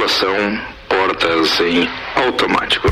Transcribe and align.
Tripulação, 0.00 0.58
portas 0.88 1.60
em 1.60 1.86
automático. 2.16 2.88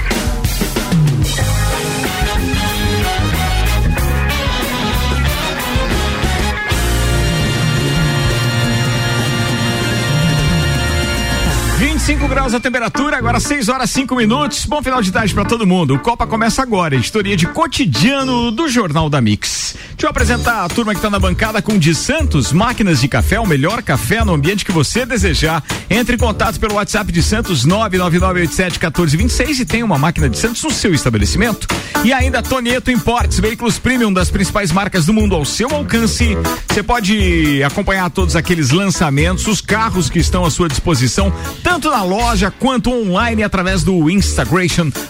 25 12.09 12.27
graus 12.27 12.55
a 12.55 12.61
temperatura, 12.61 13.19
agora 13.19 13.39
6 13.39 13.69
horas 13.69 13.91
5 13.91 14.17
minutos. 14.17 14.65
Bom 14.65 14.83
final 14.83 15.03
de 15.03 15.13
tarde 15.13 15.35
para 15.35 15.45
todo 15.45 15.67
mundo. 15.67 15.93
O 15.95 15.99
Copa 15.99 16.27
começa 16.27 16.63
agora. 16.63 16.97
História 16.97 17.37
de 17.37 17.47
cotidiano 17.47 18.51
do 18.51 18.67
Jornal 18.67 19.11
da 19.11 19.21
Mix. 19.21 19.77
Deixa 19.91 20.07
eu 20.07 20.09
apresentar 20.09 20.65
a 20.65 20.69
turma 20.71 20.93
que 20.93 20.99
está 20.99 21.11
na 21.11 21.19
bancada 21.19 21.61
com 21.61 21.77
de 21.77 21.95
Santos, 21.95 22.51
máquinas 22.51 23.03
de 23.03 23.09
café, 23.09 23.39
o 23.39 23.45
melhor 23.45 23.83
café 23.83 24.25
no 24.25 24.33
ambiente 24.33 24.65
que 24.65 24.73
você 24.73 25.05
desejar. 25.05 25.63
Entre 25.91 26.15
em 26.15 26.19
contato 26.19 26.59
pelo 26.59 26.77
WhatsApp 26.77 27.13
de 27.13 27.23
Santos 27.23 27.67
999871426 27.67 29.59
e 29.59 29.67
tem 29.67 29.83
uma 29.83 29.99
máquina 29.99 30.31
de 30.31 30.39
Santos 30.39 30.63
no 30.63 30.71
seu 30.71 30.95
estabelecimento. 30.95 31.69
E 32.05 32.13
ainda 32.13 32.41
Tonieto 32.43 32.91
Imports, 32.91 33.39
veículos 33.39 33.79
premium 33.79 34.11
das 34.13 34.31
principais 34.31 34.73
marcas 34.73 35.05
do 35.05 35.13
mundo 35.13 35.35
ao 35.35 35.45
seu 35.45 35.69
alcance. 35.75 36.39
Você 36.69 36.83
pode 36.83 37.63
acompanhar 37.63 38.09
todos 38.09 38.35
aqueles 38.35 38.71
lançamentos, 38.71 39.47
os 39.47 39.61
carros 39.61 40.09
que 40.09 40.21
estão 40.21 40.45
à 40.45 40.51
sua 40.51 40.69
disposição, 40.69 41.31
tanto 41.63 41.91
na 41.91 41.98
loja 42.03 42.51
quanto 42.51 42.91
online 42.91 43.43
através 43.43 43.83
do 43.83 44.11
Instagram, 44.11 44.59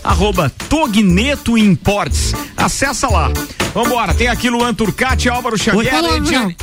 arroba 0.02 0.52
Togneto 0.68 1.56
Imports. 1.56 2.34
Acessa 2.56 3.08
lá. 3.08 3.30
Vambora, 3.74 4.14
tem 4.14 4.28
aqui 4.28 4.50
Luan 4.50 4.74
Turcati, 4.74 5.28
Álvaro 5.28 5.56
Xavier, 5.56 6.04
Ediane. 6.16 6.56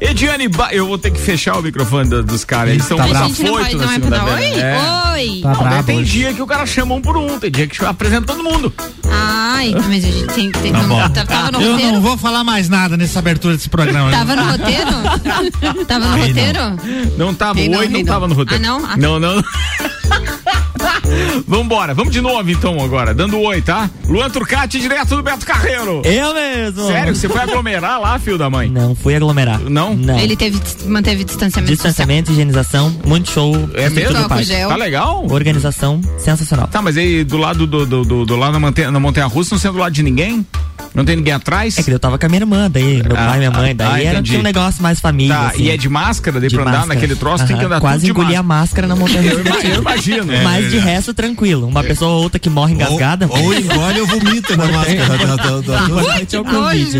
Ediane 0.00 0.48
ba... 0.48 0.68
Eu 0.72 0.86
vou 0.86 0.98
ter 0.98 1.10
que 1.10 1.20
fechar 1.20 1.58
o 1.58 1.62
microfone 1.62 2.08
do, 2.08 2.22
dos 2.22 2.44
caras. 2.44 2.72
Eles 2.72 2.82
estão 2.82 2.98
tá 2.98 3.04
afoitos 3.04 3.80
na 4.10 4.16
é 4.16 4.34
oi? 4.34 4.60
É. 4.60 4.78
Oi. 5.12 5.40
Tá 5.42 5.70
Não, 5.70 5.82
tem 5.82 5.98
hoje. 6.00 6.10
dia 6.10 6.34
que 6.34 6.42
o 6.42 6.46
cara 6.46 6.66
chama 6.66 6.94
um 6.94 7.00
por 7.00 7.16
um, 7.16 7.38
tem 7.38 7.50
dia 7.50 7.66
que 7.66 7.84
apresenta 7.84 8.26
todo 8.26 8.42
mundo. 8.42 8.72
Ai, 9.14 9.72
mas 9.88 10.04
a 10.04 10.10
gente 10.10 10.26
tem, 10.34 10.50
tem 10.50 10.72
Tá 10.72 10.82
não, 10.82 11.10
tá- 11.10 11.24
tava 11.24 11.52
no 11.52 11.60
Eu 11.60 11.72
roteiro? 11.72 11.92
não 11.92 12.00
vou 12.00 12.16
falar 12.16 12.42
mais 12.42 12.68
nada 12.68 12.96
nessa 12.96 13.18
abertura 13.18 13.54
desse 13.54 13.68
programa. 13.68 14.10
Tava 14.10 14.34
no 14.34 14.42
roteiro? 14.50 15.84
Tava 15.86 16.06
no 16.08 16.14
Aí 16.14 16.20
não. 16.52 16.70
roteiro? 16.76 17.12
Não 17.18 17.34
tava, 17.34 17.60
Ei, 17.60 17.68
não, 17.68 17.78
oi, 17.78 17.88
não 17.88 17.98
ei, 17.98 18.04
tava 18.04 18.20
não. 18.20 18.28
no 18.28 18.34
roteiro. 18.34 18.64
Ah, 18.64 18.66
não? 18.66 18.84
Ah, 18.86 18.96
Não, 18.96 19.20
não. 19.20 19.42
Vambora, 21.46 21.94
vamos 21.94 22.12
de 22.12 22.20
novo 22.20 22.50
então 22.50 22.80
agora, 22.82 23.12
dando 23.14 23.38
oi, 23.40 23.60
tá? 23.62 23.88
Luan 24.08 24.28
Turcati, 24.30 24.78
direto 24.80 25.16
do 25.16 25.22
Beto 25.22 25.44
Carreiro. 25.46 26.02
Eu 26.04 26.34
mesmo. 26.34 26.86
Sério, 26.86 27.14
você 27.14 27.28
foi 27.28 27.40
aglomerar 27.40 28.00
lá, 28.00 28.18
filho 28.18 28.38
da 28.38 28.48
mãe? 28.50 28.68
Não, 28.70 28.94
fui 28.94 29.14
aglomerar. 29.14 29.58
Não? 29.60 29.94
Não. 29.94 30.18
Ele 30.18 30.36
teve, 30.36 30.60
manteve 30.86 31.24
distanciamento 31.24 31.72
Distanciamento, 31.72 32.32
higienização, 32.32 32.94
muito 33.06 33.30
show. 33.30 33.54
É 33.74 33.88
mesmo? 33.90 34.28
Tá 34.68 34.76
legal? 34.76 35.26
Organização 35.30 36.00
sensacional. 36.18 36.68
Tá, 36.68 36.80
mas 36.82 36.96
aí 36.96 37.24
do 37.24 37.36
lado 37.36 37.66
do, 37.66 37.86
do, 37.86 38.04
do, 38.04 38.24
do 38.26 38.36
lado 38.36 38.52
na 38.52 38.60
montanha, 38.60 38.90
na 38.90 39.00
montanha 39.00 39.26
russa, 39.26 39.54
não 39.54 39.60
sendo 39.60 39.74
do 39.74 39.78
lado 39.80 39.92
de 39.92 40.02
ninguém? 40.02 40.46
Não 40.94 41.04
tem 41.06 41.16
ninguém 41.16 41.32
atrás? 41.32 41.78
É 41.78 41.82
que 41.82 41.90
eu 41.90 41.98
tava 41.98 42.18
com 42.18 42.26
a 42.26 42.28
minha 42.28 42.40
irmã, 42.42 42.70
daí 42.70 43.02
meu 43.02 43.16
Ah, 43.16 43.26
pai 43.28 43.36
e 43.36 43.38
minha 43.38 43.50
mãe, 43.50 43.70
ah, 43.70 43.74
daí 43.74 44.06
ah, 44.06 44.10
era 44.10 44.18
entendi. 44.18 44.36
um 44.36 44.42
negócio 44.42 44.82
mais 44.82 45.00
família. 45.00 45.34
Tá, 45.34 45.46
assim, 45.46 45.62
e 45.62 45.70
é 45.70 45.76
de 45.76 45.88
máscara, 45.88 46.38
daí 46.38 46.50
de 46.50 46.54
pra 46.54 46.64
andar 46.64 46.72
máscara. 46.80 46.94
naquele 46.94 47.16
troço 47.16 47.46
tem 47.46 47.56
que 47.56 47.64
andar 47.64 47.80
Quase 47.80 48.00
tudo 48.00 48.04
de 48.04 48.10
engoli 48.20 48.36
a 48.36 48.42
máscara. 48.42 48.86
na 48.86 48.94
montanha 48.94 49.22
Eu, 49.32 49.40
ima- 49.40 49.56
eu 49.60 49.80
imagino. 49.80 50.32
É. 50.32 50.42
Mas 50.42 50.71
de 50.72 50.78
resto, 50.78 51.14
tranquilo. 51.14 51.66
Uma 51.66 51.82
pessoa 51.82 52.12
ou 52.12 52.22
outra 52.22 52.38
que 52.38 52.48
morre 52.50 52.74
engasgada. 52.74 53.26
Ou, 53.28 53.44
ou 53.44 53.54
engole 53.54 54.00
ou 54.00 54.06
vomita 54.06 54.56
na 54.56 54.66
máscara. 54.66 55.00
é 55.00 55.04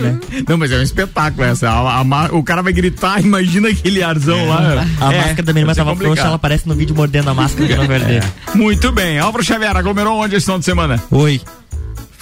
né? 0.01 0.19
Não, 0.49 0.59
mas 0.59 0.73
é 0.73 0.79
um 0.79 0.83
espetáculo 0.83 1.45
essa. 1.45 1.69
A- 1.71 2.01
a 2.01 2.03
o 2.33 2.43
cara 2.43 2.63
vai 2.63 2.73
gritar, 2.73 3.21
imagina 3.25 3.69
aquele 3.69 4.03
arzão 4.03 4.49
lá. 4.49 4.85
A 5.01 5.13
É, 5.13 5.17
máscara 5.19 5.43
da 5.43 5.53
minha 5.53 5.63
irmã 5.63 5.75
tava 5.75 5.95
frouxa, 5.97 6.23
ela 6.23 6.37
aparece 6.37 6.69
no 6.69 6.75
vídeo 6.75 6.95
mordendo 6.95 7.31
a 7.31 7.35
máscara 7.35 7.67
pra 7.67 7.77
não 7.77 7.87
perder. 7.87 8.25
Muito 8.55 8.93
bem. 8.93 9.19
Álvaro 9.19 9.45
Xavier, 9.45 9.77
aglomerou 9.77 10.19
onde 10.21 10.37
esse 10.37 10.47
final 10.47 10.59
de 10.59 10.65
semana? 10.65 11.03
Oi. 11.11 11.41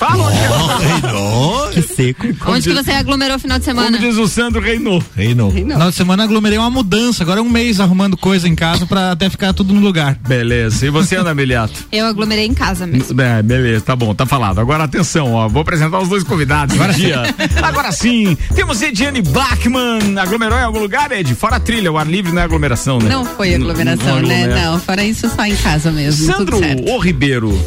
Fala 0.01 0.25
onde 0.25 0.39
é. 0.39 1.09
Reinou. 1.11 1.69
Que 1.69 1.83
seco. 1.83 2.27
Onde 2.47 2.69
que 2.71 2.75
você 2.75 2.91
aglomerou 2.93 3.37
o 3.37 3.39
final 3.39 3.59
de 3.59 3.67
Como 3.67 3.77
semana? 3.81 3.99
diz 3.99 4.17
o 4.17 4.27
Sandro 4.27 4.59
Reinou. 4.59 5.03
Reinou. 5.15 5.51
Final 5.51 5.91
de 5.91 5.95
semana 5.97 6.25
aglomerei 6.25 6.57
uma 6.59 6.71
mudança. 6.71 7.23
Agora 7.23 7.41
é 7.41 7.43
um 7.43 7.49
mês 7.51 7.81
arrumando 7.81 8.17
coisa 8.17 8.49
em 8.49 8.55
casa 8.55 8.87
pra 8.87 9.13
até 9.13 9.29
ficar 9.29 9.53
tudo 9.53 9.75
no 9.75 9.81
lugar. 9.81 10.17
Beleza. 10.27 10.87
E 10.87 10.91
você, 10.91 11.17
Ana 11.17 11.35
Miliato? 11.35 11.85
Eu 11.93 12.07
aglomerei 12.07 12.47
em 12.47 12.55
casa 12.55 12.87
mesmo. 12.87 13.21
É, 13.21 13.43
beleza, 13.43 13.85
tá 13.85 13.95
bom, 13.95 14.15
tá 14.15 14.25
falado. 14.25 14.59
Agora 14.59 14.85
atenção, 14.85 15.35
ó, 15.35 15.47
vou 15.49 15.61
apresentar 15.61 15.99
os 16.01 16.09
dois 16.09 16.25
convidados 16.25 16.75
do 16.79 16.93
dia. 16.95 17.23
Agora 17.63 17.93
sim, 17.93 18.39
temos 18.55 18.81
Ediane 18.81 19.21
Bachmann. 19.21 20.19
Aglomerou 20.19 20.59
em 20.59 20.63
algum 20.63 20.79
lugar, 20.79 21.13
Ed? 21.13 21.35
Fora 21.35 21.57
a 21.57 21.61
trilha, 21.61 21.93
o 21.93 21.99
ar 21.99 22.07
livre 22.07 22.33
não 22.33 22.41
é 22.41 22.45
aglomeração, 22.47 22.99
né? 22.99 23.11
Não 23.11 23.27
foi 23.27 23.55
aglomeração, 23.55 24.07
Não 24.23 24.29
né? 24.29 24.45
aglomera. 24.45 24.65
Não, 24.71 24.81
fora 24.81 25.05
isso, 25.05 25.29
só 25.29 25.45
em 25.45 25.57
casa 25.57 25.91
mesmo. 25.93 26.27
Sandro 26.27 26.57
tudo 26.57 26.59
certo. 26.67 26.91
O 26.91 26.99
Ribeiro. 26.99 27.61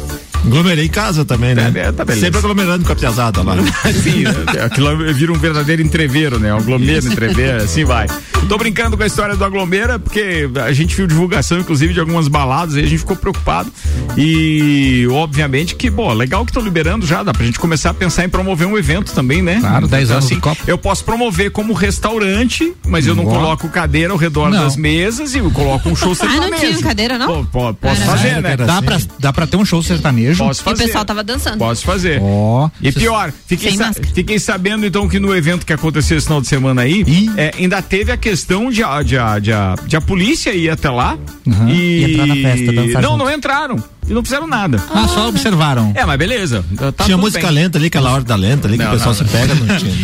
Aglomerei 0.46 0.84
em 0.86 0.88
casa 0.88 1.24
também, 1.24 1.54
né? 1.54 1.72
É, 1.74 1.90
tá 1.92 2.04
beleza. 2.04 2.26
Sempre 2.26 2.38
aglomerando 2.38 2.84
com 2.84 2.92
a 2.92 2.96
piazada 2.96 3.42
lá. 3.42 3.56
Sim, 4.02 4.24
é, 4.58 4.64
aquilo 4.64 4.96
vira 5.14 5.32
um 5.32 5.38
verdadeiro 5.38 5.82
entreveiro, 5.82 6.38
né? 6.38 6.52
Um 6.54 6.58
aglomero, 6.58 7.06
entreveiro, 7.06 7.62
assim 7.64 7.84
vai. 7.84 8.06
Tô 8.48 8.58
brincando 8.58 8.96
com 8.96 9.02
a 9.02 9.06
história 9.06 9.34
do 9.36 9.44
aglomera, 9.44 9.98
porque 9.98 10.48
a 10.62 10.72
gente 10.72 10.94
viu 10.94 11.06
divulgação, 11.06 11.58
inclusive, 11.58 11.94
de 11.94 12.00
algumas 12.00 12.28
baladas, 12.28 12.74
e 12.76 12.80
a 12.80 12.82
gente 12.82 12.98
ficou 12.98 13.16
preocupado. 13.16 13.72
E, 14.18 15.06
obviamente, 15.10 15.74
que, 15.74 15.88
bom, 15.88 16.12
legal 16.12 16.44
que 16.44 16.50
estão 16.50 16.62
liberando 16.62 17.06
já, 17.06 17.22
dá 17.22 17.32
pra 17.32 17.44
gente 17.46 17.58
começar 17.58 17.90
a 17.90 17.94
pensar 17.94 18.24
em 18.24 18.28
promover 18.28 18.66
um 18.66 18.76
evento 18.76 19.12
também, 19.12 19.40
né? 19.42 19.58
Claro, 19.60 19.88
10 19.88 20.10
anos 20.10 20.24
assim, 20.26 20.34
do 20.36 20.40
Copa. 20.40 20.60
Eu 20.66 20.76
posso 20.76 21.04
promover 21.04 21.50
como 21.50 21.72
restaurante, 21.72 22.72
mas 22.86 23.06
eu 23.06 23.14
não 23.14 23.24
Boa. 23.24 23.36
coloco 23.36 23.68
cadeira 23.70 24.12
ao 24.12 24.18
redor 24.18 24.50
Não. 24.50 24.62
das 24.62 24.76
mesas 24.76 25.34
e 25.34 25.38
eu 25.38 25.50
coloco 25.50 25.88
um 25.88 25.96
show 25.96 26.12
Ah, 26.20 26.24
não 26.24 26.30
sertanejo. 26.40 26.60
tinha 26.72 26.82
cadeira, 26.82 27.18
não? 27.18 27.26
Pô, 27.26 27.44
pô, 27.44 27.74
posso 27.74 28.02
Ah, 28.02 28.06
não. 28.06 28.12
fazer, 28.12 28.42
né? 28.42 28.56
Dá 28.56 28.74
assim? 28.76 28.84
pra, 28.84 28.98
dá 29.18 29.32
pra 29.32 29.46
ter 29.46 29.56
um 29.56 29.64
show 29.64 29.82
sertanejo? 29.82 30.33
Posso 30.38 30.60
E 30.60 30.62
o 30.62 30.64
fazer. 30.64 30.84
pessoal 30.84 31.04
tava 31.04 31.22
dançando. 31.22 31.58
Posso 31.58 31.84
fazer. 31.84 32.20
Ó. 32.22 32.68
E 32.80 32.90
Cês- 32.92 32.94
pior, 33.04 33.32
fiquei, 33.46 33.76
sa- 33.76 33.86
máscara. 33.86 34.08
fiquei 34.14 34.38
sabendo 34.38 34.84
então 34.86 35.08
que 35.08 35.18
no 35.18 35.34
evento 35.34 35.64
que 35.66 35.72
aconteceu 35.72 36.16
esse 36.18 36.26
final 36.26 36.40
de 36.40 36.46
semana 36.48 36.82
aí, 36.82 37.04
é, 37.36 37.52
ainda 37.58 37.80
teve 37.82 38.10
a 38.12 38.16
questão 38.16 38.70
de, 38.70 38.82
a- 38.82 39.02
de, 39.02 39.16
a- 39.18 39.38
de, 39.38 39.52
a- 39.52 39.74
de 39.86 39.96
a 39.96 40.00
polícia 40.00 40.52
ir 40.54 40.70
até 40.70 40.90
lá 40.90 41.16
Uhum. 41.46 41.68
e. 41.68 41.74
E 41.74 42.04
entrar 42.12 42.26
na 42.26 42.34
festa, 42.36 42.72
dançar 42.72 43.02
Não, 43.02 43.10
junto. 43.12 43.24
não 43.24 43.32
entraram. 43.32 43.84
E 44.08 44.12
não 44.12 44.22
fizeram 44.22 44.46
nada. 44.46 44.82
Ah, 44.92 45.08
só 45.08 45.28
observaram. 45.28 45.92
É, 45.94 46.04
mas 46.04 46.18
beleza. 46.18 46.64
Tá 46.96 47.04
tinha 47.04 47.16
música 47.16 47.46
bem. 47.46 47.56
lenta 47.56 47.78
ali, 47.78 47.86
aquela 47.86 48.10
hora 48.12 48.22
da 48.24 48.36
lenta 48.36 48.68
ali, 48.68 48.76
que 48.76 48.84
Não, 48.84 48.90
o 48.90 48.94
pessoal 48.94 49.14
não, 49.14 49.26
se 49.26 49.32
pega, 49.32 49.54
não 49.54 49.76
tinha. 49.78 49.94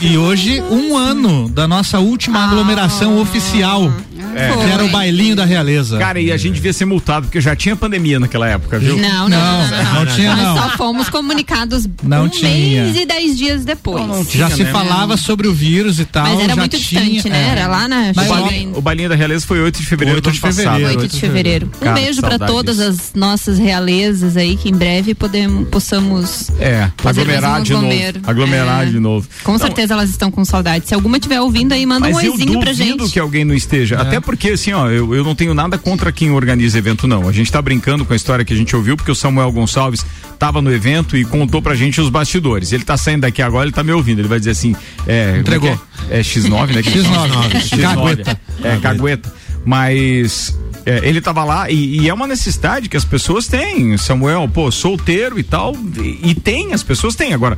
E, 0.00 0.12
e 0.12 0.18
hoje, 0.18 0.62
um 0.70 0.96
ano 0.96 1.48
da 1.48 1.66
nossa 1.66 1.98
última 1.98 2.44
aglomeração 2.44 3.20
oficial, 3.20 3.92
É. 4.36 4.52
que 4.56 4.70
era 4.72 4.84
o 4.84 4.88
bailinho 4.88 5.34
da 5.34 5.44
realeza. 5.44 5.98
Cara, 5.98 6.20
e 6.20 6.30
a 6.30 6.36
gente 6.36 6.54
devia 6.54 6.72
ser 6.72 6.84
multado, 6.84 7.26
porque 7.26 7.40
já 7.40 7.56
tinha 7.56 7.74
pandemia 7.74 8.20
naquela 8.20 8.46
época, 8.48 8.78
viu? 8.78 8.96
Não, 8.96 9.28
não, 9.28 9.38
não, 9.38 9.68
não, 9.68 9.84
não, 9.84 9.94
não 10.04 10.06
tinha 10.14 10.36
Nós 10.36 10.58
só 10.62 10.76
fomos 10.76 11.08
comunicados 11.08 11.88
Não 12.02 12.24
um 12.24 12.28
tinha. 12.28 12.50
mês 12.84 12.96
e 12.96 13.04
dez 13.06 13.36
dias 13.36 13.64
depois. 13.64 14.00
Não, 14.06 14.18
não 14.18 14.24
Já 14.24 14.46
tinha, 14.46 14.56
se 14.56 14.62
né? 14.64 14.70
falava 14.70 15.16
sobre 15.16 15.48
o 15.48 15.52
vírus 15.52 15.98
e 15.98 16.04
tal. 16.04 16.22
Mas 16.24 16.38
era 16.40 16.48
já 16.50 16.56
muito 16.56 16.78
tinha, 16.78 17.00
distante, 17.04 17.28
né? 17.28 17.48
é. 17.48 17.50
Era 17.50 17.66
lá 17.66 17.88
na 17.88 18.10
O 18.12 18.14
balinho, 18.14 18.76
o 18.78 18.80
balinho 18.80 19.08
da 19.08 19.16
realeza 19.16 19.44
foi 19.44 19.60
8 19.60 19.80
de 19.80 19.86
fevereiro 19.86 20.18
8 20.18 20.24
do 20.24 20.28
ano 20.28 20.34
de 20.34 20.40
fevereiro. 20.40 20.70
passado. 20.70 20.86
8 20.90 21.00
8 21.02 21.12
de 21.12 21.20
fevereiro. 21.20 21.66
Um 21.66 21.84
Cara, 21.84 21.92
beijo 22.00 22.20
pra 22.20 22.30
saudade 22.30 22.52
todas 22.52 22.78
as 22.80 23.12
nossas 23.14 23.39
realezas 23.58 24.36
aí, 24.36 24.56
que 24.56 24.68
em 24.68 24.74
breve 24.74 25.14
podemos, 25.14 25.68
possamos. 25.68 26.50
É, 26.58 26.90
aglomerar 27.04 27.60
um 27.60 27.62
de 27.62 27.72
novo. 27.72 27.88
Aglomerar 28.26 28.82
É. 28.82 28.90
de 28.90 28.98
novo. 29.00 29.28
Com 29.42 29.54
Então, 29.54 29.66
certeza 29.66 29.94
elas 29.94 30.10
estão 30.10 30.30
com 30.30 30.44
saudade. 30.44 30.86
Se 30.88 30.94
alguma 30.94 31.16
estiver 31.16 31.40
ouvindo 31.40 31.72
aí, 31.72 31.84
manda 31.86 32.06
um 32.08 32.12
Mas 32.12 32.24
eu 32.24 32.32
oizinho 32.32 32.60
pra 32.60 32.72
duvido 32.72 33.04
gente. 33.04 33.12
que 33.12 33.18
alguém 33.18 33.44
não 33.44 33.54
esteja. 33.54 33.96
Até 34.00 34.20
porque, 34.20 34.50
assim, 34.50 34.72
ó, 34.72 34.88
eu, 34.90 35.14
eu 35.14 35.24
não 35.24 35.34
tenho 35.34 35.54
nada 35.54 35.78
contra 35.78 36.10
quem 36.12 36.30
organiza 36.30 36.78
evento, 36.78 37.06
não. 37.06 37.28
A 37.28 37.32
gente 37.32 37.50
tá 37.50 37.60
brincando 37.60 38.04
com 38.04 38.12
a 38.12 38.16
história 38.16 38.44
que 38.44 38.52
a 38.52 38.56
gente 38.56 38.74
ouviu, 38.74 38.96
porque 38.96 39.10
o 39.10 39.14
Samuel 39.14 39.50
Gonçalves 39.52 40.04
tava 40.38 40.62
no 40.62 40.72
evento 40.72 41.16
e 41.16 41.24
contou 41.24 41.60
pra 41.60 41.74
gente 41.74 42.00
os 42.00 42.08
bastidores. 42.08 42.72
Ele 42.72 42.84
tá 42.84 42.96
saindo 42.96 43.22
daqui 43.22 43.42
agora, 43.42 43.64
ele 43.66 43.72
tá 43.74 43.82
me 43.84 43.92
ouvindo. 43.92 44.20
Ele 44.20 44.28
vai 44.28 44.38
dizer 44.38 44.52
assim: 44.52 44.74
é. 45.06 45.38
Entregou. 45.38 45.70
é 45.70 45.76
que 45.76 45.80
É, 46.14 46.18
É 46.18 46.22
X9, 46.22 46.74
né? 46.74 46.82
que 46.82 46.88
eles 46.88 47.06
X9, 47.06 47.14
falam? 47.14 47.50
X9. 47.50 47.80
Cagueta. 47.94 48.40
É, 48.64 48.76
cagueta. 48.78 49.32
Mas. 49.64 50.58
é, 50.86 51.00
ele 51.02 51.20
tava 51.20 51.44
lá 51.44 51.70
e, 51.70 52.00
e 52.00 52.08
é 52.08 52.14
uma 52.14 52.26
necessidade 52.26 52.88
que 52.88 52.96
as 52.96 53.04
pessoas 53.04 53.46
têm. 53.46 53.96
Samuel, 53.96 54.48
pô, 54.52 54.70
solteiro 54.70 55.38
e 55.38 55.42
tal. 55.42 55.74
E, 55.98 56.30
e 56.30 56.34
tem, 56.34 56.72
as 56.72 56.82
pessoas 56.82 57.14
têm. 57.14 57.32
Agora, 57.34 57.56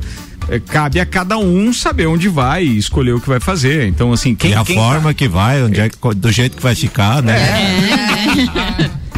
é, 0.49 0.59
cabe 0.59 0.99
a 0.99 1.05
cada 1.05 1.37
um 1.37 1.71
saber 1.71 2.07
onde 2.07 2.27
vai 2.27 2.65
e 2.65 2.77
escolher 2.77 3.13
o 3.13 3.21
que 3.21 3.29
vai 3.29 3.39
fazer. 3.39 3.87
Então, 3.87 4.11
assim, 4.11 4.35
quem. 4.35 4.51
e 4.51 4.53
a 4.53 4.63
quem 4.63 4.75
forma 4.75 5.13
que 5.13 5.27
vai, 5.27 5.63
onde 5.63 5.79
é 5.79 5.89
do 6.15 6.31
jeito 6.31 6.57
que 6.57 6.63
vai 6.63 6.75
ficar, 6.75 7.21
né? 7.21 7.37
É. 7.37 8.62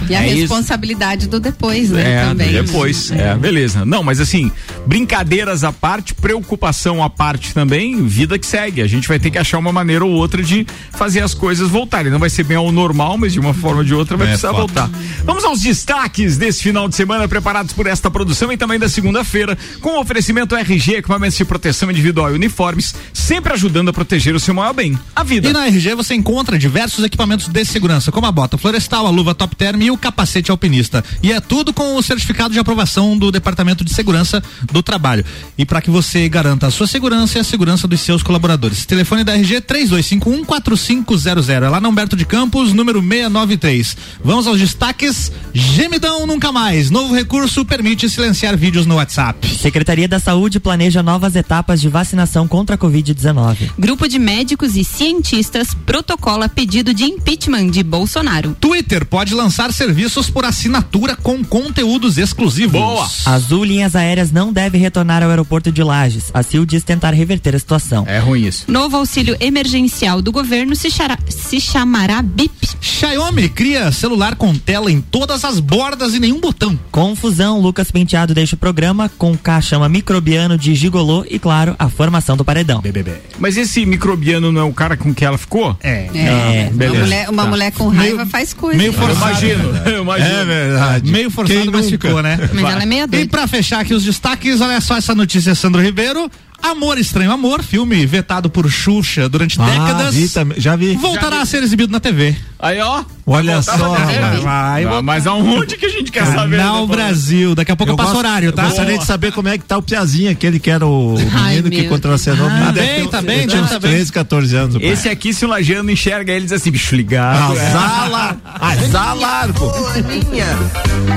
E 0.09 0.15
a 0.15 0.23
É 0.23 0.27
isso. 0.29 0.37
responsabilidade 0.41 1.27
do 1.27 1.39
depois, 1.39 1.89
né? 1.89 2.11
É, 2.13 2.25
também. 2.25 2.51
depois. 2.51 3.11
É, 3.11 3.35
beleza. 3.35 3.85
Não, 3.85 4.03
mas 4.03 4.19
assim, 4.19 4.51
brincadeiras 4.85 5.63
à 5.63 5.71
parte, 5.71 6.13
preocupação 6.13 7.03
à 7.03 7.09
parte 7.09 7.53
também, 7.53 8.05
vida 8.07 8.37
que 8.37 8.45
segue. 8.45 8.81
A 8.81 8.87
gente 8.87 9.07
vai 9.07 9.19
ter 9.19 9.29
que 9.31 9.37
achar 9.37 9.57
uma 9.57 9.71
maneira 9.71 10.05
ou 10.05 10.11
outra 10.11 10.43
de 10.43 10.65
fazer 10.91 11.21
as 11.21 11.33
coisas 11.33 11.69
voltarem. 11.69 12.11
Não 12.11 12.19
vai 12.19 12.29
ser 12.29 12.43
bem 12.43 12.57
ao 12.57 12.71
normal, 12.71 13.17
mas 13.17 13.33
de 13.33 13.39
uma 13.39 13.53
forma 13.53 13.79
ou 13.79 13.83
de 13.83 13.93
outra 13.93 14.15
vai 14.15 14.27
É, 14.27 14.29
precisar 14.31 14.49
foda. 14.53 14.59
voltar. 14.61 14.89
Vamos 15.23 15.43
aos 15.43 15.61
destaques 15.61 16.37
desse 16.37 16.61
final 16.63 16.87
de 16.87 16.95
semana 16.95 17.27
preparados 17.27 17.73
por 17.73 17.87
esta 17.87 18.09
produção 18.11 18.51
e 18.51 18.57
também 18.57 18.77
da 18.79 18.87
segunda-feira, 18.89 19.57
com 19.81 19.91
o 19.97 19.99
oferecimento 19.99 20.55
RG, 20.55 20.95
equipamentos 20.97 21.37
de 21.37 21.45
proteção 21.45 21.89
individual 21.89 22.31
e 22.31 22.35
uniformes, 22.35 22.93
sempre 23.13 23.53
ajudando 23.53 23.89
a 23.89 23.93
proteger 23.93 24.35
o 24.35 24.39
seu 24.39 24.53
maior 24.53 24.73
bem, 24.73 24.97
a 25.15 25.23
vida. 25.23 25.49
E 25.49 25.53
na 25.53 25.65
RG 25.67 25.95
você 25.95 26.13
encontra 26.13 26.57
diversos 26.57 27.03
equipamentos 27.03 27.47
de 27.47 27.65
segurança, 27.65 28.11
como 28.11 28.27
a 28.27 28.31
bota 28.31 28.57
florestal, 28.57 29.05
a 29.07 29.09
luva 29.09 29.33
top 29.33 29.55
term 29.55 29.81
e 29.81 29.91
o 29.91 29.94
capacete 29.97 30.51
alpinista. 30.51 31.03
E 31.21 31.31
é 31.31 31.39
tudo 31.39 31.73
com 31.73 31.95
o 31.95 32.03
certificado 32.03 32.53
de 32.53 32.59
aprovação 32.59 33.17
do 33.17 33.31
Departamento 33.31 33.83
de 33.83 33.93
Segurança 33.93 34.41
do 34.71 34.81
Trabalho. 34.83 35.25
E 35.57 35.65
para 35.65 35.81
que 35.81 35.89
você 35.89 36.27
garanta 36.29 36.67
a 36.67 36.71
sua 36.71 36.87
segurança 36.87 37.37
e 37.37 37.41
a 37.41 37.43
segurança 37.43 37.87
dos 37.87 38.01
seus 38.01 38.23
colaboradores. 38.23 38.85
Telefone 38.85 39.23
da 39.23 39.33
RG 39.33 39.61
32514500. 39.61 41.49
É 41.49 41.59
lá 41.69 41.79
na 41.79 41.89
Humberto 41.89 42.15
de 42.15 42.25
Campos, 42.25 42.73
número 42.73 43.01
693. 43.01 43.97
Vamos 44.23 44.47
aos 44.47 44.59
destaques. 44.59 45.31
Gemidão 45.53 46.27
nunca 46.27 46.51
mais. 46.51 46.89
Novo 46.89 47.13
recurso 47.13 47.63
permite 47.65 48.09
silenciar 48.09 48.57
vídeos 48.57 48.85
no 48.85 48.95
WhatsApp. 48.95 49.47
Secretaria 49.47 50.07
da 50.07 50.19
Saúde 50.19 50.59
planeja 50.59 51.01
novas 51.01 51.35
etapas 51.35 51.79
de 51.79 51.87
vacinação 51.87 52.47
contra 52.47 52.75
a 52.75 52.77
Covid-19. 52.77 53.71
Grupo 53.77 54.07
de 54.07 54.19
médicos 54.19 54.75
e 54.75 54.83
cientistas 54.83 55.73
protocola 55.85 56.49
pedido 56.49 56.93
de 56.93 57.05
impeachment 57.05 57.69
de 57.69 57.83
Bolsonaro. 57.83 58.55
Twitter 58.59 59.05
pode 59.05 59.33
lançar 59.33 59.71
serviços 59.85 60.29
por 60.31 60.43
assinatura 60.45 61.15
com 61.15 61.43
conteúdos 61.43 62.17
exclusivos. 62.17 62.71
Boa. 62.81 63.07
Azul 63.25 63.63
Linhas 63.63 63.95
Aéreas 63.95 64.31
não 64.31 64.51
deve 64.51 64.79
retornar 64.79 65.21
ao 65.21 65.29
aeroporto 65.29 65.71
de 65.71 65.83
Lages. 65.83 66.31
A 66.33 66.41
CIL 66.41 66.65
diz 66.65 66.83
tentar 66.83 67.13
reverter 67.13 67.55
a 67.55 67.59
situação. 67.59 68.03
É 68.07 68.17
ruim 68.17 68.45
isso. 68.47 68.65
Novo 68.67 68.97
auxílio 68.97 69.37
emergencial 69.39 70.23
do 70.23 70.31
governo 70.31 70.75
se, 70.75 70.89
chará- 70.89 71.19
se 71.29 71.61
chamará 71.61 72.21
BIP. 72.23 72.67
Xiaomi 72.81 73.47
cria 73.47 73.91
celular 73.91 74.35
com 74.35 74.55
tela 74.55 74.91
em 74.91 74.99
todas 75.01 75.45
as 75.45 75.59
bordas 75.59 76.15
e 76.15 76.19
nenhum 76.19 76.39
botão. 76.39 76.77
Confusão, 76.91 77.59
Lucas 77.61 77.91
Penteado 77.91 78.33
deixa 78.33 78.55
o 78.55 78.59
programa 78.59 79.07
com 79.19 79.37
caixama 79.37 79.87
microbiano 79.87 80.57
de 80.57 80.73
gigolô 80.73 81.23
e, 81.29 81.37
claro, 81.37 81.75
a 81.77 81.89
formação 81.89 82.35
do 82.35 82.43
paredão. 82.43 82.81
BBB. 82.81 83.13
Mas 83.37 83.55
esse 83.55 83.85
microbiano 83.85 84.51
não 84.51 84.61
é 84.61 84.63
o 84.63 84.73
cara 84.73 84.97
com 84.97 85.13
que 85.13 85.23
ela 85.23 85.37
ficou? 85.37 85.77
É. 85.83 86.09
É, 86.15 86.67
uma 86.71 86.77
beleza. 86.77 87.03
mulher, 87.03 87.29
uma 87.29 87.43
Tá. 87.43 87.49
mulher 87.49 87.71
com 87.71 87.87
raiva 87.89 88.15
Meio- 88.17 88.29
faz 88.29 88.51
coisa. 88.53 88.77
meio 88.79 88.91
forçado. 88.93 89.45
eu 89.45 89.49
imagino. 89.55 89.74
É 90.19 90.45
verdade. 90.45 91.11
Meio 91.11 91.29
forçado, 91.29 91.59
Quem 91.61 91.69
mas 91.71 91.85
nunca? 91.91 92.07
ficou, 92.07 92.21
né? 92.21 92.37
Mas 92.53 92.63
ela 92.63 92.83
é 92.83 92.85
meia 92.85 93.03
E 93.03 93.07
doida. 93.07 93.29
pra 93.29 93.47
fechar 93.47 93.79
aqui 93.81 93.93
os 93.93 94.03
destaques, 94.03 94.61
olha 94.61 94.79
só 94.81 94.97
essa 94.97 95.13
notícia, 95.15 95.53
Sandro 95.55 95.81
Ribeiro. 95.81 96.29
Amor 96.71 96.97
Estranho 96.97 97.31
Amor, 97.31 97.61
filme 97.63 98.05
vetado 98.05 98.49
por 98.49 98.69
Xuxa 98.69 99.27
durante 99.29 99.59
Ah, 99.61 99.65
décadas. 99.65 100.15
vi 100.15 100.29
já 100.57 100.75
vi. 100.75 100.95
Voltará 100.95 101.41
a 101.41 101.45
ser 101.45 101.63
exibido 101.63 101.91
na 101.91 101.99
TV. 101.99 102.35
Aí, 102.57 102.79
ó. 102.79 103.03
Olha 103.27 103.55
Voltava 103.61 103.77
só. 103.77 104.41
Vai, 104.41 104.85
Ah, 104.85 105.01
mas 105.01 105.27
aonde 105.27 105.77
que 105.77 105.85
a 105.85 105.89
gente 105.89 106.11
quer 106.11 106.25
saber? 106.25 106.57
Né, 106.57 106.85
Brasil. 106.87 107.53
Daqui 107.55 107.71
a 107.71 107.75
pouco 107.75 107.91
eu 107.93 107.97
passo 107.97 108.13
gosto- 108.13 108.25
horário, 108.25 108.51
tá? 108.51 108.63
Eu 108.63 108.67
gostaria 108.69 108.97
de 108.97 109.05
saber 109.05 109.31
como 109.31 109.47
é 109.49 109.57
que 109.57 109.63
tá 109.65 109.77
o 109.77 109.81
Piazinho, 109.81 110.31
aquele 110.31 110.59
que 110.59 110.69
era 110.71 110.85
o 110.85 111.15
Ai, 111.33 111.49
menino 111.55 111.69
que 111.69 111.81
meu 111.81 111.89
contracenou. 111.89 112.47
Tá 112.49 112.71
Deve 112.71 112.79
bem, 112.87 113.03
ter- 113.03 113.09
tá 113.09 113.21
bem, 113.21 113.47
tinha 113.47 113.59
tá, 113.59 113.65
uns 113.65 113.71
tá 113.71 113.79
bem. 113.79 113.91
13, 113.91 114.11
14 114.11 114.55
anos. 114.55 114.77
pai. 114.77 114.85
Esse 114.87 115.09
aqui, 115.09 115.33
se 115.33 115.43
o 115.45 115.47
Lajano 115.47 115.91
enxerga 115.91 116.31
ele, 116.33 116.45
diz 116.45 116.53
assim, 116.53 116.71
bicho 116.71 116.95
ligado. 116.95 117.53
Azala, 117.57 118.37
azalargo. 118.61 119.71
Aninha, 119.95 120.47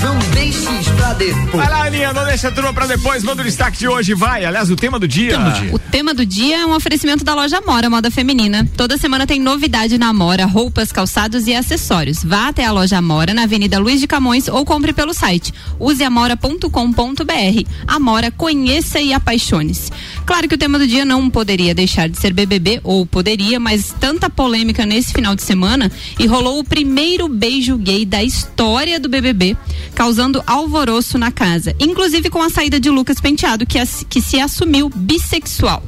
não 0.02 0.18
deixes 0.34 0.88
pra 0.96 1.12
depois. 1.14 1.52
Vai 1.54 1.68
lá, 1.70 1.86
Aninha, 1.86 2.12
não 2.12 2.24
deixa 2.24 2.48
a 2.48 2.50
turma 2.50 2.72
pra 2.72 2.86
depois. 2.86 3.22
Manda 3.22 3.42
o 3.42 3.44
destaque 3.44 3.78
de 3.78 3.88
hoje, 3.88 4.14
vai. 4.14 4.44
Aliás, 4.44 4.70
o 4.70 4.76
tema 4.76 4.98
do 4.98 5.06
dia. 5.08 5.37
Tema 5.38 5.50
do 5.50 5.60
dia. 5.60 5.74
O 5.74 5.78
tema 5.78 6.14
do 6.14 6.26
dia 6.26 6.58
é 6.58 6.66
um 6.66 6.74
oferecimento 6.74 7.24
da 7.24 7.34
loja 7.34 7.58
Amora 7.58 7.88
Moda 7.88 8.10
Feminina. 8.10 8.68
Toda 8.76 8.98
semana 8.98 9.26
tem 9.26 9.40
novidade 9.40 9.96
na 9.96 10.08
Amora, 10.08 10.46
roupas, 10.46 10.90
calçados 10.90 11.46
e 11.46 11.54
acessórios. 11.54 12.24
Vá 12.24 12.48
até 12.48 12.64
a 12.64 12.72
loja 12.72 12.98
Amora 12.98 13.32
na 13.32 13.44
Avenida 13.44 13.78
Luiz 13.78 14.00
de 14.00 14.06
Camões 14.06 14.48
ou 14.48 14.64
compre 14.64 14.92
pelo 14.92 15.14
site. 15.14 15.52
Use 15.78 16.02
amora.com.br. 16.02 17.70
Amora, 17.86 18.30
conheça 18.32 19.00
e 19.00 19.12
apaixone-se. 19.12 19.92
Claro 20.28 20.46
que 20.46 20.54
o 20.54 20.58
tema 20.58 20.78
do 20.78 20.86
dia 20.86 21.06
não 21.06 21.30
poderia 21.30 21.74
deixar 21.74 22.06
de 22.06 22.18
ser 22.18 22.34
BBB, 22.34 22.80
ou 22.84 23.06
poderia, 23.06 23.58
mas 23.58 23.94
tanta 23.98 24.28
polêmica 24.28 24.84
nesse 24.84 25.10
final 25.14 25.34
de 25.34 25.40
semana 25.42 25.90
e 26.18 26.26
rolou 26.26 26.58
o 26.58 26.64
primeiro 26.64 27.26
beijo 27.28 27.78
gay 27.78 28.04
da 28.04 28.22
história 28.22 29.00
do 29.00 29.08
BBB, 29.08 29.56
causando 29.94 30.42
alvoroço 30.46 31.16
na 31.16 31.32
casa, 31.32 31.74
inclusive 31.80 32.28
com 32.28 32.42
a 32.42 32.50
saída 32.50 32.78
de 32.78 32.90
Lucas 32.90 33.18
Penteado, 33.22 33.64
que, 33.64 33.78
ass- 33.78 34.04
que 34.06 34.20
se 34.20 34.38
assumiu 34.38 34.90
bissexual. 34.94 35.82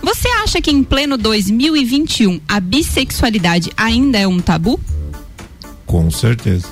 Você 0.00 0.28
acha 0.44 0.60
que 0.60 0.70
em 0.70 0.84
pleno 0.84 1.18
2021 1.18 2.40
a 2.48 2.60
bissexualidade 2.60 3.72
ainda 3.76 4.16
é 4.16 4.28
um 4.28 4.38
tabu? 4.38 4.78
Com 5.86 6.08
certeza. 6.08 6.68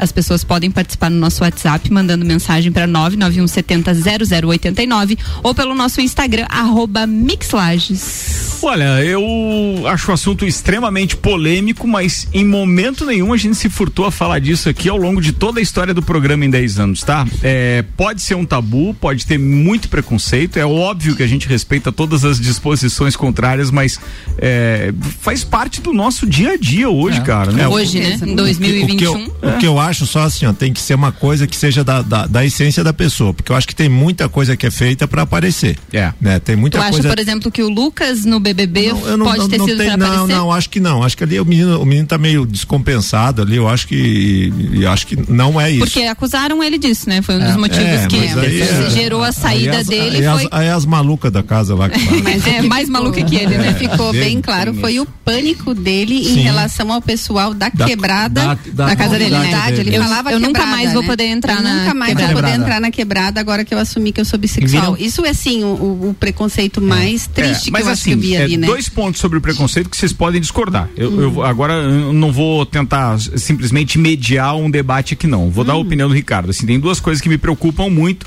As 0.00 0.10
pessoas 0.10 0.42
podem 0.42 0.70
participar 0.70 1.10
no 1.10 1.18
nosso 1.18 1.44
WhatsApp 1.44 1.92
mandando 1.92 2.24
mensagem 2.24 2.72
para 2.72 2.88
991700089 2.88 5.18
ou 5.42 5.54
pelo 5.54 5.74
nosso 5.74 6.00
Instagram 6.00 6.46
arroba 6.48 7.06
Mixlages. 7.06 8.58
Olha, 8.62 9.02
eu 9.04 9.84
acho 9.86 10.10
o 10.10 10.14
assunto 10.14 10.46
extremamente 10.46 11.16
polêmico, 11.16 11.88
mas 11.88 12.28
em 12.32 12.44
momento 12.44 13.06
nenhum 13.06 13.32
a 13.32 13.36
gente 13.36 13.56
se 13.56 13.70
furtou 13.70 14.04
a 14.04 14.10
falar 14.10 14.38
disso 14.38 14.68
aqui 14.68 14.88
ao 14.88 14.96
longo 14.96 15.20
de 15.20 15.32
toda 15.32 15.60
a 15.60 15.62
história 15.62 15.94
do 15.94 16.02
programa 16.02 16.44
em 16.44 16.50
10 16.50 16.78
anos, 16.78 17.02
tá? 17.02 17.26
É, 17.42 17.84
pode 17.96 18.22
ser 18.22 18.34
um 18.34 18.44
tabu, 18.44 18.94
pode 18.94 19.26
ter 19.26 19.38
muito 19.38 19.88
preconceito, 19.88 20.58
é 20.58 20.66
óbvio 20.66 21.16
que 21.16 21.22
a 21.22 21.26
gente 21.26 21.48
respeita 21.48 21.90
todas 21.90 22.24
as 22.24 22.38
disposições 22.38 23.16
contrárias, 23.16 23.70
mas 23.70 23.98
é, 24.38 24.92
faz 25.20 25.42
parte 25.42 25.80
do 25.80 25.92
nosso 25.92 26.26
dia 26.26 26.52
a 26.52 26.56
dia 26.56 26.88
hoje, 26.88 27.20
cara. 27.22 27.52
Né? 27.52 27.66
Hoje, 27.66 27.98
né? 27.98 28.10
Em 28.10 28.16
O 28.16 28.26
que, 28.26 28.34
2021. 28.34 29.30
eu, 29.42 29.50
o 29.50 29.58
que 29.58 29.66
eu 29.66 29.78
acho 29.78 29.89
só 29.94 30.22
assim, 30.22 30.46
ó, 30.46 30.52
tem 30.52 30.72
que 30.72 30.80
ser 30.80 30.94
uma 30.94 31.12
coisa 31.12 31.46
que 31.46 31.56
seja 31.56 31.82
da, 31.84 32.02
da, 32.02 32.26
da 32.26 32.44
essência 32.44 32.82
da 32.84 32.92
pessoa, 32.92 33.32
porque 33.34 33.52
eu 33.52 33.56
acho 33.56 33.66
que 33.66 33.74
tem 33.74 33.88
muita 33.88 34.28
coisa 34.28 34.56
que 34.56 34.66
é 34.66 34.70
feita 34.70 35.06
pra 35.08 35.22
aparecer. 35.22 35.76
É. 35.92 36.12
Né? 36.20 36.38
Tem 36.38 36.56
muita 36.56 36.78
Tu 36.78 36.82
acha, 36.82 36.90
coisa. 36.92 37.08
por 37.08 37.18
exemplo, 37.18 37.50
que 37.50 37.62
o 37.62 37.68
Lucas 37.68 38.24
no 38.24 38.38
BBB 38.40 38.88
Não, 38.92 39.16
não- 39.18 39.26
pode 39.26 39.38
não- 39.38 39.48
ter 39.48 39.58
não 39.58 39.66
sido 39.66 39.78
tem- 39.78 39.86
pra 39.88 39.96
Não, 39.96 40.06
aparecer? 40.06 40.32
não, 40.34 40.52
acho 40.52 40.68
que 40.70 40.80
não. 40.80 41.02
Acho 41.02 41.16
que 41.16 41.24
ali 41.24 41.40
o 41.40 41.44
menino, 41.44 41.80
o 41.80 41.84
menino 41.86 42.06
tá 42.06 42.18
meio 42.18 42.46
descompensado 42.46 43.42
ali. 43.42 43.56
Eu 43.56 43.68
acho 43.68 43.86
que, 43.86 44.52
e 44.72 44.86
acho 44.86 45.06
que 45.06 45.16
não 45.30 45.60
é 45.60 45.70
isso. 45.70 45.80
Porque 45.80 46.02
acusaram 46.04 46.62
ele 46.62 46.78
disso, 46.78 47.08
né? 47.08 47.20
Foi 47.22 47.36
um 47.36 47.40
dos 47.40 47.48
É, 47.50 47.56
motivos 47.56 48.06
que 48.08 48.16
mas 48.18 48.38
aí 48.38 48.60
é- 48.60 48.90
gerou 48.90 49.22
a 49.22 49.26
aí 49.28 49.32
saída 49.32 49.78
as- 49.78 49.86
dele. 49.86 50.16
Aí, 50.18 50.22
foi... 50.38 50.48
as, 50.50 50.60
aí 50.60 50.68
as 50.68 50.84
malucas 50.86 51.30
da 51.32 51.42
casa 51.42 51.74
lá 51.74 51.88
que. 51.88 52.00
Mas 52.22 52.46
É, 52.46 52.60
que 52.60 52.62
mais 52.68 52.88
maluca 52.88 53.22
que 53.22 53.36
ele, 53.36 53.56
né? 53.58 53.74
Ficou 53.74 54.12
Bem 54.12 54.20
bem 54.20 54.40
claro, 54.40 54.74
foi 54.74 55.00
o 55.00 55.06
pânico 55.24 55.74
dele 55.74 56.20
em 56.20 56.34
Sim. 56.34 56.40
relação 56.42 56.92
ao 56.92 57.00
pessoal 57.00 57.52
da, 57.54 57.68
Da- 57.68 57.86
quebrada 57.86 58.40
da- 58.42 58.58
da 58.72 58.86
da, 58.86 58.96
casa 58.96 59.18
dele. 59.18 59.30
dele. 59.30 59.46
Ele 59.80 59.96
Eu- 59.96 60.02
falava 60.02 60.30
eu 60.32 60.38
nunca 60.40 60.60
quebrada, 60.60 60.70
mais 60.76 60.92
vou 60.92 61.02
né? 61.02 61.08
poder 61.08 61.24
entrar 61.24 61.56
eu 61.56 61.62
na 61.62 61.74
nunca 61.74 61.94
mais 61.94 62.10
quebrada. 62.10 62.32
vou 62.32 62.42
poder 62.42 62.54
entrar 62.54 62.80
na 62.80 62.90
quebrada 62.90 63.40
agora 63.40 63.64
que 63.64 63.74
eu 63.74 63.78
assumi 63.78 64.12
que 64.12 64.20
eu 64.20 64.24
sou 64.24 64.38
bissexual. 64.38 64.94
Viram? 64.94 65.06
Isso 65.06 65.24
é 65.24 65.30
assim 65.30 65.64
o, 65.64 65.68
o- 66.10 66.16
preconceito 66.18 66.80
mais 66.80 67.26
triste 67.26 67.64
que 67.66 67.70
mas 67.70 67.86
eu 67.86 67.92
acho 67.92 68.04
que 68.04 68.10
eu 68.12 68.18
vi 68.18 68.34
é, 68.34 68.42
ali, 68.42 68.56
né? 68.56 68.66
dois 68.66 68.88
pontos 68.88 69.20
sobre 69.20 69.38
o 69.38 69.40
preconceito 69.40 69.88
que 69.88 69.96
vocês 69.96 70.12
podem 70.12 70.40
discordar. 70.40 70.88
Eu, 70.96 71.20
eu 71.20 71.30
vou- 71.30 71.44
agora 71.44 71.74
eu 71.74 72.12
não 72.12 72.30
vou 72.32 72.64
tentar 72.66 73.18
simplesmente 73.36 73.98
mediar 73.98 74.56
um 74.56 74.70
debate 74.70 75.14
aqui 75.14 75.26
não. 75.26 75.50
Vou 75.50 75.64
dar 75.64 75.72
a 75.74 75.76
opinião 75.76 76.08
do 76.08 76.14
Ricardo. 76.14 76.50
Assim, 76.50 76.66
tem 76.66 76.78
duas 76.78 77.00
coisas 77.00 77.20
que 77.22 77.28
me 77.28 77.38
preocupam 77.38 77.88
muito, 77.88 78.26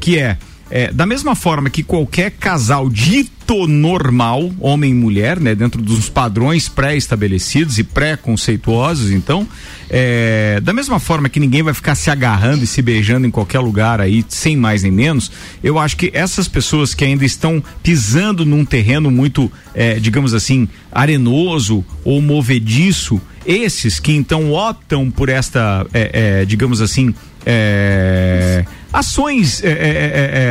que 0.00 0.18
é, 0.18 0.36
é, 0.70 0.92
da 0.92 1.06
mesma 1.06 1.34
forma 1.34 1.70
que 1.70 1.82
qualquer 1.82 2.32
casal 2.32 2.88
dito 2.88 3.66
normal, 3.68 4.50
homem 4.58 4.90
e 4.90 4.94
mulher, 4.94 5.38
né, 5.38 5.54
dentro 5.54 5.80
dos 5.80 6.08
padrões 6.08 6.68
pré-estabelecidos 6.68 7.78
e 7.78 7.84
pré-conceituosos, 7.84 9.12
então, 9.12 9.46
é, 9.88 10.60
da 10.60 10.72
mesma 10.72 10.98
forma 10.98 11.28
que 11.28 11.38
ninguém 11.38 11.62
vai 11.62 11.72
ficar 11.72 11.94
se 11.94 12.10
agarrando 12.10 12.64
e 12.64 12.66
se 12.66 12.82
beijando 12.82 13.24
em 13.24 13.30
qualquer 13.30 13.60
lugar 13.60 14.00
aí, 14.00 14.24
sem 14.28 14.56
mais 14.56 14.82
nem 14.82 14.90
menos, 14.90 15.30
eu 15.62 15.78
acho 15.78 15.96
que 15.96 16.10
essas 16.12 16.48
pessoas 16.48 16.92
que 16.92 17.04
ainda 17.04 17.24
estão 17.24 17.62
pisando 17.84 18.44
num 18.44 18.64
terreno 18.64 19.08
muito, 19.10 19.50
é, 19.72 20.00
digamos 20.00 20.34
assim, 20.34 20.68
arenoso 20.90 21.84
ou 22.04 22.20
movediço, 22.20 23.20
esses 23.46 24.00
que 24.00 24.12
então 24.12 24.52
optam 24.52 25.08
por 25.08 25.28
esta, 25.28 25.86
é, 25.94 26.40
é, 26.40 26.44
digamos 26.44 26.80
assim, 26.80 27.14
é, 27.46 28.64
ações 28.98 29.62
é, 29.62 29.68
é, 29.68 29.72
é, 29.72 29.76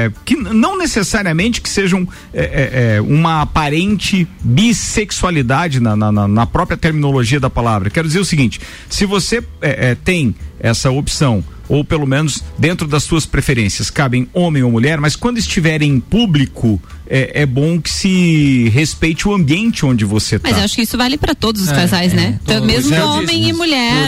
é, 0.05 0.11
que 0.23 0.35
n- 0.35 0.53
não 0.53 0.77
necessariamente 0.77 1.61
que 1.61 1.69
sejam 1.69 2.07
é, 2.33 2.41
é, 2.43 2.95
é, 2.97 3.01
uma 3.01 3.41
aparente 3.41 4.27
bissexualidade 4.41 5.79
na, 5.79 5.95
na- 5.95 6.11
na- 6.27 6.45
própria 6.45 6.77
terminologia 6.77 7.39
da 7.39 7.49
palavra. 7.49 7.89
Quero 7.89 8.07
dizer 8.07 8.19
o 8.19 8.25
seguinte: 8.25 8.59
se 8.89 9.05
você 9.05 9.43
é, 9.61 9.91
é, 9.91 9.95
tem 9.95 10.35
essa 10.59 10.89
opção 10.91 11.43
ou 11.67 11.83
pelo 11.83 12.05
menos 12.05 12.43
dentro 12.57 12.87
das 12.87 13.03
suas 13.03 13.25
preferências, 13.25 13.89
cabem 13.89 14.27
homem 14.33 14.63
ou 14.63 14.71
mulher, 14.71 14.99
mas 14.99 15.15
quando 15.15 15.37
estiverem 15.37 15.91
em 15.91 15.99
público, 15.99 16.79
é, 17.07 17.41
é 17.41 17.45
bom 17.45 17.79
que 17.81 17.89
se 17.89 18.69
respeite 18.69 19.27
o 19.27 19.33
ambiente 19.33 19.85
onde 19.85 20.05
você 20.05 20.35
está. 20.37 20.49
Mas 20.49 20.57
eu 20.57 20.63
acho 20.63 20.75
que 20.75 20.81
isso 20.83 20.97
vale 20.97 21.17
para 21.17 21.33
todos 21.35 21.61
os 21.61 21.69
É, 21.69 21.75
casais, 21.75 22.13
é, 22.13 22.15
né? 22.15 22.39
Então, 22.43 22.59
todos. 22.59 22.67
mesmo 22.73 22.95
homem 23.05 23.39
disse, 23.39 23.49
e 23.49 23.53
mulher. 23.53 24.03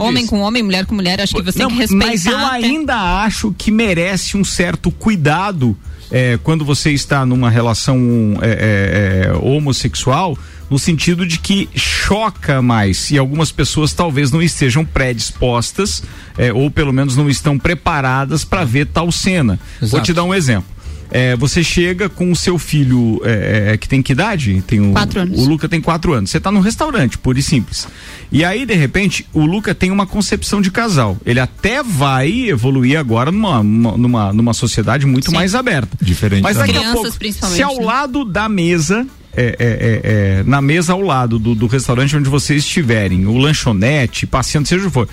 homem 0.00 0.14
disse. 0.22 0.28
com 0.28 0.40
homem, 0.40 0.62
mulher 0.62 0.86
com 0.86 0.94
mulher, 0.94 1.20
acho 1.20 1.34
que 1.34 1.42
você 1.42 1.58
Não, 1.60 1.68
tem 1.68 1.76
que 1.76 1.82
respeitar. 1.82 2.06
mas 2.06 2.26
eu 2.26 2.38
até- 2.38 2.66
ainda 2.66 3.22
acho 3.24 3.54
que 3.56 3.70
merece 3.70 4.36
um 4.36 4.44
certo 4.44 4.90
cuidado 4.90 5.76
é, 6.12 6.38
quando 6.42 6.64
você 6.64 6.90
está 6.90 7.24
numa 7.24 7.48
relação 7.50 7.98
é, 8.42 8.48
é, 8.50 9.30
é, 9.30 9.32
homossexual, 9.36 10.36
no 10.70 10.78
sentido 10.78 11.26
de 11.26 11.38
que 11.38 11.68
choca 11.74 12.62
mais 12.62 13.10
e 13.10 13.18
algumas 13.18 13.50
pessoas 13.50 13.92
talvez 13.92 14.30
não 14.30 14.40
estejam 14.40 14.84
predispostas 14.84 16.02
é, 16.38 16.52
ou 16.52 16.70
pelo 16.70 16.92
menos 16.92 17.16
não 17.16 17.28
estão 17.28 17.58
preparadas 17.58 18.44
para 18.44 18.64
ver 18.64 18.86
tal 18.86 19.10
cena. 19.10 19.58
Vou 19.80 19.88
Exato. 19.88 20.04
te 20.04 20.12
dar 20.12 20.24
um 20.24 20.32
exemplo. 20.32 20.80
É, 21.10 21.34
você 21.34 21.62
chega 21.64 22.08
com 22.08 22.30
o 22.30 22.36
seu 22.36 22.56
filho 22.56 23.20
é, 23.24 23.72
é, 23.72 23.76
que 23.76 23.88
tem 23.88 24.00
que 24.00 24.12
idade? 24.12 24.62
Tem 24.66 24.80
o, 24.80 24.92
Quatro 24.92 25.20
anos. 25.20 25.40
O 25.40 25.48
Luca 25.48 25.68
tem 25.68 25.80
quatro 25.80 26.12
anos. 26.12 26.30
Você 26.30 26.38
está 26.38 26.52
num 26.52 26.60
restaurante, 26.60 27.18
puro 27.18 27.36
e 27.38 27.42
simples. 27.42 27.88
E 28.30 28.44
aí, 28.44 28.64
de 28.64 28.74
repente, 28.74 29.26
o 29.32 29.44
Luca 29.44 29.74
tem 29.74 29.90
uma 29.90 30.06
concepção 30.06 30.60
de 30.60 30.70
casal. 30.70 31.18
Ele 31.26 31.40
até 31.40 31.82
vai 31.82 32.48
evoluir 32.48 32.98
agora 32.98 33.32
numa, 33.32 33.62
numa, 33.62 34.32
numa, 34.32 34.54
sociedade 34.54 35.04
muito 35.04 35.30
Sim. 35.30 35.36
mais 35.36 35.54
aberta. 35.54 35.98
Diferente 36.00 36.42
Mas 36.42 36.56
da 36.56 36.64
daqui 36.64 36.78
a 36.78 36.92
pouco, 36.92 37.10
se 37.10 37.62
ao 37.62 37.76
né? 37.76 37.84
lado 37.84 38.24
da 38.24 38.48
mesa, 38.48 39.04
é, 39.36 39.42
é, 39.42 39.54
é, 39.58 40.00
é, 40.02 40.42
na 40.44 40.60
mesa 40.60 40.92
ao 40.92 41.00
lado 41.00 41.38
do, 41.38 41.54
do 41.54 41.66
restaurante 41.66 42.16
onde 42.16 42.28
vocês 42.28 42.64
estiverem, 42.64 43.26
o 43.26 43.36
lanchonete, 43.36 44.26
passeando, 44.26 44.68
seja 44.68 44.82
o 44.82 44.86
que 44.86 44.92
for, 44.92 45.08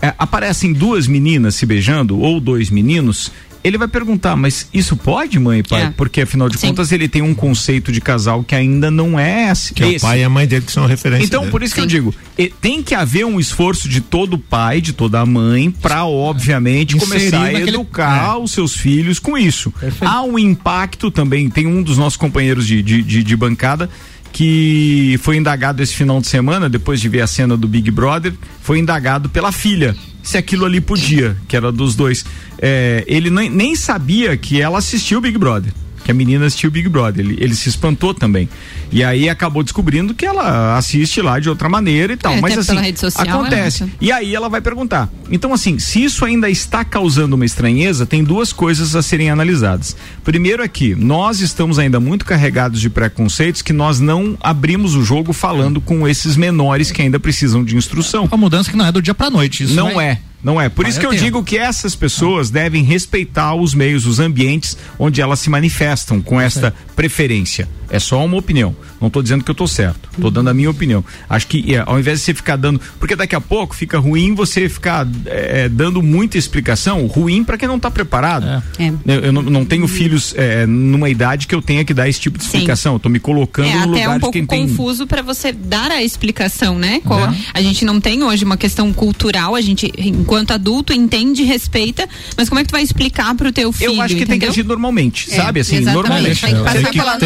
é, 0.00 0.12
aparecem 0.18 0.72
duas 0.72 1.06
meninas 1.06 1.54
se 1.54 1.64
beijando 1.64 2.18
ou 2.18 2.40
dois 2.40 2.70
meninos. 2.70 3.32
Ele 3.64 3.78
vai 3.78 3.86
perguntar, 3.86 4.34
mas 4.36 4.66
isso 4.74 4.96
pode, 4.96 5.38
mãe 5.38 5.60
e 5.60 5.62
pai? 5.62 5.82
É. 5.82 5.90
Porque 5.90 6.22
afinal 6.22 6.48
de 6.48 6.58
Sim. 6.58 6.68
contas 6.68 6.90
ele 6.90 7.08
tem 7.08 7.22
um 7.22 7.32
conceito 7.34 7.92
de 7.92 8.00
casal 8.00 8.42
que 8.42 8.54
ainda 8.54 8.90
não 8.90 9.18
é 9.18 9.50
esse. 9.50 9.72
Que 9.72 9.84
é 9.84 9.86
o 9.96 10.00
pai 10.00 10.20
e 10.20 10.24
a 10.24 10.28
mãe 10.28 10.46
dele 10.48 10.64
que 10.66 10.72
são 10.72 10.84
referência. 10.86 11.24
Então, 11.24 11.40
dele. 11.42 11.52
por 11.52 11.62
isso 11.62 11.74
que 11.74 11.80
eu 11.80 11.84
Sim. 11.84 11.88
digo, 11.90 12.14
e- 12.36 12.52
tem 12.60 12.82
que 12.82 12.94
haver 12.94 13.24
um 13.24 13.38
esforço 13.38 13.88
de 13.88 14.00
todo 14.00 14.36
pai, 14.36 14.80
de 14.80 14.92
toda 14.92 15.20
a 15.20 15.26
mãe, 15.26 15.70
para 15.70 16.04
obviamente 16.04 16.96
Inserir 16.96 17.08
começar 17.10 17.36
a 17.38 17.52
naquele- 17.52 17.68
educar 17.70 18.38
os 18.38 18.50
seus 18.50 18.76
filhos 18.76 19.18
com 19.18 19.38
isso. 19.38 19.70
Perfeito. 19.72 20.10
Há 20.10 20.22
um 20.22 20.38
impacto 20.38 21.10
também. 21.10 21.48
Tem 21.48 21.66
um 21.66 21.82
dos 21.82 21.96
nossos 21.98 22.16
companheiros 22.16 22.66
de, 22.66 22.82
de, 22.82 23.02
de- 23.02 23.22
de 23.22 23.36
bancada 23.36 23.88
que 24.32 25.18
foi 25.22 25.36
indagado 25.36 25.82
esse 25.82 25.94
final 25.94 26.20
de 26.20 26.26
semana, 26.26 26.68
depois 26.68 27.00
de 27.00 27.08
ver 27.08 27.20
a 27.20 27.26
cena 27.26 27.56
do 27.56 27.68
Big 27.68 27.90
Brother, 27.90 28.32
foi 28.62 28.78
indagado 28.78 29.28
pela 29.28 29.52
filha. 29.52 29.94
Se 30.22 30.38
aquilo 30.38 30.64
ali 30.64 30.80
podia, 30.80 31.36
que 31.48 31.56
era 31.56 31.70
dos 31.70 31.94
dois. 31.94 32.24
É, 32.58 33.04
ele 33.06 33.28
nem, 33.28 33.50
nem 33.50 33.74
sabia 33.74 34.36
que 34.36 34.60
ela 34.60 34.78
assistiu 34.78 35.18
o 35.18 35.20
Big 35.20 35.36
Brother. 35.36 35.72
Que 36.04 36.10
a 36.10 36.14
menina 36.14 36.46
assistiu 36.46 36.68
o 36.68 36.72
Big 36.72 36.88
Brother. 36.88 37.24
Ele, 37.24 37.36
ele 37.40 37.54
se 37.54 37.68
espantou 37.68 38.12
também. 38.12 38.48
E 38.90 39.04
aí 39.04 39.28
acabou 39.28 39.62
descobrindo 39.62 40.12
que 40.14 40.26
ela 40.26 40.76
assiste 40.76 41.22
lá 41.22 41.38
de 41.38 41.48
outra 41.48 41.68
maneira 41.68 42.12
e 42.12 42.16
tal. 42.16 42.32
É, 42.32 42.40
Mas 42.40 42.58
assim, 42.58 42.94
social, 42.94 43.40
acontece. 43.40 43.84
é. 43.84 43.86
E 44.00 44.10
aí 44.12 44.34
ela 44.34 44.48
vai 44.48 44.60
perguntar. 44.60 45.08
Então, 45.30 45.54
assim, 45.54 45.78
se 45.78 46.02
isso 46.02 46.24
ainda 46.24 46.50
está 46.50 46.84
causando 46.84 47.36
uma 47.36 47.44
estranheza, 47.44 48.04
tem 48.04 48.24
duas 48.24 48.52
coisas 48.52 48.96
a 48.96 49.02
serem 49.02 49.30
analisadas. 49.30 49.96
Primeiro 50.24 50.62
é 50.62 50.68
que 50.68 50.94
nós 50.94 51.40
estamos 51.40 51.78
ainda 51.78 52.00
muito 52.00 52.24
carregados 52.24 52.80
de 52.80 52.90
preconceitos 52.90 53.62
que 53.62 53.72
nós 53.72 54.00
não 54.00 54.36
abrimos 54.40 54.94
o 54.94 55.04
jogo 55.04 55.32
falando 55.32 55.80
com 55.80 56.06
esses 56.08 56.36
menores 56.36 56.90
que 56.90 57.00
ainda 57.00 57.20
precisam 57.20 57.64
de 57.64 57.76
instrução. 57.76 58.24
Uma 58.24 58.36
mudança 58.36 58.70
que 58.70 58.76
não 58.76 58.86
é 58.86 58.92
do 58.92 59.00
dia 59.00 59.14
pra 59.14 59.30
noite. 59.30 59.62
Isso 59.64 59.74
não 59.74 59.94
vai- 59.94 60.06
é. 60.06 60.18
Não 60.42 60.60
é. 60.60 60.68
Por 60.68 60.82
Vai 60.82 60.90
isso 60.90 60.98
que 60.98 61.06
eu 61.06 61.10
tempo. 61.10 61.22
digo 61.22 61.44
que 61.44 61.56
essas 61.56 61.94
pessoas 61.94 62.50
devem 62.50 62.82
respeitar 62.82 63.54
os 63.54 63.74
meios, 63.74 64.06
os 64.06 64.18
ambientes 64.18 64.76
onde 64.98 65.20
elas 65.20 65.38
se 65.38 65.48
manifestam 65.48 66.20
com 66.20 66.40
esta 66.40 66.74
preferência. 66.96 67.68
É 67.92 67.98
só 67.98 68.24
uma 68.24 68.36
opinião. 68.38 68.74
Não 69.00 69.08
estou 69.08 69.22
dizendo 69.22 69.44
que 69.44 69.50
eu 69.50 69.52
estou 69.52 69.68
certo. 69.68 70.08
Estou 70.14 70.30
dando 70.30 70.48
a 70.50 70.54
minha 70.54 70.70
opinião. 70.70 71.04
Acho 71.28 71.46
que 71.46 71.74
é, 71.74 71.82
ao 71.84 71.98
invés 72.00 72.18
de 72.20 72.24
você 72.24 72.34
ficar 72.34 72.56
dando. 72.56 72.80
Porque 72.98 73.14
daqui 73.14 73.34
a 73.36 73.40
pouco 73.40 73.76
fica 73.76 73.98
ruim 73.98 74.34
você 74.34 74.68
ficar 74.68 75.06
é, 75.26 75.68
dando 75.68 76.02
muita 76.02 76.38
explicação, 76.38 77.06
ruim 77.06 77.44
para 77.44 77.58
quem 77.58 77.68
não 77.68 77.76
está 77.76 77.90
preparado. 77.90 78.46
É. 78.78 78.92
Eu, 79.06 79.20
eu 79.24 79.32
não, 79.32 79.42
não 79.42 79.64
tenho 79.64 79.86
filhos 79.86 80.34
é, 80.36 80.64
numa 80.66 81.10
idade 81.10 81.46
que 81.46 81.54
eu 81.54 81.60
tenha 81.62 81.84
que 81.84 81.92
dar 81.92 82.08
esse 82.08 82.18
tipo 82.20 82.38
de 82.38 82.44
Sim. 82.44 82.50
explicação. 82.58 82.94
Eu 82.94 82.98
tô 82.98 83.08
me 83.08 83.20
colocando 83.20 83.68
É 83.68 83.74
no 83.74 83.78
até 83.80 83.86
lugar 83.90 84.10
um 84.10 84.14
de 84.14 84.20
pouco 84.20 84.32
quem 84.32 84.46
tem. 84.46 84.66
confuso 84.68 85.06
para 85.06 85.20
você 85.22 85.52
dar 85.52 85.90
a 85.90 86.02
explicação, 86.02 86.78
né? 86.78 87.00
Qual- 87.04 87.32
A 87.52 87.60
gente 87.60 87.84
não 87.84 88.00
tem 88.00 88.22
hoje 88.22 88.44
uma 88.44 88.56
questão 88.56 88.92
cultural, 88.92 89.54
a 89.54 89.60
gente, 89.60 89.92
enquanto 89.98 90.52
adulto, 90.52 90.92
entende 90.92 91.42
e 91.42 91.44
respeita, 91.44 92.08
mas 92.36 92.48
como 92.48 92.58
é 92.60 92.62
que 92.64 92.68
tu 92.68 92.72
vai 92.72 92.82
explicar 92.82 93.34
pro 93.34 93.52
teu 93.52 93.70
filho? 93.72 93.92
Eu 93.94 94.00
acho 94.02 94.14
que 94.14 94.20
tem 94.20 94.38
que 94.38 94.46
entendeu? 94.46 94.50
agir 94.50 94.64
normalmente, 94.64 95.30
É, 95.32 95.36
sabe? 95.36 95.60
Assim, 95.60 95.76
exatamente. 95.76 95.94
normalmente. 96.08 96.40
Tem 96.40 96.54
que 96.54 96.72
tem 96.72 96.84
que- 96.84 96.98
pela 96.98 97.18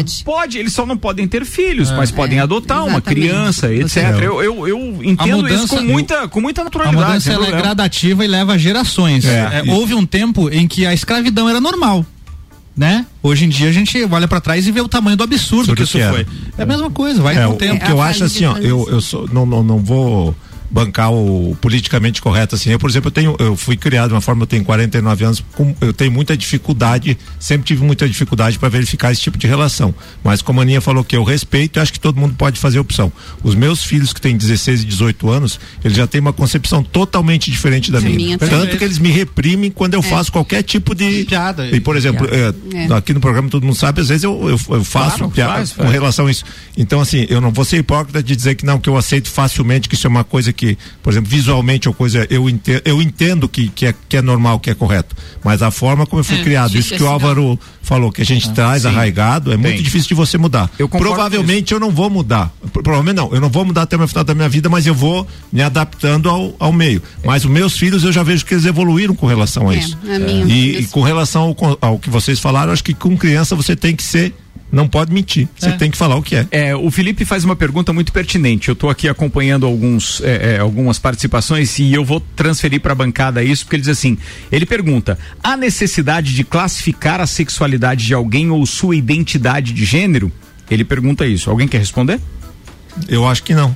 normalidade. 0.00 0.24
Pode, 0.24 0.58
eles 0.58 0.72
só 0.72 0.84
não 0.86 0.96
podem 0.96 1.26
ter 1.28 1.44
filhos, 1.44 1.90
mas 1.90 2.10
podem 2.10 2.38
É, 2.38 2.42
adotar 2.42 2.78
uma 2.84 2.98
exatamente. 2.98 3.20
criança, 3.20 3.72
etc. 3.72 3.96
É. 3.96 4.16
Eu, 4.26 4.42
eu, 4.42 4.68
eu 4.68 4.78
entendo 5.04 5.46
isso 5.48 5.58
mudança- 5.58 5.76
com 5.76 5.82
muita, 5.82 6.28
com 6.28 6.40
muita 6.40 6.60
A 6.60 6.64
naturalidade. 6.64 7.04
mudança 7.06 7.32
ela 7.32 7.46
é 7.46 7.50
gradativa 7.50 8.24
e 8.24 8.28
leva 8.28 8.58
gerações. 8.58 9.24
É. 9.24 9.62
É, 9.66 9.72
houve 9.72 9.94
um 9.94 10.04
tempo 10.06 10.48
em 10.50 10.66
que 10.66 10.84
a 10.86 10.92
escravidão 10.94 11.48
era 11.48 11.60
normal. 11.60 12.04
Né? 12.76 13.04
Hoje 13.22 13.44
em 13.44 13.48
dia 13.48 13.68
a 13.68 13.72
gente 13.72 14.02
olha 14.10 14.26
pra 14.26 14.40
trás 14.40 14.66
e 14.66 14.70
vê 14.72 14.80
o 14.80 14.88
tamanho 14.88 15.16
do 15.16 15.22
absurdo 15.24 15.72
Absurdo 15.72 15.76
que 15.76 15.82
isso 15.82 15.98
que 15.98 16.04
foi. 16.04 16.26
É 16.56 16.62
a 16.62 16.66
mesma 16.66 16.90
coisa, 16.90 17.20
vai 17.20 17.36
É, 17.36 17.44
com 17.46 17.52
o 17.52 17.56
tempo. 17.56 17.84
que 17.84 17.90
eu 17.92 18.00
acho 18.00 18.24
assim, 18.24 18.46
ó, 18.46 18.56
eu, 18.56 18.88
eu 18.88 19.00
sou, 19.02 19.28
não, 19.30 19.44
não, 19.44 19.62
não 19.62 19.78
vou 19.78 20.34
bancar 20.70 21.12
o 21.12 21.56
politicamente 21.60 22.22
correto 22.22 22.54
assim. 22.54 22.70
Eu, 22.70 22.78
por 22.78 22.88
exemplo, 22.88 23.08
eu 23.08 23.12
tenho, 23.12 23.36
eu 23.38 23.56
fui 23.56 23.76
criado 23.76 24.08
de 24.08 24.14
uma 24.14 24.20
forma, 24.20 24.42
eu 24.42 24.46
tenho 24.46 24.64
49 24.64 25.24
anos, 25.24 25.44
com, 25.52 25.74
eu 25.80 25.92
tenho 25.92 26.12
muita 26.12 26.36
dificuldade, 26.36 27.18
sempre 27.38 27.66
tive 27.66 27.82
muita 27.84 28.06
dificuldade 28.08 28.58
para 28.58 28.68
verificar 28.68 29.10
esse 29.12 29.20
tipo 29.20 29.36
de 29.36 29.46
relação. 29.46 29.94
Mas 30.22 30.40
como 30.42 30.60
a 30.60 30.62
Aninha 30.62 30.80
falou 30.80 31.02
que 31.02 31.16
eu 31.16 31.24
respeito, 31.24 31.78
eu 31.78 31.82
acho 31.82 31.92
que 31.92 32.00
todo 32.00 32.18
mundo 32.18 32.34
pode 32.36 32.58
fazer 32.58 32.78
opção. 32.78 33.12
Os 33.42 33.54
meus 33.54 33.82
filhos 33.84 34.12
que 34.12 34.20
têm 34.20 34.36
16 34.36 34.82
e 34.82 34.84
18 34.84 35.28
anos, 35.30 35.58
eles 35.84 35.96
já 35.96 36.06
têm 36.06 36.20
uma 36.20 36.32
concepção 36.32 36.82
totalmente 36.82 37.50
diferente 37.50 37.90
da 37.90 38.00
minha. 38.00 38.14
minha 38.16 38.38
Tanto 38.38 38.76
que 38.78 38.84
eles 38.84 38.98
me 38.98 39.10
reprimem 39.10 39.70
quando 39.70 39.94
eu 39.94 40.02
faço 40.02 40.30
qualquer 40.30 40.62
tipo 40.62 40.94
de 40.94 41.24
Piada. 41.24 41.66
E 41.68 41.80
por 41.80 41.96
exemplo, 41.96 42.26
é, 42.30 42.54
É. 42.86 42.94
aqui 42.94 43.12
no 43.12 43.20
programa 43.20 43.48
todo 43.48 43.64
mundo 43.64 43.76
sabe, 43.76 44.00
às 44.00 44.08
vezes 44.08 44.24
eu, 44.24 44.32
eu, 44.48 44.60
eu 44.76 44.84
faço 44.84 45.18
Claro, 45.18 45.32
piada 45.32 45.52
faz, 45.54 45.72
com 45.72 45.82
faz. 45.82 45.92
relação 45.92 46.26
a 46.26 46.30
isso. 46.30 46.44
Então, 46.76 47.00
assim, 47.00 47.26
eu 47.28 47.40
não 47.40 47.50
vou 47.50 47.64
ser 47.64 47.78
hipócrita 47.78 48.22
de 48.22 48.34
dizer 48.36 48.54
que 48.54 48.64
não, 48.64 48.78
que 48.78 48.88
eu 48.88 48.96
aceito 48.96 49.28
facilmente, 49.30 49.88
que 49.88 49.94
isso 49.94 50.06
é 50.06 50.10
uma 50.10 50.24
coisa 50.24 50.52
que, 50.52 50.59
por 51.02 51.12
exemplo, 51.12 51.30
visualmente 51.30 51.88
ou 51.88 51.94
coisa, 51.94 52.26
eu 52.30 52.48
entendo, 52.48 52.82
eu 52.84 53.00
entendo 53.02 53.48
que, 53.48 53.68
que, 53.68 53.86
é, 53.86 53.94
que 54.08 54.16
é 54.16 54.22
normal, 54.22 54.58
que 54.60 54.70
é 54.70 54.74
correto. 54.74 55.16
Mas 55.44 55.62
a 55.62 55.70
forma 55.70 56.06
como 56.06 56.20
eu 56.20 56.24
fui 56.24 56.38
É, 56.38 56.42
criado, 56.42 56.76
isso 56.76 56.88
que 56.94 57.02
o 57.02 57.06
assim, 57.06 57.12
Álvaro 57.12 57.58
falou, 57.82 58.12
que 58.12 58.22
a 58.22 58.24
gente 58.24 58.50
traz 58.52 58.82
sim. 58.82 58.88
arraigado, 58.88 59.52
é 59.52 59.56
muito 59.56 59.74
Tem. 59.76 59.82
difícil 59.82 60.08
de 60.08 60.14
você 60.14 60.36
mudar. 60.38 60.70
Eu 60.78 60.88
Provavelmente 60.88 61.72
eu 61.72 61.80
não 61.80 61.90
vou 61.90 62.08
mudar. 62.10 62.52
Pro- 62.72 62.82
Provavelmente 62.82 63.16
não, 63.16 63.32
eu 63.34 63.40
não 63.40 63.48
vou 63.48 63.64
mudar 63.64 63.82
até 63.82 63.96
o 63.96 64.06
final 64.08 64.24
da 64.24 64.34
minha 64.34 64.48
vida, 64.48 64.68
mas 64.68 64.86
eu 64.86 64.94
vou 64.94 65.26
me 65.52 65.62
adaptando 65.62 66.28
ao, 66.28 66.54
ao 66.58 66.72
meio. 66.72 67.02
Mas 67.24 67.44
os 67.44 67.50
meus 67.50 67.76
filhos 67.76 68.04
eu 68.04 68.12
já 68.12 68.22
vejo 68.22 68.44
que 68.44 68.54
eles 68.54 68.64
evoluíram 68.66 69.14
com 69.14 69.26
relação 69.26 69.68
a 69.68 69.74
É, 69.74 69.78
isso. 69.78 69.98
a 70.04 70.18
minha- 70.18 70.42
E, 70.44 70.72
meus- 70.72 70.84
e 70.84 70.86
com 70.88 71.02
relação 71.02 71.54
ao, 71.60 71.78
ao 71.80 71.98
que 71.98 72.10
vocês 72.10 72.38
falaram, 72.38 72.72
acho 72.72 72.84
que 72.84 72.94
com 72.94 73.16
criança 73.16 73.54
você 73.56 73.74
tem 73.76 73.94
que 73.96 74.02
ser, 74.02 74.34
não 74.72 74.86
pode 74.88 75.12
mentir. 75.12 75.48
Você 75.58 75.70
É. 75.70 75.72
tem 75.72 75.90
que 75.90 75.96
falar 75.96 76.16
o 76.16 76.22
que 76.22 76.36
é. 76.36 76.46
É, 76.50 76.76
o 76.76 76.90
Felipe 76.90 77.24
faz 77.24 77.44
uma 77.44 77.56
pergunta 77.56 77.92
muito 77.92 78.12
pertinente. 78.12 78.68
Eu 78.68 78.74
estou 78.74 78.88
aqui 78.90 79.08
acompanhando 79.08 79.66
alguns, 79.66 80.20
é, 80.22 80.54
é, 80.56 80.58
algumas 80.60 80.98
participações 80.98 81.78
e 81.78 81.92
eu 81.92 82.04
vou 82.04 82.20
transferir 82.36 82.80
para 82.80 82.92
a 82.92 82.94
bancada 82.94 83.42
isso, 83.42 83.64
porque 83.64 83.76
ele 83.76 83.82
diz 83.82 83.90
assim: 83.90 84.16
ele 84.52 84.64
pergunta: 84.66 85.18
há 85.42 85.56
necessidade 85.56 86.34
de 86.34 86.44
classificar 86.44 87.20
a 87.20 87.26
sexualidade 87.26 88.06
de 88.06 88.14
alguém 88.14 88.50
ou 88.50 88.64
sua 88.66 88.94
identidade 88.96 89.72
de 89.72 89.84
gênero? 89.84 90.30
Ele 90.70 90.84
pergunta 90.84 91.26
isso. 91.26 91.50
Alguém 91.50 91.66
quer 91.66 91.78
responder? 91.78 92.20
Eu 93.08 93.26
acho 93.26 93.42
que 93.42 93.54
não. 93.54 93.74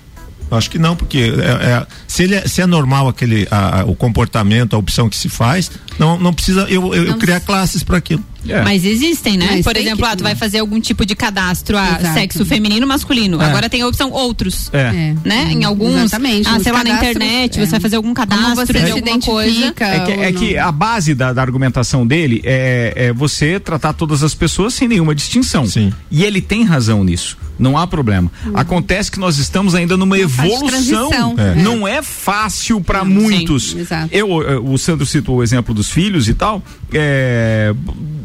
Eu 0.50 0.58
acho 0.58 0.70
que 0.70 0.78
não, 0.78 0.94
porque 0.94 1.18
é- 1.18 1.70
é- 1.80 1.86
se, 2.06 2.22
ele 2.22 2.34
é, 2.36 2.46
se 2.46 2.60
é 2.60 2.66
normal 2.66 3.08
aquele 3.08 3.48
a- 3.50 3.80
a- 3.80 3.84
o 3.84 3.96
comportamento, 3.96 4.76
a 4.76 4.78
opção 4.78 5.08
que 5.08 5.16
se 5.16 5.28
faz, 5.28 5.70
não, 5.98 6.18
não 6.18 6.32
precisa 6.32 6.62
eu, 6.68 6.94
eu, 6.94 7.04
eu 7.06 7.16
criar 7.18 7.40
classes 7.40 7.82
para 7.82 7.96
aquilo. 7.96 8.22
É. 8.48 8.62
Mas 8.62 8.84
existem, 8.84 9.36
né? 9.36 9.48
Mas 9.50 9.64
Por 9.64 9.76
exemplo, 9.76 10.04
que- 10.04 10.12
ah, 10.12 10.16
tu 10.16 10.22
vai 10.22 10.34
fazer 10.34 10.58
algum 10.58 10.80
tipo 10.80 11.04
de 11.06 11.14
cadastro 11.14 11.76
a 11.78 11.98
Exato. 12.00 12.14
sexo 12.14 12.44
feminino 12.44 12.86
masculino. 12.86 13.40
É. 13.40 13.46
Agora 13.46 13.68
tem 13.68 13.82
a 13.82 13.86
opção 13.88 14.10
outros. 14.10 14.70
É. 14.72 14.78
É. 14.78 15.14
Né? 15.24 15.52
Em 15.52 15.64
alguns. 15.64 16.04
Exatamente. 16.04 16.48
Ah, 16.48 16.60
sei 16.60 16.72
lá, 16.72 16.84
na 16.84 16.90
internet, 16.90 17.58
é. 17.58 17.64
você 17.64 17.70
vai 17.72 17.80
fazer 17.80 17.96
algum 17.96 18.12
cadastro 18.14 18.66
você 18.66 18.72
de 18.72 18.84
se 18.86 18.90
alguma 18.92 19.20
coisa. 19.20 19.74
É 19.78 20.00
que, 20.00 20.12
é 20.12 20.32
que 20.32 20.58
a 20.58 20.72
base 20.72 21.14
da, 21.14 21.32
da 21.32 21.42
argumentação 21.42 22.06
dele 22.06 22.40
é, 22.44 22.92
é 22.96 23.12
você 23.12 23.58
tratar 23.58 23.92
todas 23.92 24.22
as 24.22 24.34
pessoas 24.34 24.74
sem 24.74 24.88
nenhuma 24.88 25.14
distinção. 25.14 25.66
Sim. 25.66 25.92
E 26.10 26.24
ele 26.24 26.40
tem 26.40 26.64
razão 26.64 27.02
nisso. 27.04 27.36
Não 27.58 27.78
há 27.78 27.86
problema. 27.86 28.30
Acontece 28.52 29.10
que 29.10 29.18
nós 29.20 29.38
estamos 29.38 29.74
ainda 29.76 29.96
numa 29.96 30.16
Uma 30.16 30.18
evolução. 30.18 31.34
É. 31.38 31.54
Não 31.54 31.86
é 31.86 32.02
fácil 32.02 32.80
para 32.80 33.04
muitos. 33.04 33.70
sim, 33.70 33.80
exato. 33.80 34.08
Eu, 34.10 34.42
eh, 34.42 34.58
o 34.58 34.76
Sandro 34.76 35.06
citou 35.06 35.36
o 35.36 35.42
exemplo 35.42 35.72
dos 35.72 35.88
filhos 35.88 36.28
e 36.28 36.34
tal. 36.34 36.62
é, 36.92 37.72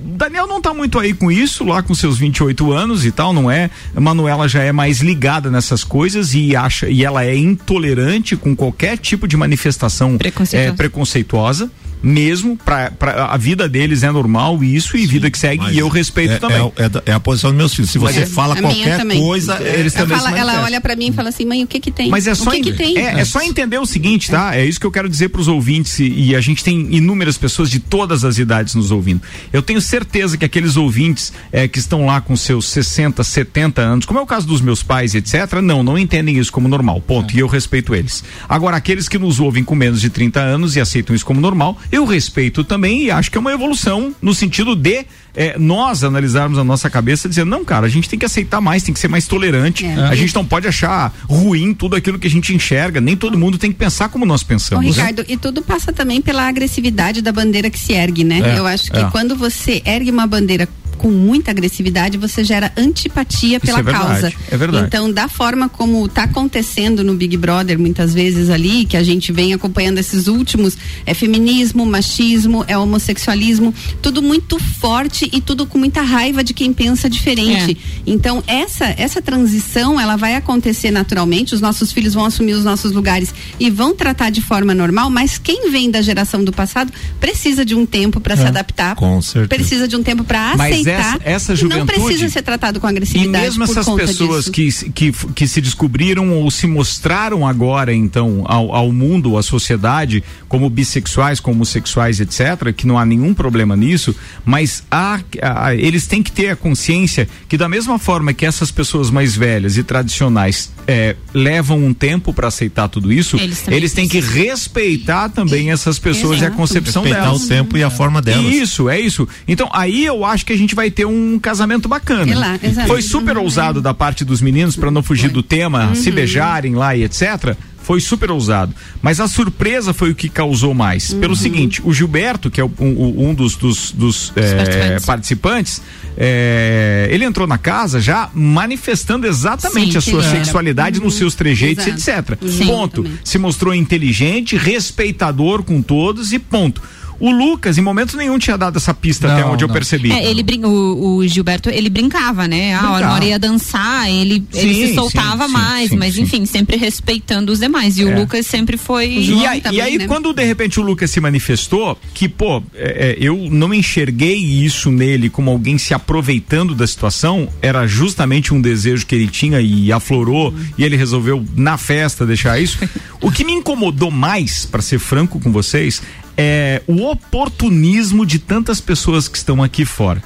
Daniel 0.09 0.47
não 0.47 0.61
tá 0.61 0.73
muito 0.73 0.97
aí 0.99 1.13
com 1.13 1.31
isso, 1.31 1.63
lá 1.63 1.81
com 1.81 1.93
seus 1.93 2.17
28 2.17 2.71
anos 2.71 3.05
e 3.05 3.11
tal, 3.11 3.33
não 3.33 3.49
é? 3.49 3.69
Manuela 3.93 4.47
já 4.47 4.63
é 4.63 4.71
mais 4.71 4.99
ligada 5.01 5.49
nessas 5.49 5.83
coisas 5.83 6.33
e 6.33 6.55
acha 6.55 6.89
e 6.89 7.03
ela 7.03 7.23
é 7.23 7.35
intolerante 7.35 8.35
com 8.35 8.55
qualquer 8.55 8.97
tipo 8.97 9.27
de 9.27 9.37
manifestação 9.37 10.17
Preconceituosa. 10.17 10.73
é, 10.73 10.75
preconceituosa. 10.75 11.71
Mesmo 12.01 12.55
pra, 12.57 12.91
pra 12.91 13.25
a 13.25 13.37
vida 13.37 13.67
deles 13.67 14.03
é 14.03 14.11
normal 14.11 14.63
isso 14.63 14.95
e 14.97 15.05
vida 15.05 15.29
que 15.29 15.37
segue 15.37 15.65
e 15.71 15.77
eu 15.79 15.87
respeito 15.89 16.33
é, 16.33 16.39
também. 16.39 16.71
É, 16.77 16.85
é 16.85 16.89
é 17.07 17.13
a 17.13 17.19
posição 17.19 17.49
dos 17.49 17.57
meus 17.57 17.73
filhos. 17.73 17.91
Se 17.91 17.97
você 17.97 18.21
é- 18.21 18.25
fala 18.25 18.55
qualquer 18.55 18.97
também. 18.97 19.19
coisa, 19.19 19.59
Eles 19.61 19.95
Ela, 19.95 20.05
também 20.05 20.19
fala- 20.19 20.37
ela 20.37 20.63
olha 20.63 20.81
pra 20.81 20.95
mim 20.95 21.07
e 21.07 21.11
fala 21.11 21.29
assim, 21.29 21.45
mãe, 21.45 21.63
o 21.63 21.67
que 21.67 21.79
que 21.79 21.91
tem? 21.91 22.09
Mas 22.09 22.27
é 22.27 22.35
só, 22.35 22.49
o 22.49 22.53
que, 22.53 22.59
en- 22.59 22.63
que 22.63 22.73
tem? 22.73 22.97
É, 22.97 23.19
é 23.19 23.25
só 23.25 23.41
entender 23.41 23.77
o 23.77 23.85
seguinte, 23.85 24.29
tá? 24.29 24.55
É 24.55 24.65
isso 24.65 24.79
que 24.79 24.85
eu 24.85 24.91
quero 24.91 25.09
dizer 25.09 25.29
para 25.29 25.41
os 25.41 25.47
ouvintes 25.47 25.99
e, 25.99 26.07
e 26.07 26.35
a 26.35 26.41
gente 26.41 26.63
tem 26.63 26.87
inúmeras 26.95 27.37
pessoas 27.37 27.69
de 27.69 27.79
todas 27.79 28.23
as 28.23 28.37
idades 28.37 28.75
nos 28.75 28.91
ouvindo. 28.91 29.21
Eu 29.51 29.61
tenho 29.61 29.81
certeza 29.81 30.37
que 30.37 30.45
aqueles 30.45 30.77
ouvintes 30.77 31.33
é, 31.51 31.67
que 31.67 31.79
estão 31.79 32.05
lá 32.05 32.21
com 32.21 32.35
seus 32.35 32.67
60, 32.67 33.23
70 33.23 33.81
anos, 33.81 34.05
como 34.05 34.19
é 34.19 34.21
o 34.21 34.25
caso 34.25 34.47
dos 34.47 34.61
meus 34.61 34.83
pais, 34.83 35.15
etc., 35.15 35.61
não, 35.61 35.83
não 35.83 35.97
entendem 35.97 36.37
isso 36.37 36.51
como 36.51 36.67
normal. 36.67 37.01
Ponto. 37.01 37.35
E 37.35 37.39
eu 37.39 37.47
respeito 37.47 37.93
eles. 37.95 38.23
Agora, 38.47 38.77
aqueles 38.77 39.07
que 39.07 39.17
nos 39.17 39.39
ouvem 39.39 39.63
com 39.63 39.75
menos 39.75 39.99
de 40.01 40.09
30 40.09 40.39
anos 40.39 40.75
e 40.75 40.79
aceitam 40.81 41.15
isso 41.15 41.25
como 41.25 41.41
normal, 41.41 41.77
eu 41.91 42.05
respeito 42.05 42.63
também 42.63 43.03
e 43.05 43.11
acho 43.11 43.31
que 43.31 43.37
é 43.37 43.41
uma 43.41 43.51
evolução 43.51 44.13
no 44.21 44.33
sentido 44.33 44.75
de 44.75 45.05
é, 45.35 45.57
nós 45.57 46.03
analisarmos 46.03 46.57
a 46.57 46.63
nossa 46.63 46.89
cabeça 46.89 47.29
dizer, 47.29 47.45
não, 47.45 47.63
cara, 47.63 47.85
a 47.85 47.89
gente 47.89 48.09
tem 48.09 48.17
que 48.17 48.25
aceitar 48.25 48.59
mais, 48.59 48.83
tem 48.83 48.93
que 48.93 48.99
ser 48.99 49.07
mais 49.07 49.27
tolerante. 49.27 49.85
É. 49.85 49.93
A 50.07 50.15
gente 50.15 50.33
não 50.35 50.45
pode 50.45 50.67
achar 50.67 51.13
ruim 51.27 51.73
tudo 51.73 51.95
aquilo 51.95 52.19
que 52.19 52.27
a 52.27 52.29
gente 52.29 52.53
enxerga. 52.53 52.99
Nem 52.99 53.15
todo 53.15 53.37
mundo 53.37 53.57
tem 53.57 53.71
que 53.71 53.77
pensar 53.77 54.09
como 54.09 54.25
nós 54.25 54.41
Ô, 54.41 54.45
pensamos. 54.45 54.85
né? 54.85 54.91
Ricardo, 54.91 55.25
e 55.27 55.37
tudo 55.37 55.61
passa 55.61 55.93
também 55.93 56.21
pela 56.21 56.47
agressividade 56.47 57.21
da 57.21 57.31
bandeira 57.31 57.69
que 57.69 57.79
se 57.79 57.93
ergue, 57.93 58.23
né? 58.23 58.41
É, 58.43 58.59
Eu 58.59 58.67
acho 58.67 58.91
que 58.91 58.99
é. 58.99 59.09
quando 59.11 59.35
você 59.35 59.81
ergue 59.85 60.11
uma 60.11 60.27
bandeira 60.27 60.67
com 60.99 61.09
muita 61.09 61.49
agressividade, 61.49 62.17
você 62.17 62.43
gera 62.43 62.71
antipatia 62.77 63.59
pela 63.59 63.79
é 63.79 63.81
verdade, 63.83 64.21
causa. 64.21 64.33
é 64.51 64.57
verdade. 64.57 64.85
Então, 64.85 65.11
da 65.11 65.29
forma 65.29 65.69
como 65.69 66.05
está 66.05 66.23
acontecendo 66.23 67.03
no 67.03 67.15
Big 67.15 67.37
Brother, 67.37 67.79
muitas 67.79 68.13
vezes 68.13 68.49
ali, 68.49 68.85
que 68.85 68.97
a 68.97 69.01
gente 69.01 69.31
vem 69.31 69.53
acompanhando 69.53 69.97
esses 69.97 70.27
últimos, 70.27 70.77
é 71.05 71.13
feminismo, 71.13 71.85
machismo, 71.85 72.65
é 72.67 72.77
homossexualismo, 72.77 73.73
tudo 74.01 74.21
muito 74.21 74.59
forte 74.59 75.29
e 75.31 75.39
tudo 75.39 75.65
com 75.65 75.77
muita 75.77 76.01
raiva 76.01 76.43
de 76.43 76.53
quem 76.53 76.73
pensa 76.73 77.09
diferente. 77.09 77.77
Então, 78.05 78.43
essa, 78.45 78.93
essa 78.97 79.21
transição, 79.21 79.99
ela 79.99 80.17
vai 80.17 80.35
acontecer 80.35 80.91
naturalmente, 80.91 81.55
os 81.55 81.61
nossos 81.61 81.93
filhos 81.93 82.13
vão 82.13 82.25
assumir 82.25 82.53
os 82.53 82.65
nossos 82.65 82.91
lugares 82.91 83.33
e 83.57 83.69
vão 83.69 83.95
tratar 83.95 84.29
de 84.29 84.41
forma 84.41 84.75
normal, 84.75 85.09
mas 85.09 85.37
quem 85.37 85.71
vem 85.71 85.89
da 85.89 86.01
geração 86.01 86.43
do 86.43 86.51
passado 86.51 86.91
precisa 87.21 87.63
de 87.63 87.73
um 87.73 87.85
tempo 87.85 88.19
para 88.19 88.35
se 88.35 88.43
adaptar. 88.43 88.95
com 88.95 89.21
certeza. 89.21 89.47
Precisa 89.47 89.87
de 89.87 89.95
um 89.95 90.03
tempo 90.03 90.25
para 90.25 90.55
Mas 90.57 90.73
aceitar. 90.73 90.88
Essa- 90.93 91.19
essa 91.23 91.53
que 91.55 91.63
não 91.63 91.71
juventude- 91.71 91.99
precisa 92.05 92.29
ser 92.29 92.41
tratado 92.41 92.79
com 92.79 92.87
E 92.87 92.89
agressividade. 92.89 93.43
mesmo 93.45 93.65
por 93.65 93.71
essas 93.77 93.95
pessoas 93.95 94.45
disso. 94.45 94.85
que, 94.91 95.11
que, 95.11 95.11
que 95.33 95.47
se 95.47 95.61
descobriram 95.61 96.31
ou 96.33 96.49
se 96.51 96.67
mostraram 96.67 97.45
agora, 97.47 97.93
então, 97.93 98.43
ao, 98.45 98.73
ao 98.73 98.91
mundo, 98.91 99.37
à 99.37 99.43
sociedade, 99.43 100.23
como 100.47 100.69
bissexuais, 100.69 101.39
como 101.39 101.57
homossexuais, 101.59 102.19
etc., 102.19 102.73
que 102.75 102.87
não 102.87 102.97
há 102.97 103.05
nenhum 103.05 103.33
problema 103.33 103.75
nisso, 103.75 104.15
mas 104.45 104.83
há, 104.89 105.19
há- 105.41 105.75
eles 105.75 106.07
têm 106.07 106.23
que 106.23 106.31
ter 106.31 106.49
a 106.49 106.55
consciência 106.55 107.27
que, 107.47 107.57
da 107.57 107.67
mesma 107.67 107.99
forma 107.99 108.33
que 108.33 108.45
essas 108.45 108.71
pessoas 108.71 109.09
mais 109.11 109.35
velhas 109.35 109.77
e 109.77 109.83
tradicionais 109.83 110.71
eh, 110.91 111.15
levam 111.33 111.77
um 111.85 111.93
tempo 111.93 112.33
para 112.33 112.47
aceitar 112.47 112.87
tudo 112.87 113.13
isso, 113.13 113.37
Eles 113.37 113.67
eles, 113.67 113.93
têm 113.93 114.07
que 114.07 114.19
respeitar 114.19 115.29
também 115.29 115.69
essas 115.71 115.99
pessoas 115.99 116.41
e 116.41 116.45
a 116.45 116.49
concepção 116.51 117.03
respeitar 117.03 117.25
delas. 117.27 117.43
o 117.43 117.47
tempo 117.47 117.77
e 117.77 117.83
a 117.83 117.89
forma 117.89 118.21
delas. 118.21 118.51
Isso, 118.53 118.89
é 118.89 118.99
isso. 118.99 119.27
Então, 119.47 119.69
aí 119.71 120.03
eu 120.05 120.25
acho 120.25 120.45
que 120.45 120.53
a 120.53 120.57
gente 120.57 120.73
vai 120.73 120.89
ter 120.89 121.05
um 121.05 121.37
casamento 121.39 121.87
bacana. 121.87 122.31
É 122.31 122.35
lá. 122.35 122.59
Foi 122.87 123.01
super 123.01 123.37
Uhum. 123.37 123.43
ousado 123.43 123.81
da 123.81 123.93
parte 123.93 124.25
dos 124.25 124.41
meninos 124.41 124.75
para 124.75 124.89
não 124.89 125.03
fugir 125.03 125.29
do 125.29 125.43
tema, 125.43 125.93
se 125.93 126.09
beijarem 126.11 126.73
lá 126.75 126.95
e 126.95 127.03
etc. 127.03 127.55
Foi 127.89 127.99
super 127.99 128.29
ousado. 128.29 128.71
Mas 129.01 129.19
a 129.19 129.27
surpresa 129.27 129.95
foi 129.95 130.11
o 130.11 130.15
que 130.15 130.29
causou 130.29 130.75
mais. 130.75 131.11
Pelo 131.11 131.35
seguinte, 131.35 131.81
o 131.83 131.91
Gilberto, 131.91 132.51
que 132.51 132.61
é 132.61 132.63
o- 132.63 132.71
um, 132.79 133.29
um 133.29 133.33
dos, 133.33 133.55
dos, 133.55 133.91
dos, 133.91 134.31
eh, 134.35 134.97
participantes. 135.03 135.81
eh, 136.15 137.07
ele 137.11 137.25
entrou 137.25 137.47
na 137.47 137.57
casa 137.57 137.99
já 137.99 138.29
manifestando 138.31 139.25
exatamente 139.25 139.93
Sim, 139.93 139.97
a 139.97 140.01
sua 140.01 140.21
sexualidade 140.21 140.99
nos 140.99 141.15
seus 141.15 141.33
trejeitos, 141.33 141.87
Exato. 141.87 142.33
etc. 142.33 142.47
Sim, 142.51 142.67
ponto. 142.67 143.01
também. 143.01 143.17
Se 143.23 143.39
mostrou 143.39 143.73
inteligente, 143.73 144.55
respeitador 144.55 145.63
com 145.63 145.81
todos 145.81 146.31
e 146.31 146.37
ponto. 146.37 146.83
O 147.19 147.31
Lucas, 147.31 147.77
em 147.77 147.81
momento 147.81 148.15
nenhum, 148.15 148.37
tinha 148.39 148.57
dado 148.57 148.77
essa 148.77 148.93
pista 148.93 149.31
até 149.31 149.41
Não, 149.41 149.53
onde 149.53 149.63
eu 149.63 149.67
não. 149.67 149.73
percebi. 149.73 150.11
É, 150.11 150.29
ele 150.29 150.41
brin 150.43 150.63
o, 150.65 151.17
o 151.17 151.27
Gilberto, 151.27 151.69
ele 151.69 151.89
brincava, 151.89 152.47
né? 152.47 152.73
Ah, 152.75 152.85
a 153.07 153.13
hora 153.13 153.25
ia 153.25 153.39
dançar, 153.39 154.09
ele, 154.09 154.43
ele 154.53 154.73
Sim, 154.73 154.87
se 154.87 154.93
soltava 154.95 155.47
sim, 155.47 155.53
mais, 155.53 155.89
sim, 155.89 155.97
mas 155.97 156.15
sim. 156.15 156.21
enfim, 156.21 156.45
sempre 156.45 156.77
respeitando 156.77 157.51
os 157.51 157.59
demais. 157.59 157.97
E 157.97 158.03
É. 158.03 158.05
o 158.05 158.19
Lucas 158.19 158.45
sempre 158.45 158.77
foi. 158.77 159.07
E 159.09 159.45
aí, 159.45 159.61
também, 159.61 159.77
e 159.77 159.81
aí 159.81 159.97
né? 159.97 160.07
quando 160.07 160.33
de 160.33 160.43
repente 160.43 160.79
o 160.79 160.83
Lucas 160.83 161.11
se 161.11 161.19
manifestou, 161.19 161.97
que, 162.13 162.29
pô, 162.29 162.63
é, 162.73 163.09
é, 163.09 163.17
eu 163.19 163.47
não 163.51 163.73
enxerguei 163.73 164.35
isso 164.37 164.89
nele 164.91 165.29
como 165.29 165.49
alguém 165.49 165.77
se 165.77 165.93
aproveitando 165.93 166.73
da 166.73 166.87
situação, 166.87 167.49
era 167.61 167.85
justamente 167.85 168.53
um 168.53 168.61
desejo 168.61 169.05
que 169.05 169.15
ele 169.15 169.27
tinha 169.27 169.59
e 169.61 169.91
aflorou, 169.91 170.53
e 170.77 170.83
ele 170.83 170.95
resolveu 170.95 171.45
na 171.55 171.77
festa 171.77 172.25
deixar 172.25 172.59
isso. 172.61 172.77
o 173.21 173.31
que 173.31 173.43
me 173.43 173.51
incomodou 173.53 174.11
mais, 174.11 174.65
para 174.65 174.81
ser 174.81 174.99
franco 174.99 175.39
com 175.39 175.51
vocês, 175.51 176.01
é 176.41 176.81
o 176.87 177.05
oportunismo 177.05 178.25
de 178.25 178.39
tantas 178.39 178.79
pessoas 178.79 179.27
que 179.27 179.37
estão 179.37 179.61
aqui 179.61 179.83
fora. 179.83 180.23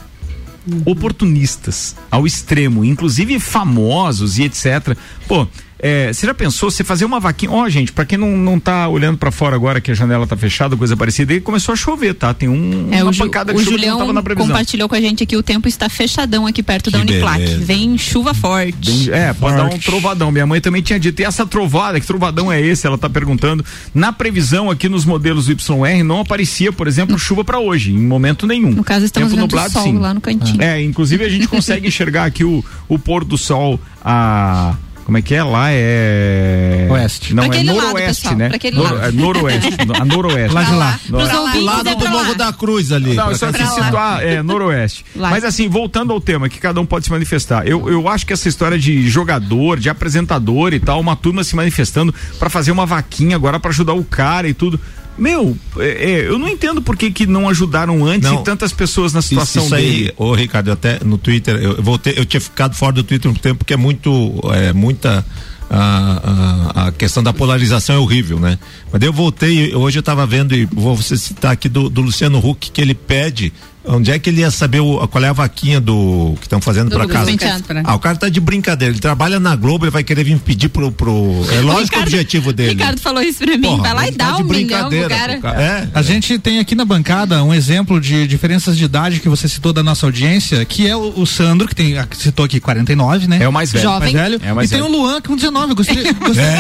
Oportunistas 0.86 1.96
ao 2.12 2.28
extremo, 2.28 2.86
inclusive 2.86 3.40
famosos 3.40 4.38
e 4.38 4.44
etc. 4.44 4.96
Pô, 5.28 5.48
é, 5.84 6.14
você 6.14 6.26
já 6.26 6.34
pensou 6.34 6.72
você 6.72 6.84
fazer 6.84 7.04
uma 7.06 7.20
vaquinha? 7.20 7.52
Ó, 7.52 7.68
gente, 7.68 7.92
pra 7.92 8.06
quem 8.06 8.18
não, 8.18 8.38
não 8.38 8.58
tá 8.60 8.88
olhando 8.88 9.18
pra 9.18 9.30
fora 9.32 9.56
agora 9.56 9.82
que 9.82 9.92
a 9.92 9.94
janela 9.94 10.26
tá 10.26 10.38
fechada, 10.38 10.78
coisa 10.78 10.96
parecida, 10.96 11.34
e 11.34 11.42
começou 11.42 11.74
a 11.74 11.76
chover, 11.76 12.14
tá? 12.14 12.34
Tem 12.34 12.48
um, 12.48 12.88
É, 12.92 13.04
uma 13.04 13.10
o, 13.10 13.14
Ju- 13.14 13.24
pancada 13.24 13.52
o 13.52 13.56
de 13.58 13.64
chuva 13.64 13.72
que 13.78 13.82
não 13.82 13.90
Julião 13.90 13.98
tava 14.00 14.14
na 14.14 14.24
previsão. 14.24 14.48
compartilhou 14.48 14.88
com 14.90 14.96
a 14.96 15.02
gente 15.02 15.22
aqui 15.24 15.36
o 15.36 15.44
tempo 15.44 15.68
está 15.68 15.90
fechadão 15.90 16.48
aqui 16.48 16.64
perto 16.64 16.90
da 16.90 17.00
Que 17.06 17.12
Uniplac. 17.14 17.38
beleza. 17.40 17.66
Vem 17.66 17.98
chuva 17.98 18.34
forte. 18.34 18.92
Bem- 19.10 19.10
É, 19.14 19.34
pode 19.34 19.58
dar 19.58 19.66
um 19.66 19.70
Forte. 19.72 19.86
trovadão. 19.86 20.32
Minha 20.32 20.48
mãe 20.48 20.62
também 20.62 20.82
tinha 20.82 20.98
dito. 21.00 21.20
E 21.22 21.26
essa 21.26 21.46
trovada, 21.46 22.00
que 22.00 22.08
trovadão 22.08 22.52
é 22.52 22.62
esse? 22.62 22.88
Ela 22.88 22.98
tá 22.98 23.10
perguntando. 23.10 23.64
Na 23.94 24.14
previsão 24.14 24.72
aqui 24.72 24.88
nos 24.88 25.04
modelos 25.06 25.48
YR 25.50 26.04
não 26.04 26.22
aparecia, 26.22 26.72
por 26.72 26.88
exemplo, 26.88 27.20
chuva 27.20 27.44
pra 27.44 27.60
hoje, 27.60 27.92
em 27.92 27.98
momento 28.08 28.48
nenhum. 28.48 28.72
No 28.72 28.84
caso, 28.84 29.04
estamos 29.06 29.30
Tempo 29.32 29.42
nublado, 29.42 29.74
sol 29.74 29.84
sim. 29.84 29.98
lá 29.98 30.14
no 30.14 30.22
cantinho. 30.22 30.62
É, 30.62 30.82
inclusive 30.82 31.26
a 31.26 31.30
gente 31.30 31.48
consegue 31.48 31.88
enxergar 31.88 32.24
aqui 32.26 32.44
o, 32.46 32.64
o 32.88 32.98
pôr 32.98 33.26
do 33.26 33.38
sol 33.38 33.80
a. 34.04 34.76
Como 35.06 35.18
é 35.18 35.22
que 35.22 35.36
é? 35.36 35.44
Lá 35.44 35.68
é. 35.72 36.88
Oeste. 36.90 37.34
Não, 37.34 37.48
Pra 37.48 37.58
é 37.58 37.64
lado, 37.64 37.76
noroeste, 37.82 38.36
né? 38.36 38.48
pra 38.48 38.56
aquele 38.56 38.78
Noro- 38.78 38.96
lado. 38.96 39.08
é 39.08 39.12
noroeste. 39.12 39.78
no- 39.86 39.96
a 40.02 40.06
noroeste. 40.06 40.54
Lá 40.56 40.64
de 40.64 40.72
lá. 40.74 41.00
Pra 41.10 41.40
lá. 41.40 41.52
Do 41.52 41.62
lado 41.62 41.90
é 41.90 41.96
do 41.96 42.10
Morro 42.10 42.36
da 42.36 42.54
Cruz 42.54 42.92
ali. 42.92 43.14
Não, 43.14 43.26
pra 43.28 43.36
só 43.36 43.52
cá. 43.52 43.66
se 43.68 43.76
situar 43.84 44.24
é, 44.24 44.42
noroeste. 44.42 45.06
Lá. 45.16 45.30
Mas 45.30 45.44
assim, 45.44 45.68
voltando 45.68 46.14
ao 46.14 46.22
tema, 46.22 46.48
que 46.50 46.58
cada 46.60 46.80
um 46.80 46.86
pode 46.86 47.06
se 47.06 47.12
manifestar. 47.12 47.68
Eu, 47.68 47.90
eu 47.90 48.08
acho 48.08 48.26
que 48.26 48.34
essa 48.34 48.48
história 48.48 48.78
de 48.80 49.08
jogador, 49.10 49.80
de 49.80 49.90
apresentador 49.90 50.74
e 50.74 50.80
tal, 50.80 51.00
uma 51.00 51.16
turma 51.16 51.44
se 51.44 51.56
manifestando 51.56 52.14
pra 52.40 52.50
fazer 52.50 52.72
uma 52.72 52.86
vaquinha 52.86 53.36
agora 53.36 53.60
pra 53.60 53.72
ajudar 53.72 53.94
o 53.94 54.04
cara 54.04 54.48
e 54.48 54.54
tudo. 54.54 54.80
Meu, 55.18 55.56
é, 55.78 56.12
é, 56.12 56.28
eu 56.28 56.40
não 56.40 56.50
entendo 56.50 56.82
por 56.82 56.98
que, 56.98 57.12
que 57.12 57.26
não 57.28 57.48
ajudaram 57.48 58.04
antes 58.06 58.30
Não. 58.30 58.42
e 58.42 58.44
tantas 58.44 58.74
pessoas 58.74 59.14
na 59.14 59.20
Isso, 59.20 59.30
situação 59.30 59.64
isso 59.64 59.76
dele. 59.76 60.06
aí, 60.08 60.14
ô 60.18 60.34
Ricardo, 60.34 60.72
até 60.72 61.00
no 61.04 61.18
Twitter, 61.18 61.56
eu, 61.56 61.74
eu 61.74 61.84
voltei, 61.84 62.14
eu 62.18 62.26
tinha 62.26 62.42
ficado 62.42 62.76
fora 62.76 62.94
do 62.94 63.04
Twitter 63.04 63.30
um 63.30 63.34
tempo 63.36 63.60
porque 63.60 63.74
é 63.74 63.78
muito, 63.78 64.42
é 64.54 64.74
muita 64.74 65.24
a, 65.70 66.82
a, 66.84 66.88
a 66.88 66.92
questão 66.92 67.24
da 67.24 67.34
polarização 67.34 67.96
é 67.96 68.00
horrível, 68.00 68.40
né? 68.40 68.60
Mas 68.92 69.02
eu 69.02 69.12
voltei, 69.14 69.74
hoje 69.74 69.98
eu 69.98 70.02
estava 70.02 70.26
vendo 70.26 70.54
e 70.56 70.66
vou 70.66 70.96
você 70.96 71.18
citar 71.18 71.52
aqui 71.52 71.68
do, 71.68 71.90
do 71.90 72.02
Luciano 72.02 72.38
Huck 72.38 72.72
que 72.72 72.82
ele 72.82 72.94
pede 72.94 73.52
Onde 73.86 74.12
é 74.12 74.20
que 74.20 74.30
ele 74.30 74.42
ia 74.42 74.50
saber 74.52 74.80
o- 74.80 75.06
qual 75.08 75.24
é 75.24 75.28
a 75.30 75.34
vaquinha 75.34 75.80
do 75.82 76.36
que 76.40 76.46
estão 76.46 76.62
fazendo 76.62 76.92
Lucas 76.98 77.12
casa? 77.12 77.26
Penteado. 77.26 77.64
Ah, 77.84 77.96
o 77.96 78.00
cara 78.00 78.16
tá 78.18 78.30
de 78.30 78.40
brincadeira. 78.40 78.94
Ele 78.94 79.00
trabalha 79.02 79.40
na 79.40 79.56
Globo, 79.56 79.86
ele 79.86 79.92
vai 79.92 80.04
querer 80.04 80.24
vir 80.24 80.38
pedir 80.40 80.70
pro. 80.70 80.92
pro 80.92 81.14
é 81.52 81.60
lógico 81.62 81.98
o 81.98 82.02
objetivo 82.02 82.54
dele. 82.54 82.72
Ricardo 82.72 83.00
falou 83.00 83.22
isso 83.22 83.40
pra 83.40 83.58
mim. 83.58 83.62
Porra, 83.62 83.82
Vai 83.84 83.94
lá 83.94 84.08
e 84.08 84.12
tá 84.14 84.32
dá 84.32 84.38
de 84.38 84.44
um 84.44 84.46
milhão 84.46 84.80
pro 84.80 84.90
brincadeira 84.90 85.10
cara. 85.10 85.38
cara. 85.40 85.62
É, 85.62 85.90
A 85.94 86.02
gente 86.02 86.38
tem 86.40 86.60
aqui 86.60 86.76
na 86.76 86.86
bancada 86.86 87.44
um 87.44 87.54
exemplo 87.54 88.00
de 88.00 88.26
diferenças 88.28 88.78
de 88.78 88.86
idade 88.86 89.20
que 89.20 89.28
você 89.30 89.48
citou 89.48 89.74
da 89.74 89.84
nossa 89.84 90.06
audiência, 90.06 90.64
que 90.66 90.88
é 90.88 90.96
o, 90.96 91.14
o 91.20 91.26
Sandro, 91.26 91.68
que 91.68 91.76
tem, 91.76 91.94
que 92.06 92.18
citou 92.18 92.46
aqui 92.46 92.60
49, 92.60 93.28
né? 93.28 93.40
É 93.42 93.48
o 93.48 93.52
mais 93.54 93.72
velho. 93.72 93.84
Jovem. 93.84 94.14
mais 94.14 94.32
velho. 94.32 94.42
É 94.46 94.54
o 94.54 94.56
mais 94.56 94.70
e 94.70 94.74
tem 94.74 94.82
velho. 94.82 94.94
o 94.94 94.98
Luan 94.98 95.22
com 95.22 95.36
19. 95.36 95.72
Eu 95.72 95.76
gostaria, 95.76 96.14
gostaria- 96.14 96.52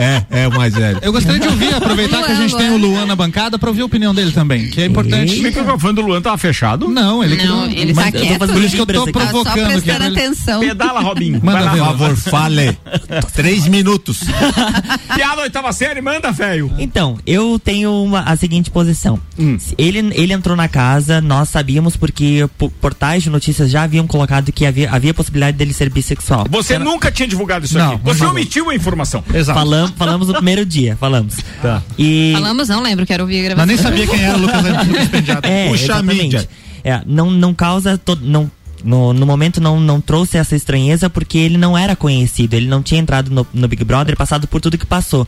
é, 0.00 0.02
é, 0.04 0.26
é, 0.30 0.42
é 0.44 0.48
o 0.48 0.52
mais 0.54 0.72
velho. 0.74 0.98
eu 1.02 1.12
gostaria 1.12 1.40
de 1.40 1.48
ouvir, 1.48 1.74
aproveitar 1.74 2.22
que 2.24 2.32
a 2.32 2.34
gente 2.36 2.52
Luan, 2.52 2.60
tem 2.60 2.70
o 2.70 2.76
Luan. 2.76 2.92
Luan 2.92 3.06
na 3.06 3.16
bancada 3.16 3.58
para 3.58 3.68
ouvir 3.68 3.82
a 3.82 3.86
opinião 3.86 4.14
dele 4.14 4.30
também, 4.32 4.70
que 4.70 4.80
é 4.80 4.86
importante. 4.86 5.40
O 5.40 5.42
microfone 5.42 5.94
do 5.94 6.02
Luan 6.02 6.20
tava 6.22 6.36
É, 6.36 6.51
fechado? 6.52 6.88
Não, 6.88 7.24
ele 7.24 7.36
que 7.36 7.46
Não, 7.46 7.64
ele 7.66 7.94
mas 7.94 8.12
tá 8.12 8.18
eu 8.18 8.22
tô 8.22 8.28
quieto. 8.28 8.52
Por 8.52 8.62
isso 8.62 8.74
que 8.76 8.80
eu 8.82 8.86
tô. 8.86 9.12
Tá 9.12 9.20
só 9.20 9.28
provocando 9.32 9.70
aqui. 9.70 9.82
prestando 9.82 10.04
atenção. 10.18 10.60
Pedala, 10.60 11.00
Robinho. 11.00 11.40
Manda 11.42 11.70
Por 11.70 11.78
favor, 11.78 12.16
fale. 12.16 12.78
Três 13.34 13.66
minutos. 13.66 14.20
Piada 15.14 15.42
oitava 15.42 15.72
série, 15.72 16.00
manda, 16.00 16.30
velho. 16.32 16.70
Então, 16.78 17.18
eu 17.26 17.58
tenho 17.58 17.90
uma, 18.02 18.20
a 18.20 18.36
seguinte 18.36 18.70
posição. 18.70 19.18
Hum. 19.38 19.56
Ele, 19.78 19.98
ele 20.14 20.32
entrou 20.32 20.56
na 20.56 20.68
casa, 20.68 21.20
nós 21.20 21.48
sabíamos 21.48 21.96
porque 21.96 22.46
po- 22.58 22.70
portais 22.70 23.22
de 23.22 23.30
notícias 23.30 23.70
já 23.70 23.82
haviam 23.82 24.06
colocado 24.06 24.52
que 24.52 24.66
havia, 24.66 24.90
havia 24.90 25.14
possibilidade 25.14 25.56
dele 25.56 25.72
ser 25.72 25.88
bissexual. 25.90 26.46
Você 26.50 26.78
nunca 26.78 27.10
tinha 27.10 27.26
divulgado 27.28 27.64
isso 27.64 27.78
Não, 27.78 27.94
aqui. 27.94 28.00
não 28.04 28.14
Você 28.14 28.24
omitiu 28.24 28.70
a 28.70 28.74
informação. 28.74 29.22
Exato. 29.32 29.58
Falam, 29.58 29.88
falamos 29.96 30.28
no 30.28 30.34
primeiro 30.34 30.64
dia, 30.66 30.96
falamos. 30.98 31.36
Tá. 31.60 31.82
E 31.98 32.32
Falamos, 32.34 32.68
não 32.68 32.82
lembro, 32.82 33.06
quero 33.06 33.22
ouvir 33.24 33.40
a 33.40 33.42
gravação. 33.44 33.66
Mas 33.66 33.68
nem 33.68 33.76
sabia 33.78 34.06
quem 34.06 34.24
era 34.24 34.36
o 34.36 34.40
Lucas 34.40 34.62
Pendiato. 35.10 35.48
É, 35.48 35.68
Puxa 35.68 35.82
a 35.82 35.84
exatamente. 35.84 36.22
mídia. 36.22 36.41
É, 36.84 37.00
não, 37.06 37.30
não 37.30 37.54
causa. 37.54 37.96
to- 37.98 38.18
não, 38.20 38.50
no, 38.84 39.12
no 39.12 39.24
momento 39.26 39.60
não, 39.60 39.78
não 39.80 40.00
trouxe 40.00 40.36
essa 40.36 40.56
estranheza 40.56 41.08
porque 41.08 41.38
ele 41.38 41.56
não 41.56 41.78
era 41.78 41.94
conhecido, 41.94 42.54
ele 42.54 42.66
não 42.66 42.82
tinha 42.82 43.00
entrado 43.00 43.30
no, 43.30 43.46
no 43.54 43.68
Big 43.68 43.84
Brother, 43.84 44.16
passado 44.16 44.48
por 44.48 44.60
tudo 44.60 44.76
que 44.76 44.84
passou. 44.86 45.26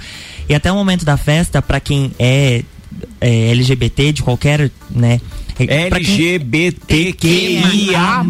E 0.48 0.54
até 0.54 0.72
o 0.72 0.74
momento 0.74 1.04
da 1.04 1.16
festa, 1.16 1.62
pra 1.62 1.78
quem 1.78 2.10
é, 2.18 2.62
é 3.20 3.50
LGBT 3.50 4.12
de 4.12 4.22
qualquer, 4.24 4.70
né? 4.90 5.20
é- 5.58 5.86
LGBTQIA+. 6.94 8.24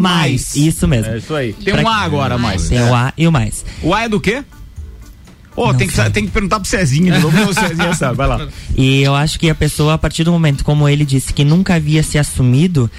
Isso 0.55 0.87
mesmo. 0.87 1.11
É 1.13 1.17
isso 1.17 1.33
aí. 1.33 1.53
Tem 1.53 1.73
Pra- 1.73 1.83
um 1.83 1.87
A 1.87 1.97
agora 2.01 2.37
mais. 2.37 2.69
Tem 2.69 2.81
o 2.81 2.93
A 2.93 3.13
e 3.17 3.27
o 3.27 3.31
mais. 3.31 3.65
O 3.81 3.93
A 3.93 4.03
é 4.03 4.09
do 4.09 4.19
quê? 4.19 4.43
Ô, 5.55 5.73
tem, 5.73 5.87
que, 5.87 6.09
tem 6.11 6.25
que 6.25 6.31
perguntar 6.31 6.59
pro 6.59 6.69
Cezinho 6.69 7.13
de 7.13 7.19
novo. 7.19 7.49
O 7.49 7.53
Cezinho 7.53 7.95
sabe, 7.95 8.17
vai 8.17 8.27
lá. 8.27 8.47
E 8.75 9.01
eu 9.01 9.15
acho 9.15 9.39
que 9.39 9.49
a 9.49 9.55
pessoa, 9.55 9.93
a 9.93 9.97
partir 9.97 10.23
do 10.23 10.31
momento, 10.31 10.63
como 10.65 10.87
ele 10.89 11.05
disse, 11.05 11.33
que 11.33 11.45
nunca 11.45 11.75
havia 11.75 12.03
se 12.03 12.17
assumido, 12.17 12.91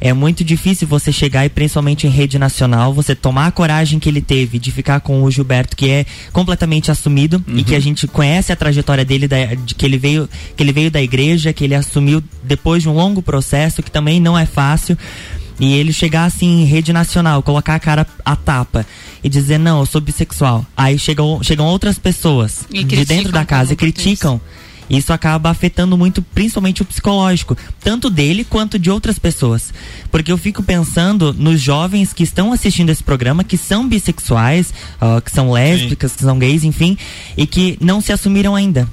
é 0.00 0.12
muito 0.14 0.42
difícil 0.42 0.88
você 0.88 1.12
chegar 1.12 1.44
e 1.44 1.50
principalmente 1.50 2.06
em 2.06 2.10
rede 2.10 2.38
nacional, 2.38 2.92
você 2.92 3.14
tomar 3.14 3.46
a 3.46 3.50
coragem 3.52 3.98
que 3.98 4.08
ele 4.08 4.22
teve 4.22 4.58
de 4.58 4.72
ficar 4.72 4.98
com 5.00 5.22
o 5.22 5.30
Gilberto, 5.30 5.76
que 5.76 5.90
é 5.90 6.06
completamente 6.32 6.90
assumido 6.90 7.44
e 7.46 7.62
que 7.62 7.74
a 7.74 7.80
gente 7.80 8.06
conhece 8.08 8.50
a 8.50 8.56
trajetória 8.56 9.04
dele, 9.04 9.28
da- 9.28 9.54
de 9.54 9.74
que 9.74 9.84
ele 9.84 9.98
veio, 9.98 10.28
que 10.56 10.62
ele 10.62 10.72
veio 10.72 10.90
da 10.90 11.02
igreja, 11.02 11.52
que 11.52 11.62
ele 11.64 11.74
assumiu 11.74 12.22
depois 12.42 12.82
de 12.82 12.88
um 12.88 12.94
longo 12.94 13.20
processo, 13.22 13.82
que 13.82 13.90
também 13.90 14.18
não 14.18 14.36
é 14.38 14.46
fácil. 14.46 14.96
E 15.60 15.74
ele 15.74 15.92
chegar 15.92 16.24
assim 16.24 16.62
em 16.62 16.64
rede 16.64 16.92
nacional, 16.92 17.42
colocar 17.42 17.74
a 17.74 17.80
cara 17.80 18.06
a 18.24 18.34
tapa 18.34 18.86
e 19.22 19.28
dizer, 19.28 19.58
não, 19.58 19.80
eu 19.80 19.86
sou 19.86 20.00
bissexual. 20.00 20.64
Aí 20.76 20.98
chegam, 20.98 21.40
chegam 21.42 21.66
outras 21.66 21.98
pessoas 21.98 22.64
E 22.72 22.82
de 22.82 23.04
dentro 23.04 23.30
da 23.30 23.44
casa 23.44 23.74
e 23.74 23.76
criticam. 23.76 24.40
Isso 24.90 25.12
acaba 25.12 25.50
afetando 25.50 25.96
muito, 25.96 26.20
principalmente 26.20 26.82
o 26.82 26.84
psicológico, 26.84 27.56
tanto 27.80 28.10
dele 28.10 28.42
quanto 28.42 28.76
de 28.76 28.90
outras 28.90 29.20
pessoas. 29.20 29.72
Porque 30.10 30.32
eu 30.32 30.36
fico 30.36 30.64
pensando 30.64 31.32
nos 31.32 31.60
jovens 31.60 32.12
que 32.12 32.24
estão 32.24 32.52
assistindo 32.52 32.90
esse 32.90 33.04
programa, 33.04 33.44
que 33.44 33.56
são 33.56 33.88
bissexuais, 33.88 34.74
ah, 35.00 35.20
que 35.20 35.30
são 35.30 35.52
lésbicas, 35.52 36.16
que 36.16 36.22
são 36.22 36.36
gays, 36.36 36.64
enfim, 36.64 36.98
e 37.36 37.46
que 37.46 37.78
não 37.80 38.00
se 38.00 38.12
assumiram 38.12 38.56
ainda. 38.56 38.88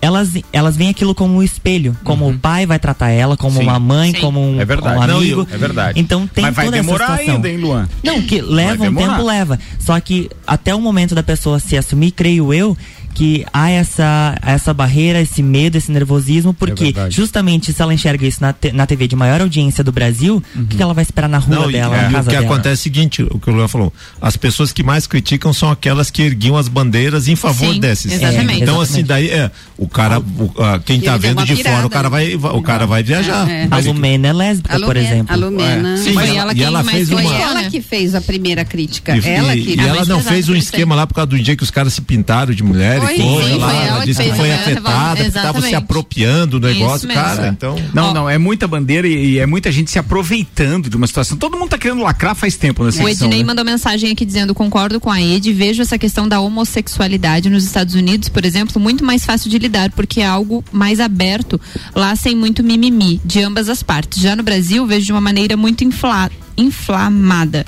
Elas, 0.00 0.30
elas 0.52 0.76
veem 0.76 0.90
aquilo 0.90 1.14
como 1.14 1.34
um 1.38 1.42
espelho, 1.42 1.96
como 2.04 2.28
o 2.28 2.38
pai 2.38 2.66
vai 2.66 2.78
tratar 2.78 3.10
ela, 3.10 3.36
como 3.36 3.56
Sim. 3.58 3.62
uma 3.64 3.78
mãe, 3.80 4.12
Sim. 4.12 4.20
como 4.20 4.40
um, 4.40 4.60
É 4.60 4.64
verdade. 4.64 4.98
um 4.98 5.06
Não, 5.06 5.16
amigo. 5.18 5.48
é 5.50 5.56
verdade. 5.56 5.98
Então 6.00 6.26
tem 6.26 6.44
Mas 6.44 6.54
vai 6.54 6.64
toda 6.66 6.76
essa 6.78 6.84
demorar 6.86 7.06
situação. 7.12 7.34
ainda, 7.36 7.48
hein, 7.48 7.56
Luan? 7.56 7.88
Não, 8.04 8.22
que 8.22 8.40
leva 8.40 8.84
um 8.84 8.94
tempo, 8.94 9.22
leva. 9.22 9.58
Só 9.78 9.98
que 10.00 10.30
até 10.46 10.74
o 10.74 10.80
momento 10.80 11.14
da 11.14 11.22
pessoa 11.22 11.58
se 11.58 11.76
assumir, 11.76 12.10
creio 12.12 12.52
eu, 12.52 12.76
que 13.16 13.46
há 13.50 13.70
essa, 13.70 14.36
essa 14.42 14.74
barreira, 14.74 15.18
esse 15.22 15.42
medo, 15.42 15.78
esse 15.78 15.90
nervosismo, 15.90 16.52
porque 16.52 16.84
verdade. 16.84 17.16
justamente 17.16 17.72
se 17.72 17.80
ela 17.80 17.94
enxerga 17.94 18.26
isso 18.26 18.42
na, 18.42 18.52
te- 18.52 18.72
na 18.72 18.86
TV 18.86 19.08
de 19.08 19.16
maior 19.16 19.40
audiência 19.40 19.82
do 19.82 19.90
Brasil, 19.90 20.42
o 20.54 20.66
que, 20.66 20.76
que 20.76 20.82
ela 20.82 20.92
vai 20.92 21.00
esperar 21.02 21.26
na 21.26 21.38
rua 21.38 21.56
Não, 21.56 21.70
e, 21.70 21.72
dela, 21.72 21.96
e 21.96 22.00
na 22.02 22.08
o 22.08 22.12
casa 22.12 22.28
que 22.30 22.36
dela? 22.36 22.46
acontece 22.46 22.68
é 22.68 22.74
o 22.74 22.82
seguinte, 22.82 23.22
o 23.30 23.38
que 23.38 23.48
o 23.48 23.54
Luan 23.54 23.68
falou, 23.68 23.90
as 24.20 24.36
pessoas 24.36 24.70
que 24.70 24.82
mais 24.82 25.06
criticam 25.06 25.50
são 25.54 25.70
aquelas 25.70 26.10
que 26.10 26.20
erguiam 26.20 26.58
as 26.58 26.68
bandeiras 26.68 27.26
em 27.26 27.36
favor 27.36 27.72
Sim, 27.72 27.80
desses. 27.80 28.12
exatamente. 28.12 28.62
Então 28.62 28.80
assim, 28.82 29.02
daí 29.02 29.30
é, 29.30 29.50
o 29.78 29.88
cara, 29.88 30.20
o- 30.20 30.52
ah, 30.62 30.78
quem 30.84 31.00
tá 31.00 31.12
deu 31.16 31.20
vendo 31.30 31.42
de 31.46 31.56
pirada. 31.56 31.74
fora, 31.76 31.86
o 31.86 31.90
cara 31.90 32.10
vai, 32.10 32.34
o 32.34 32.60
cara 32.62 32.86
vai 32.86 33.02
viajar. 33.02 33.48
É, 33.48 33.62
é. 33.62 33.64
A 33.64 33.68
Mas- 33.68 33.86
Lumena 33.86 34.28
é 34.28 34.32
lésbica, 34.34 34.76
A 34.76 34.78
por 34.80 34.88
Lumena, 34.94 35.08
exemplo. 35.08 35.32
a 35.32 35.36
Lumena. 35.36 35.96
Sim, 35.96 36.12
Foi 36.12 36.28
e 36.28 36.36
ela 36.36 36.52
e 36.54 36.62
ela 36.62 36.82
mais 36.82 36.96
fez 36.98 37.08
Foi 37.08 37.22
uma 37.22 37.30
foi 37.32 37.40
ela 37.40 37.54
né? 37.62 37.70
que 37.70 37.80
fez 37.80 38.14
a 38.14 38.20
primeira 38.20 38.62
crítica. 38.62 39.16
E, 39.16 39.26
ela 39.26 39.56
e- 39.56 39.62
que. 39.64 39.74
e 39.74 39.80
ela 39.80 39.94
mais 39.96 40.08
não 40.08 40.20
fez 40.22 40.48
um 40.50 40.52
que 40.52 40.58
esquema 40.58 40.94
lá 40.94 41.06
por 41.06 41.14
causa 41.14 41.28
do 41.28 41.38
dia 41.38 41.56
que 41.56 41.62
os 41.62 41.70
caras 41.70 41.94
se 41.94 42.02
pintaram 42.02 42.52
de 42.52 42.62
mulher 42.62 43.00
Foi, 43.06 43.16
coisa 43.16 43.48
sim, 43.48 43.58
lá. 43.58 43.68
foi 43.68 43.86
ela 43.86 44.04
disse 44.04 44.22
que 44.22 44.28
fez, 44.28 44.36
foi 44.36 44.52
afetada, 44.52 45.22
que 45.22 45.28
estava 45.28 45.60
se 45.60 45.74
apropriando 45.74 46.58
do 46.58 46.66
negócio, 46.66 47.08
cara. 47.08 47.48
Então. 47.48 47.76
Não, 47.92 48.12
não, 48.12 48.28
é 48.28 48.38
muita 48.38 48.66
bandeira 48.66 49.06
e, 49.06 49.32
e 49.32 49.38
é 49.38 49.46
muita 49.46 49.70
gente 49.72 49.90
se 49.90 49.98
aproveitando 49.98 50.88
de 50.88 50.96
uma 50.96 51.06
situação. 51.06 51.36
Todo 51.36 51.56
mundo 51.56 51.70
tá 51.70 51.78
querendo 51.78 52.02
lacrar 52.02 52.34
faz 52.34 52.56
tempo 52.56 52.84
nessa 52.84 53.02
O 53.02 53.08
Ednei 53.08 53.40
né? 53.40 53.44
mandou 53.44 53.64
mensagem 53.64 54.10
aqui 54.12 54.24
dizendo: 54.24 54.54
concordo 54.54 55.00
com 55.00 55.10
a 55.10 55.20
Ed, 55.20 55.52
vejo 55.52 55.82
essa 55.82 55.98
questão 55.98 56.28
da 56.28 56.40
homossexualidade 56.40 57.48
nos 57.48 57.64
Estados 57.64 57.94
Unidos, 57.94 58.28
por 58.28 58.44
exemplo, 58.44 58.80
muito 58.80 59.04
mais 59.04 59.24
fácil 59.24 59.50
de 59.50 59.58
lidar, 59.58 59.90
porque 59.92 60.20
é 60.20 60.26
algo 60.26 60.64
mais 60.72 61.00
aberto, 61.00 61.60
lá 61.94 62.14
sem 62.16 62.34
muito 62.34 62.62
mimimi, 62.62 63.20
de 63.24 63.40
ambas 63.42 63.68
as 63.68 63.82
partes. 63.82 64.20
Já 64.20 64.36
no 64.36 64.42
Brasil, 64.42 64.86
vejo 64.86 65.06
de 65.06 65.12
uma 65.12 65.20
maneira 65.20 65.56
muito 65.56 65.84
infla, 65.84 66.30
inflamada. 66.56 67.66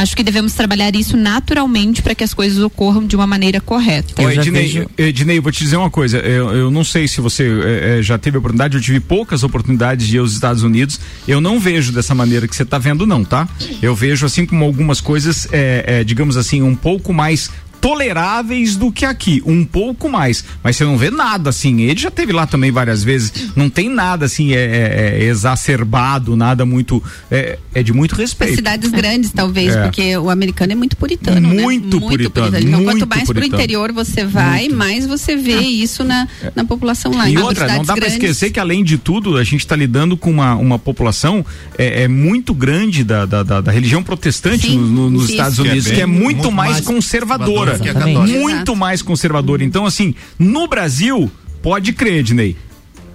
Acho 0.00 0.16
que 0.16 0.22
devemos 0.22 0.52
trabalhar 0.54 0.94
isso 0.94 1.16
naturalmente 1.16 2.02
para 2.02 2.14
que 2.14 2.22
as 2.22 2.32
coisas 2.32 2.62
ocorram 2.62 3.04
de 3.06 3.16
uma 3.16 3.26
maneira 3.26 3.60
correta. 3.60 4.22
Eu 4.22 4.30
Ednei, 4.30 4.62
vejo- 4.62 4.86
Ednei, 4.96 5.38
eu 5.38 5.42
vou 5.42 5.50
te 5.52 5.64
dizer 5.64 5.76
uma 5.76 5.90
coisa. 5.90 6.18
Eu, 6.18 6.50
eu 6.54 6.70
não 6.70 6.84
sei 6.84 7.08
se 7.08 7.20
você 7.20 7.44
eh, 7.44 7.98
eh, 7.98 8.02
já 8.02 8.16
teve 8.16 8.36
a 8.36 8.38
oportunidade, 8.38 8.76
eu 8.76 8.80
tive 8.82 9.00
poucas 9.00 9.42
oportunidades 9.42 10.06
de 10.06 10.16
ir 10.16 10.18
aos 10.20 10.32
Estados 10.32 10.62
Unidos. 10.62 11.00
Eu 11.26 11.40
não 11.40 11.58
vejo 11.58 11.90
dessa 11.92 12.14
maneira 12.14 12.46
que 12.46 12.54
você 12.54 12.62
está 12.62 12.78
vendo, 12.78 13.06
não, 13.06 13.24
tá? 13.24 13.48
Eu 13.82 13.94
vejo 13.94 14.24
assim 14.26 14.46
como 14.46 14.64
algumas 14.64 15.00
coisas, 15.00 15.48
eh, 15.52 15.84
eh, 15.86 16.04
digamos 16.04 16.36
assim, 16.36 16.62
um 16.62 16.74
pouco 16.76 17.12
mais 17.12 17.50
toleráveis 17.80 18.76
do 18.76 18.90
que 18.92 19.04
aqui, 19.04 19.42
um 19.46 19.64
pouco 19.64 20.08
mais, 20.08 20.44
mas 20.62 20.76
você 20.76 20.84
não 20.84 20.96
vê 20.96 21.10
nada 21.10 21.50
assim, 21.50 21.80
ele 21.82 22.00
já 22.00 22.10
teve 22.10 22.32
lá 22.32 22.46
também 22.46 22.70
várias 22.70 23.02
vezes, 23.02 23.50
não 23.56 23.68
tem 23.70 23.88
nada 23.88 24.26
assim 24.26 24.52
é, 24.52 24.56
é- 24.56 25.18
é 25.20 25.24
exacerbado, 25.24 26.36
nada 26.36 26.64
muito, 26.64 27.02
é, 27.30 27.58
é 27.74 27.82
de 27.82 27.92
muito 27.92 28.14
Para 28.14 28.22
respeito. 28.22 28.56
cidades 28.56 28.90
grandes, 28.90 29.30
talvez, 29.30 29.74
É. 29.74 29.82
porque 29.84 30.16
o 30.16 30.30
americano 30.30 30.72
é 30.72 30.74
muito 30.74 30.96
puritano, 30.96 31.48
Muito 31.48 32.00
né? 32.00 32.06
puritano, 32.08 32.58
Então, 32.58 32.70
muito 32.80 32.84
quanto 32.98 33.08
mais 33.08 33.24
pro 33.24 33.34
puritano. 33.34 33.62
interior 33.62 33.92
você 33.92 34.24
vai, 34.24 34.68
mais 34.68 35.06
você 35.06 35.36
vê 35.36 35.58
isso 35.60 36.04
na, 36.04 36.26
na 36.54 36.64
população 36.64 37.12
lá. 37.12 37.28
E 37.28 37.32
Então, 37.34 37.44
outra, 37.46 37.66
não 37.76 37.84
dá 37.84 37.94
para 37.96 38.06
esquecer 38.08 38.50
que 38.50 38.60
além 38.60 38.82
de 38.84 38.98
tudo, 38.98 39.36
a 39.36 39.44
gente 39.44 39.60
está 39.60 39.76
lidando 39.76 40.16
com 40.16 40.30
uma, 40.30 40.54
uma 40.54 40.78
população 40.78 41.44
é, 41.76 42.02
é 42.04 42.08
muito 42.08 42.52
grande 42.54 43.04
da, 43.04 43.24
da, 43.26 43.42
da- 43.42 43.60
da 43.60 43.72
religião 43.72 44.02
protestante 44.02 44.66
Sim, 44.68 44.78
no- 44.78 44.86
no- 44.88 45.10
nos 45.10 45.22
isso. 45.24 45.32
Estados 45.32 45.58
Que 45.58 45.66
é 45.66 45.70
Unidos, 45.70 45.90
que 45.90 46.00
é, 46.00 46.06
bem- 46.06 46.14
muito, 46.14 46.36
muito 46.38 46.52
mais, 46.52 46.72
mais 46.72 46.84
conservadora. 46.84 47.67
Conservadora 47.76 48.10
a 48.10 48.14
católica. 48.14 48.38
Muito 48.40 48.76
mais 48.76 49.02
conservadora. 49.02 49.64
Então, 49.64 49.84
assim, 49.86 50.14
no 50.38 50.66
Brasil, 50.66 51.30
pode 51.62 51.92
crer, 51.92 52.22
Dinei. 52.22 52.56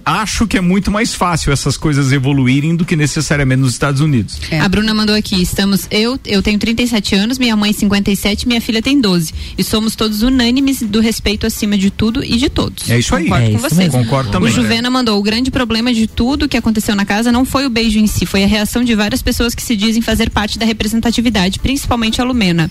Acho 0.06 0.46
que 0.46 0.58
é 0.58 0.60
muito 0.60 0.90
mais 0.90 1.14
fácil 1.14 1.50
essas 1.50 1.78
coisas 1.78 2.12
evoluírem 2.12 2.76
do 2.76 2.84
que 2.84 2.94
necessariamente 2.94 3.62
nos 3.62 3.72
Estados 3.72 4.02
Unidos. 4.02 4.38
É. 4.50 4.60
A 4.60 4.68
Bruna 4.68 4.92
mandou 4.92 5.16
aqui, 5.16 5.40
estamos, 5.40 5.86
eu, 5.90 6.20
eu 6.26 6.42
tenho 6.42 6.58
37 6.58 7.14
anos, 7.14 7.38
minha 7.38 7.56
mãe 7.56 7.72
57, 7.72 8.46
minha 8.46 8.60
filha 8.60 8.82
tem 8.82 9.00
12. 9.00 9.32
E 9.56 9.64
somos 9.64 9.96
todos 9.96 10.20
unânimes 10.20 10.82
do 10.82 11.00
respeito 11.00 11.46
acima 11.46 11.78
de 11.78 11.88
tudo 11.90 12.22
e 12.22 12.36
de 12.36 12.50
todos. 12.50 12.90
É 12.90 12.98
isso 12.98 13.14
aí. 13.16 13.24
Concordo 13.24 13.46
É 13.46 13.50
com 13.52 13.56
isso 13.56 13.68
você. 13.70 13.74
mesmo. 13.76 13.92
Concordo 14.04 14.28
O 14.28 14.32
também. 14.32 14.52
Juvena 14.52 14.90
mandou, 14.90 15.18
o 15.18 15.22
grande 15.22 15.50
problema 15.50 15.90
de 15.94 16.06
tudo 16.06 16.46
que 16.50 16.58
aconteceu 16.58 16.94
na 16.94 17.06
casa 17.06 17.32
não 17.32 17.46
foi 17.46 17.64
o 17.64 17.70
beijo 17.70 17.98
em 17.98 18.06
si, 18.06 18.26
foi 18.26 18.44
a 18.44 18.46
reação 18.46 18.84
de 18.84 18.94
várias 18.94 19.22
pessoas 19.22 19.54
que 19.54 19.62
se 19.62 19.74
dizem 19.74 20.02
fazer 20.02 20.28
parte 20.28 20.58
da 20.58 20.66
representatividade, 20.66 21.58
principalmente 21.60 22.20
a 22.20 22.24
Lumena. 22.24 22.70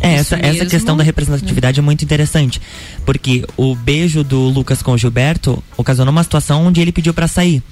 É, 0.00 0.14
essa, 0.14 0.36
essa 0.36 0.66
questão 0.66 0.96
da 0.96 1.04
representatividade 1.04 1.78
é 1.78 1.82
muito 1.82 2.04
interessante. 2.04 2.60
Porque 3.04 3.44
o 3.56 3.74
beijo 3.74 4.24
do 4.24 4.40
Lucas 4.48 4.82
com 4.82 4.92
o 4.92 4.98
Gilberto 4.98 5.62
ocasionou 5.76 6.12
uma 6.12 6.22
situação 6.22 6.66
onde 6.66 6.80
ele 6.80 6.92
pediu 6.92 7.12
pra 7.12 7.28
sair. 7.28 7.62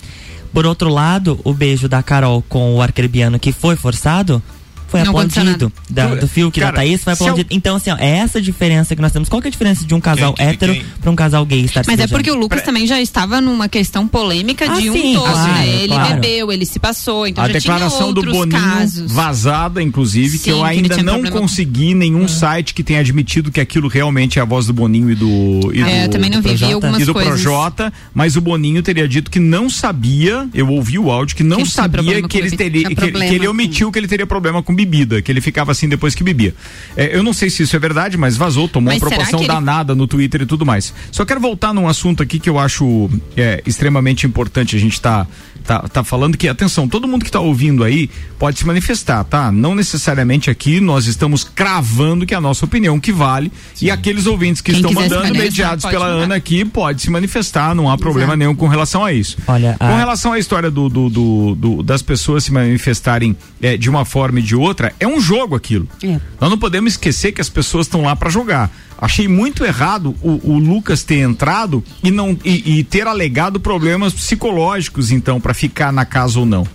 Por 0.52 0.66
outro 0.66 0.88
lado, 0.88 1.40
o 1.44 1.52
beijo 1.52 1.88
da 1.88 2.02
Carol 2.02 2.42
com 2.48 2.74
o 2.74 2.82
arcrebiano 2.82 3.38
que 3.38 3.52
foi 3.52 3.76
forçado. 3.76 4.42
Foi 4.88 5.03
Não 5.05 5.11
aplaudido. 5.11 5.72
Da, 5.88 6.14
do 6.14 6.27
Fiuk 6.27 6.59
e 6.59 6.62
da 6.62 6.72
Thaís 6.72 7.05
foi 7.05 7.14
se 7.14 7.22
eu- 7.22 7.27
aplaudido. 7.29 7.48
Então, 7.55 7.77
assim, 7.77 7.90
ó, 7.90 7.96
é 7.98 8.18
essa 8.18 8.40
diferença 8.40 8.96
que 8.96 9.03
nós 9.03 9.12
temos. 9.12 9.29
Qual 9.29 9.40
que 9.40 9.48
é 9.48 9.51
a 9.51 9.53
diferença 9.53 9.85
de 9.87 9.94
um 9.94 10.01
casal 10.01 10.33
Quem- 10.33 10.46
hétero 10.46 10.77
pra 11.01 11.11
um 11.11 11.14
casal 11.16 11.44
gay 11.44 11.61
estar 11.61 11.85
se 11.85 11.90
Mas 11.90 12.01
é 12.01 12.07
porque 12.07 12.31
o 12.31 12.35
Lucas 12.35 12.62
também 12.62 12.87
já 12.87 13.01
estava 13.01 13.40
numa 13.40 13.68
questão 13.68 14.09
polêmica 14.09 14.64
Ah, 14.70 14.81
de 14.81 14.88
um 14.90 14.92
sim, 14.94 15.14
todo, 15.14 15.31
claro, 15.31 15.53
né? 15.53 15.68
Ele 15.68 15.88
claro. 15.88 16.14
bebeu, 16.14 16.51
ele 16.53 16.64
se 16.66 16.79
passou, 16.79 17.27
então 17.27 17.44
a 17.44 17.46
já 17.48 17.53
declaração 17.53 18.12
tinha 18.12 18.14
do 18.14 18.22
Boninho 18.33 18.48
casos. 18.61 19.12
vazada, 19.12 19.83
inclusive, 19.83 20.38
que 20.38 20.44
Sim, 20.44 20.51
eu 20.51 20.57
que 20.57 20.62
ele 20.62 20.70
ainda 20.70 20.94
tinha 20.94 21.03
não 21.05 21.22
consegui 21.31 21.92
nenhum 21.94 22.27
site 22.27 22.72
que 22.74 22.83
tenha 22.83 23.01
admitido 23.01 23.51
que 23.53 23.61
aquilo 23.61 23.88
realmente 23.88 24.38
é 24.38 24.42
a 24.42 24.44
voz 24.44 24.66
do 24.66 24.72
Boninho 24.72 25.11
e 25.11 25.14
do. 25.14 25.70
E 25.74 25.83
É, 25.83 26.09
do, 26.09 26.12
também 26.12 26.31
não 26.31 26.40
vi, 26.40 26.64
algumas 26.72 27.03
e 27.03 27.05
do 27.05 27.12
coisas. 27.12 27.31
Projota, 27.42 27.92
mas 28.14 28.37
o 28.37 28.40
Boninho 28.40 28.83
teria 28.83 29.07
dito 29.07 29.31
que 29.31 29.38
não 29.38 29.68
sabia, 29.68 30.48
eu 30.55 30.68
ouvi 30.68 30.98
o 30.98 31.11
áudio, 31.11 31.37
que 31.37 31.42
não 31.44 31.59
Que 31.59 31.66
sabia 31.68 32.22
que 32.27 32.38
ele, 32.38 32.51
teria, 32.57 32.88
que, 32.88 33.05
ele- 33.05 33.18
que 33.29 33.35
ele 33.35 33.46
omitiu 33.48 33.92
que 33.92 33.98
ele 33.98 34.09
teria 34.09 34.27
problema 34.27 34.62
com 34.62 34.74
bebida, 34.84 35.20
que 35.20 35.30
ele 35.32 35.40
ficava 35.40 35.72
assim 35.72 35.88
depois 35.88 36.14
que 36.14 36.22
bebia. 36.22 36.54
É, 36.96 37.14
eu 37.16 37.22
não 37.22 37.32
sei 37.32 37.50
se 37.50 37.62
isso 37.62 37.74
é 37.74 37.78
verdade, 37.78 38.16
mas 38.16 38.36
vazou, 38.36 38.68
tomou 38.68 38.92
Mas 38.92 39.02
uma 39.02 39.08
proporção 39.08 39.40
ele- 39.40 39.48
danada 39.48 39.94
no 39.94 40.06
Twitter 40.06 40.42
e 40.42 40.46
tudo 40.46 40.64
mais. 40.64 40.94
Só 41.10 41.24
quero 41.24 41.40
voltar 41.40 41.72
num 41.74 41.88
assunto 41.88 42.22
aqui 42.22 42.38
que 42.38 42.48
eu 42.48 42.58
acho 42.58 43.10
é, 43.36 43.62
extremamente 43.66 44.26
importante 44.26 44.76
a 44.76 44.78
gente 44.78 45.00
tá, 45.00 45.26
tá, 45.64 45.80
tá 45.80 46.04
falando 46.04 46.36
que, 46.36 46.48
atenção, 46.48 46.88
todo 46.88 47.08
mundo 47.08 47.24
que 47.24 47.30
tá 47.30 47.40
ouvindo 47.40 47.82
aí 47.84 48.08
pode 48.38 48.58
se 48.58 48.66
manifestar, 48.66 49.24
tá? 49.24 49.50
Não 49.50 49.74
necessariamente 49.74 50.50
aqui 50.50 50.80
nós 50.80 51.06
estamos 51.06 51.42
cravando 51.44 52.24
que 52.24 52.32
é 52.34 52.36
a 52.36 52.40
nossa 52.40 52.64
opinião 52.64 52.98
que 53.00 53.10
vale 53.12 53.50
e 53.82 53.90
aqueles 53.90 54.26
ouvintes 54.26 54.60
que 54.62 54.70
Quem 54.72 54.80
estão 54.80 54.92
mandando 54.92 55.34
mediados 55.34 55.84
pela 55.84 56.06
mandar. 56.08 56.22
Ana 56.24 56.34
aqui 56.36 56.64
pode 56.64 57.02
se 57.02 57.10
manifestar, 57.10 57.74
não 57.74 57.90
há 57.90 57.96
problema 57.98 58.28
Exato. 58.28 58.38
nenhum 58.38 58.54
com 58.54 58.68
relação 58.68 59.04
a 59.04 59.12
isso. 59.12 59.36
Olha, 59.46 59.76
com 59.78 59.84
a- 59.84 59.96
relação 59.98 60.32
à 60.32 60.38
história 60.38 60.70
do, 60.70 60.88
do- 60.88 61.08
do- 61.10 61.54
do- 61.54 61.82
das 61.82 62.00
pessoas 62.02 62.44
se 62.44 62.52
manifestarem 62.52 63.36
é, 63.60 63.76
de 63.76 63.88
uma 63.90 64.04
forma 64.04 64.38
e 64.38 64.42
de 64.42 64.54
outra, 64.54 64.67
é 64.98 65.07
um 65.07 65.20
jogo 65.20 65.54
aquilo. 65.54 65.88
É. 66.02 66.20
Nós 66.40 66.50
não 66.50 66.59
podemos 66.59 66.92
esquecer 66.92 67.33
que 67.33 67.40
as 67.40 67.48
pessoas 67.48 67.87
estão 67.87 68.02
lá 68.02 68.14
para 68.14 68.31
jogar. 68.31 68.70
Achei 69.00 69.28
muito 69.28 69.64
errado 69.64 70.14
o, 70.20 70.52
o 70.52 70.59
Lucas 70.59 71.04
ter 71.04 71.20
entrado 71.20 71.85
e 72.02 72.11
não 72.11 72.37
e, 72.44 72.78
e 72.78 72.85
ter 72.85 73.07
alegado 73.07 73.61
problemas 73.61 74.12
psicológicos, 74.12 75.12
então, 75.12 75.40
para 75.40 75.54
ficar 75.54 75.92
na 75.92 76.04
casa 76.04 76.40
ou 76.40 76.46
não. 76.46 76.66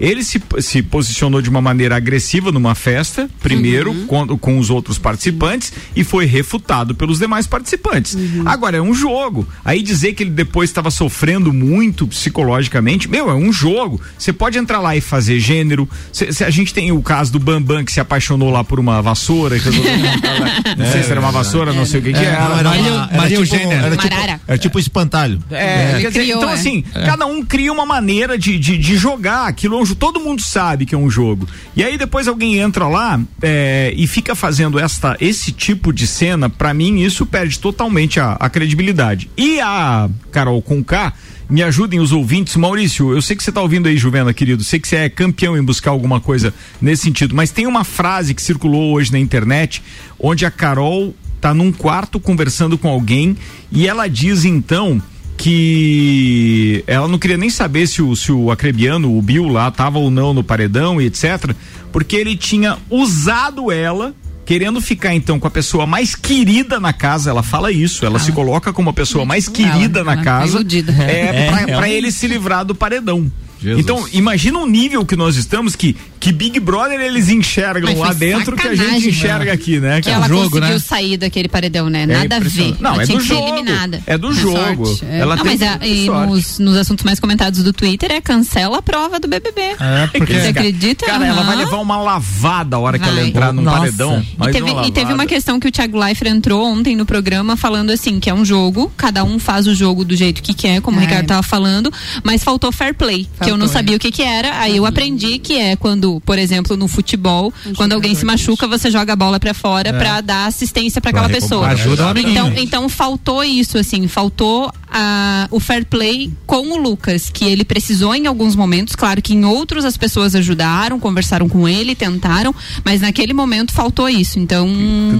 Ele 0.00 0.22
se, 0.24 0.40
se 0.60 0.82
posicionou 0.82 1.40
de 1.40 1.48
uma 1.48 1.60
maneira 1.60 1.96
agressiva 1.96 2.50
numa 2.52 2.74
festa, 2.74 3.28
primeiro, 3.42 3.90
Uhum. 3.92 4.06
com, 4.06 4.38
com 4.38 4.58
os 4.58 4.70
outros 4.70 4.98
participantes, 4.98 5.72
e 5.94 6.02
foi 6.04 6.26
refutado 6.26 6.94
pelos 6.94 7.18
demais 7.18 7.46
participantes. 7.46 8.14
Uhum. 8.14 8.42
Agora, 8.46 8.76
é 8.76 8.80
um 8.82 8.92
jogo. 8.94 9.46
Aí 9.64 9.82
dizer 9.82 10.14
que 10.14 10.22
ele 10.22 10.30
depois 10.30 10.70
estava 10.70 10.90
sofrendo 10.90 11.52
muito 11.52 12.06
psicologicamente, 12.06 13.08
meu, 13.08 13.30
é 13.30 13.34
um 13.34 13.52
jogo. 13.52 14.00
Você 14.18 14.32
pode 14.32 14.58
entrar 14.58 14.80
lá 14.80 14.96
e 14.96 15.00
fazer 15.00 15.38
gênero. 15.38 15.88
Cê- 16.12 16.32
cê- 16.32 16.44
a 16.44 16.50
gente 16.50 16.74
tem 16.74 16.90
o 16.92 17.00
caso 17.02 17.32
do 17.32 17.38
Bambam 17.38 17.84
que 17.84 17.92
se 17.92 18.00
apaixonou 18.00 18.50
lá 18.50 18.64
por 18.64 18.80
uma 18.80 19.00
vassoura. 19.00 19.58
que 19.58 19.64
resolveu 19.64 19.92
lá. 20.40 20.74
não 20.76 20.86
sei 20.90 21.02
se 21.02 21.10
era 21.10 21.20
uma 21.20 21.30
vassoura, 21.30 21.72
não 21.72 21.86
sei 21.86 22.00
o 22.00 22.02
que, 22.02 22.12
que 22.12 22.18
era. 22.18 22.48
Não, 22.48 22.58
era 22.58 22.68
Maria- 22.70 22.92
uma- 22.92 23.04
era 23.10 23.16
Maria 23.16 23.38
tipo, 23.42 23.54
Eugênia. 23.54 23.74
era 23.74 23.96
tipo, 23.96 24.14
era 24.46 24.58
tipo 24.58 24.78
espantalho. 24.78 25.38
É, 25.50 25.92
quer 26.00 26.08
dizer, 26.08 26.12
criou, 26.12 26.38
então 26.38 26.50
é. 26.50 26.54
assim, 26.54 26.82
cada 27.06 27.26
um 27.26 27.44
cria 27.44 27.72
uma 27.72 27.86
maneira 27.86 28.36
de, 28.38 28.58
de, 28.58 28.76
de 28.76 28.96
jogar 28.96 29.46
aquilo. 29.46 29.76
é 29.76 29.78
um 29.82 29.83
jo- 29.84 29.94
Todo 29.94 30.20
mundo 30.20 30.42
sabe 30.42 30.84
que 30.86 30.94
é 30.94 30.98
um 30.98 31.10
jogo. 31.10 31.46
E 31.76 31.82
aí 31.82 31.96
depois 31.98 32.26
alguém 32.28 32.56
entra 32.58 32.86
lá 32.88 33.20
é, 33.42 33.92
e 33.96 34.06
fica 34.06 34.34
fazendo 34.34 34.78
esta, 34.78 35.16
esse 35.20 35.52
tipo 35.52 35.92
de 35.92 36.06
cena, 36.06 36.48
pra 36.50 36.72
mim 36.74 37.00
isso 37.00 37.24
perde 37.26 37.58
totalmente 37.58 38.18
a, 38.20 38.32
a 38.32 38.48
credibilidade. 38.50 39.30
E 39.36 39.60
a 39.60 40.08
Carol 40.30 40.60
Conká, 40.62 41.12
me 41.48 41.62
ajudem 41.62 42.00
os 42.00 42.10
ouvintes. 42.10 42.56
Maurício, 42.56 43.12
eu 43.12 43.20
sei 43.20 43.36
que 43.36 43.44
você 43.44 43.52
tá 43.52 43.60
ouvindo 43.60 43.86
aí, 43.86 43.96
Juvena, 43.98 44.32
querido. 44.32 44.64
Sei 44.64 44.80
que 44.80 44.88
você 44.88 44.96
é 44.96 45.08
campeão 45.10 45.56
em 45.56 45.62
buscar 45.62 45.90
alguma 45.90 46.18
coisa 46.18 46.54
nesse 46.80 47.02
sentido. 47.02 47.34
Mas 47.34 47.50
tem 47.50 47.66
uma 47.66 47.84
frase 47.84 48.32
que 48.34 48.40
circulou 48.42 48.94
hoje 48.94 49.12
na 49.12 49.18
internet, 49.18 49.82
onde 50.18 50.46
a 50.46 50.50
Carol 50.50 51.14
tá 51.42 51.52
num 51.52 51.70
quarto 51.70 52.18
conversando 52.18 52.78
com 52.78 52.88
alguém 52.88 53.36
e 53.70 53.86
ela 53.86 54.08
diz 54.08 54.46
então 54.46 55.00
que 55.36 56.82
ela 56.86 57.06
não 57.08 57.18
queria 57.18 57.36
nem 57.36 57.50
saber 57.50 57.86
se 57.86 58.02
o, 58.02 58.14
se 58.16 58.32
o 58.32 58.50
acrebiano, 58.50 59.16
o 59.16 59.22
Bill 59.22 59.46
lá, 59.48 59.70
tava 59.70 59.98
ou 59.98 60.10
não 60.10 60.34
no 60.34 60.42
paredão 60.44 61.00
e 61.00 61.06
etc. 61.06 61.54
Porque 61.92 62.16
ele 62.16 62.36
tinha 62.36 62.78
usado 62.90 63.70
ela. 63.70 64.14
Querendo 64.46 64.78
ficar 64.78 65.14
então 65.14 65.38
com 65.40 65.46
a 65.46 65.50
pessoa 65.50 65.86
mais 65.86 66.14
querida 66.14 66.78
na 66.78 66.92
casa, 66.92 67.30
ela 67.30 67.42
fala 67.42 67.72
isso, 67.72 68.04
ela 68.04 68.18
se 68.18 68.30
coloca 68.30 68.74
como 68.74 68.90
a 68.90 68.92
pessoa 68.92 69.24
mais 69.24 69.48
querida 69.48 70.00
Ela- 70.00 70.04
na 70.04 70.12
ela 70.12 70.22
tá 70.22 70.22
casa, 70.40 70.56
iludida. 70.56 70.92
é, 70.92 71.20
É, 71.46 71.46
pra, 71.46 71.56
pra 71.56 71.66
realmente. 71.66 71.92
ele 71.94 72.12
se 72.12 72.26
livrar 72.28 72.62
do 72.62 72.74
paredão. 72.74 73.32
Jesus. 73.58 73.80
Então, 73.82 74.06
imagina 74.12 74.58
o 74.58 74.66
nível 74.66 75.02
que 75.06 75.16
nós 75.16 75.36
estamos, 75.36 75.74
que, 75.74 75.96
que 76.24 76.32
Big 76.32 76.58
Brother 76.58 76.98
eles 77.00 77.28
enxergam 77.28 77.90
Mas 77.90 77.98
lá 77.98 78.12
dentro 78.14 78.56
que 78.56 78.66
a 78.66 78.74
gente 78.74 79.08
enxerga 79.10 79.52
aqui, 79.52 79.78
né? 79.78 79.96
Que 80.00 80.04
cara? 80.10 80.16
ela 80.16 80.28
jogo, 80.28 80.50
conseguiu 80.50 80.74
né? 80.74 80.78
sair 80.78 81.16
daquele 81.18 81.48
paredão, 81.48 81.90
né? 81.90 82.04
É 82.04 82.06
Nada 82.06 82.36
a 82.36 82.40
ver. 82.40 82.74
Não, 82.80 82.94
ela 82.94 83.02
é 83.02 83.06
tinha 83.06 83.18
do 83.18 83.22
que 83.22 83.28
ser 83.28 83.34
jogo. 83.34 83.48
eliminada. 83.48 84.02
É 84.06 84.16
do 84.16 84.30
É 84.30 84.34
jogo. 84.34 84.86
sorte, 84.86 85.04
é. 85.04 85.18
Ela 85.18 85.36
Não, 85.36 85.42
tem 85.44 85.58
mas 85.58 85.62
a- 85.62 85.86
e 85.86 86.06
nos, 86.08 86.58
nos 86.58 86.76
assuntos 86.78 87.04
mais 87.04 87.20
comentados 87.20 87.62
do 87.62 87.72
Twitter 87.74 88.10
é 88.10 88.20
cancela 88.22 88.78
a 88.78 88.82
prova 88.82 89.20
do 89.20 89.28
BBB. 89.28 89.60
É, 89.78 90.06
porque 90.16 90.32
Você 90.32 90.48
acredita? 90.48 91.04
Cara, 91.04 91.26
ela 91.26 91.40
Aham. 91.42 91.46
vai 91.46 91.56
levar 91.56 91.76
uma 91.78 91.96
lavada 92.00 92.76
a 92.76 92.78
hora 92.78 92.98
que 92.98 93.04
ela 93.04 93.16
Vai. 93.16 93.26
entrar 93.28 93.52
num 93.52 93.62
Nossa. 93.62 93.78
paredão. 93.80 94.22
E 94.40 94.50
teve, 94.52 94.70
uma 94.70 94.86
e 94.86 94.90
teve 94.92 95.12
uma 95.12 95.26
questão 95.26 95.60
que 95.60 95.68
o 95.68 95.70
Thiago 95.70 95.98
Leifert 95.98 96.30
entrou 96.34 96.66
ontem 96.66 96.96
no 96.96 97.04
programa 97.04 97.54
falando 97.56 97.90
assim, 97.90 98.18
que 98.18 98.30
é 98.30 98.34
um 98.34 98.44
jogo, 98.46 98.90
cada 98.96 99.22
um 99.24 99.38
faz 99.38 99.66
o 99.66 99.74
jogo 99.74 100.04
do 100.04 100.16
jeito 100.16 100.42
que 100.42 100.54
quer, 100.54 100.80
como 100.80 100.96
o 100.98 101.00
É. 101.00 101.04
Ricardo 101.04 101.26
tava 101.26 101.42
falando, 101.42 101.92
mas 102.22 102.42
faltou 102.42 102.72
fair 102.72 102.94
play, 102.94 103.28
que 103.42 103.50
eu 103.50 103.56
não 103.58 103.66
Faltou, 103.66 103.68
sabia 103.68 103.94
é. 103.94 103.96
o 103.96 104.00
que 104.00 104.10
que 104.10 104.22
era, 104.22 104.58
aí 104.60 104.76
eu 104.78 104.86
aprendi 104.86 105.38
que 105.38 105.58
é 105.58 105.76
quando, 105.76 106.13
por 106.20 106.38
exemplo, 106.38 106.76
no 106.76 106.88
futebol, 106.88 107.52
quando 107.76 107.92
alguém 107.92 108.14
se 108.14 108.24
machuca, 108.24 108.66
você 108.66 108.90
joga 108.90 109.12
a 109.12 109.16
bola 109.16 109.38
pra 109.40 109.54
fora 109.54 109.92
pra 109.98 110.20
dar 110.20 110.46
assistência 110.46 111.00
pra 111.00 111.10
aquela 111.10 111.28
pessoa. 111.40 111.66
Ajuda. 111.68 112.02
Então, 112.30 112.52
então 112.62 112.88
faltou 112.88 113.42
isso, 113.44 113.78
assim, 113.78 114.06
faltou 114.08 114.70
a, 114.90 115.48
o 115.50 115.58
fair 115.60 115.84
play 115.84 116.30
com 116.46 116.72
o 116.72 116.76
Lucas, 116.76 117.30
que 117.32 117.44
ele 117.44 117.64
precisou 117.64 118.14
em 118.14 118.26
alguns 118.26 118.54
momentos, 118.54 118.94
claro 118.94 119.20
que 119.20 119.34
em 119.34 119.44
outros 119.44 119.84
as 119.84 119.96
pessoas 119.96 120.34
ajudaram, 120.34 121.00
conversaram 121.00 121.48
com 121.48 121.68
ele, 121.68 121.94
tentaram, 121.94 122.54
mas 122.84 123.00
naquele 123.00 123.32
momento 123.32 123.72
faltou 123.72 124.08
isso. 124.08 124.38
Então, 124.38 124.68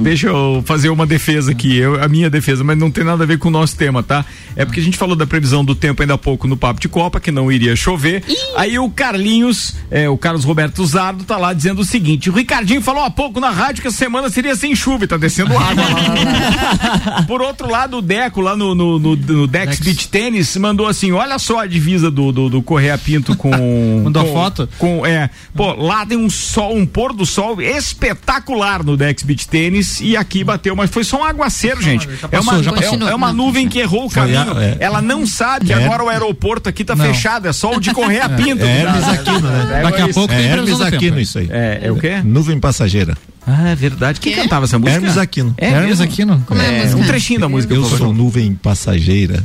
Deixa 0.00 0.28
eu 0.28 0.62
fazer 0.66 0.88
uma 0.90 1.07
defesa 1.07 1.50
aqui, 1.52 1.76
eu- 1.76 2.02
a 2.02 2.09
minha 2.09 2.30
defesa, 2.30 2.62
mas 2.62 2.78
não 2.78 2.90
tem 2.90 3.04
nada 3.04 3.24
a 3.24 3.26
ver 3.26 3.38
com 3.38 3.48
o 3.48 3.50
nosso 3.50 3.76
tema, 3.76 4.02
tá? 4.02 4.24
É 4.57 4.64
porque 4.64 4.80
a 4.80 4.83
gente 4.83 4.96
falou 4.96 5.16
da 5.16 5.26
previsão 5.26 5.64
do 5.64 5.74
tempo 5.74 6.02
ainda 6.02 6.14
há 6.14 6.18
pouco 6.18 6.46
no 6.46 6.57
Papo 6.57 6.80
de 6.80 6.88
Copa, 6.88 7.18
que 7.20 7.30
não 7.33 7.50
iria 7.50 7.74
chover. 7.74 8.22
Aí 8.57 8.78
o 8.78 8.88
Carlinhos, 8.90 9.74
é, 9.90 10.09
o 10.09 10.16
Carlos 10.16 10.44
Roberto 10.44 10.76
Zardo, 10.86 11.24
tá 11.24 11.36
lá 11.36 11.52
dizendo 11.52 11.80
o 11.80 11.84
seguinte: 11.84 12.30
o 12.30 12.32
Ricardinho 12.32 12.80
falou 12.82 13.04
há 13.04 13.10
pouco 13.10 13.40
na 13.40 13.50
rádio 13.50 13.82
que 13.82 13.88
a 13.88 13.92
semana 13.92 14.28
seria 14.30 14.54
sem 14.56 14.74
chuva 14.74 15.04
e 15.04 15.06
tá 15.08 15.16
descendo 15.16 15.56
água 15.56 15.84
lá. 15.84 17.22
Por 17.26 17.40
outro 17.42 17.70
lado, 17.70 17.98
o 17.98 18.02
Deco, 18.02 18.40
lá 18.40 18.56
no, 18.56 18.74
no, 18.74 18.98
no, 18.98 19.16
no 19.16 19.46
Dex 19.46 19.78
Beach 19.80 20.08
Tênis, 20.08 20.56
mandou 20.56 20.86
assim: 20.86 21.12
olha 21.12 21.38
só 21.38 21.60
a 21.60 21.66
divisa 21.66 22.10
do, 22.10 22.30
do, 22.32 22.48
do 22.48 22.62
Correia 22.62 22.96
Pinto 22.98 23.36
com. 23.36 23.50
Mandou 24.04 24.24
com- 24.24 24.32
foto? 24.32 24.68
Com, 24.78 25.06
é, 25.06 25.30
pô, 25.54 25.72
lá 25.74 26.04
tem 26.04 26.18
um 26.18 26.28
sol, 26.30 26.76
um 26.76 26.84
pôr 26.86 27.12
do 27.12 27.24
sol 27.24 27.60
espetacular 27.60 28.82
no 28.84 28.96
Dex 28.96 29.22
Beach 29.22 29.48
Tênis 29.48 30.00
e 30.00 30.16
aqui 30.16 30.44
bateu, 30.44 30.74
mas 30.76 30.90
foi 30.90 31.04
só 31.04 31.20
um 31.20 31.24
aguaceiro, 31.24 31.80
gente. 31.80 32.08
é, 32.30 32.40
uma, 32.40 32.54
é- 32.56 33.10
é 33.10 33.14
uma 33.14 33.32
nuvem 33.32 33.68
que 33.68 33.78
errou 33.78 34.06
o 34.06 34.10
caminho. 34.10 34.58
é. 34.58 34.76
Ela 34.80 35.00
não 35.00 35.26
sabe 35.26 35.66
que 35.66 35.72
É. 35.72 35.76
agora 35.84 36.04
o 36.04 36.08
aeroporto 36.08 36.68
aqui 36.68 36.84
tá 36.84 36.94
Não. 36.94 37.04
fechado, 37.06 37.48
é 37.48 37.52
só 37.52 37.74
o 37.74 37.80
de 37.80 37.92
Correia 37.92 38.28
Pinto. 38.34 38.64
É 38.64 38.80
Hermes 38.82 39.04
Aquino, 39.08 39.40
né? 39.40 39.80
Daqui 39.82 40.02
a 40.02 40.08
pouco 40.08 40.32
É 40.32 40.36
tem 40.36 40.46
Hermes. 40.80 40.94
Aquino 40.98 41.20
isso 41.20 41.38
aí. 41.38 41.48
É, 41.50 41.80
é 41.84 41.92
o 41.92 41.96
quê? 41.96 42.20
Nuvem 42.24 42.58
passageira. 42.58 43.16
Ah, 43.46 43.68
é 43.70 43.74
verdade. 43.74 44.20
Quem 44.20 44.34
cantava 44.34 44.64
essa 44.64 44.78
música? 44.78 44.96
Hermes 44.96 45.18
Aquino. 45.18 45.54
É 45.58 45.66
Hermes 45.68 45.98
mesmo? 45.98 46.04
Aquino. 46.04 46.44
como 46.46 46.60
é, 46.62 46.66
a 46.66 46.72
É, 46.72 46.82
música? 46.84 47.00
um 47.02 47.06
trechinho 47.06 47.40
da 47.40 47.48
música, 47.48 47.74
Eu 47.74 47.82
por 47.82 47.90
favor. 47.90 48.04
sou 48.06 48.14
nuvem 48.14 48.54
passageira 48.54 49.42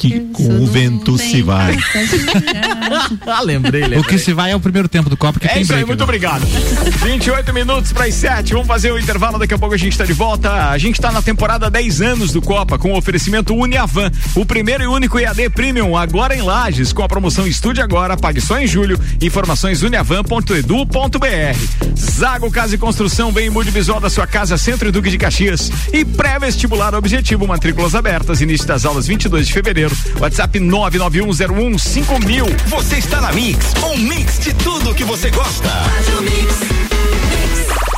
que 0.00 0.20
com 0.32 0.62
o 0.62 0.66
vento 0.66 1.18
se 1.18 1.42
vai. 1.42 1.76
ah, 3.26 3.42
lembrei, 3.42 3.82
O 3.82 3.88
lembrei. 3.88 4.02
que 4.04 4.18
se 4.18 4.32
vai 4.32 4.50
é 4.50 4.56
o 4.56 4.60
primeiro 4.60 4.88
tempo 4.88 5.10
do 5.10 5.16
Copa, 5.16 5.38
que 5.38 5.46
É 5.46 5.50
tem 5.52 5.62
isso 5.62 5.74
aí, 5.74 5.84
muito 5.84 5.98
né? 5.98 6.04
obrigado. 6.04 6.40
28 7.04 7.52
minutos 7.52 7.92
para 7.92 8.06
as 8.06 8.14
7. 8.14 8.52
Vamos 8.54 8.66
fazer 8.66 8.90
o 8.92 8.98
intervalo, 8.98 9.38
daqui 9.38 9.52
a 9.52 9.58
pouco 9.58 9.74
a 9.74 9.78
gente 9.78 9.92
está 9.92 10.06
de 10.06 10.14
volta. 10.14 10.70
A 10.70 10.78
gente 10.78 10.94
está 10.94 11.12
na 11.12 11.20
temporada 11.20 11.70
10 11.70 12.00
anos 12.00 12.32
do 12.32 12.40
Copa 12.40 12.78
com 12.78 12.92
o 12.92 12.96
oferecimento 12.96 13.54
Uniavan, 13.54 14.10
o 14.34 14.46
primeiro 14.46 14.84
e 14.84 14.86
único 14.86 15.18
EAD 15.18 15.50
Premium, 15.50 15.94
agora 15.96 16.34
em 16.34 16.40
Lages, 16.40 16.92
com 16.94 17.02
a 17.02 17.08
promoção 17.08 17.46
Estude 17.46 17.82
Agora, 17.82 18.16
pague 18.16 18.40
só 18.40 18.58
em 18.58 18.66
julho. 18.66 18.98
Informações 19.20 19.82
uniavan.edu.br. 19.82 21.58
Zago 21.98 22.50
Casa 22.50 22.74
e 22.74 22.78
Construção 22.78 23.30
vem 23.32 23.48
em 23.48 23.50
mude 23.50 23.70
visual 23.70 24.00
da 24.00 24.08
sua 24.08 24.26
casa, 24.26 24.56
Centro 24.56 24.88
e 24.88 24.92
Duque 24.92 25.10
de 25.10 25.18
Caxias. 25.18 25.70
E 25.92 26.06
pré-vestibular 26.06 26.94
objetivo, 26.94 27.46
matrículas 27.46 27.94
abertas, 27.94 28.40
início 28.40 28.66
das 28.66 28.86
aulas 28.86 29.06
22 29.06 29.46
de 29.46 29.52
fevereiro. 29.52 29.89
WhatsApp 30.18 30.58
991015000. 30.60 32.44
Você 32.66 32.96
está 32.96 33.20
na 33.20 33.32
Mix, 33.32 33.72
um 33.82 33.96
mix 33.96 34.38
de 34.38 34.52
tudo 34.54 34.94
que 34.94 35.04
você 35.04 35.30
gosta. 35.30 35.68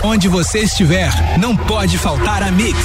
Onde 0.04 0.28
você 0.28 0.60
estiver, 0.60 1.12
não 1.38 1.56
pode 1.56 1.96
faltar 1.96 2.42
a 2.42 2.50
Mix. 2.50 2.76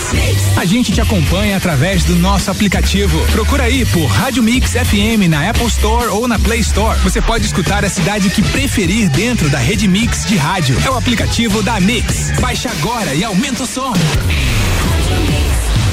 A 0.56 0.66
gente 0.66 0.92
te 0.92 1.02
acompanha 1.02 1.58
através 1.58 2.04
do 2.04 2.16
nosso 2.16 2.52
aplicativo. 2.52 3.20
Procura 3.32 3.64
aí 3.64 3.86
por 3.88 4.06
Rádio 4.06 4.44
Mix 4.44 4.74
FM 4.74 5.28
na 5.28 5.50
Apple 5.50 5.66
Store 5.66 6.10
ou 6.10 6.28
na 6.28 6.38
Play 6.38 6.60
Store. 6.60 7.00
Você 7.00 7.20
pode 7.20 7.46
escutar 7.46 7.84
a 7.84 7.90
cidade 7.90 8.30
que 8.30 8.44
preferir 8.44 9.10
dentro 9.10 9.50
da 9.50 9.58
rede 9.58 9.88
Mix 9.88 10.26
de 10.26 10.38
rádio. 10.38 10.78
É 10.86 10.92
o 10.92 10.96
aplicativo 10.96 11.64
da 11.64 11.80
Mix. 11.80 12.32
Baixe 12.40 12.68
agora 12.68 13.16
e 13.16 13.24
aumenta 13.24 13.64
o 13.64 13.68
som. 13.68 13.94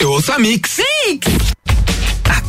Eu 0.00 0.12
ouço 0.12 0.32
a 0.32 0.38
Mix. 0.38 0.80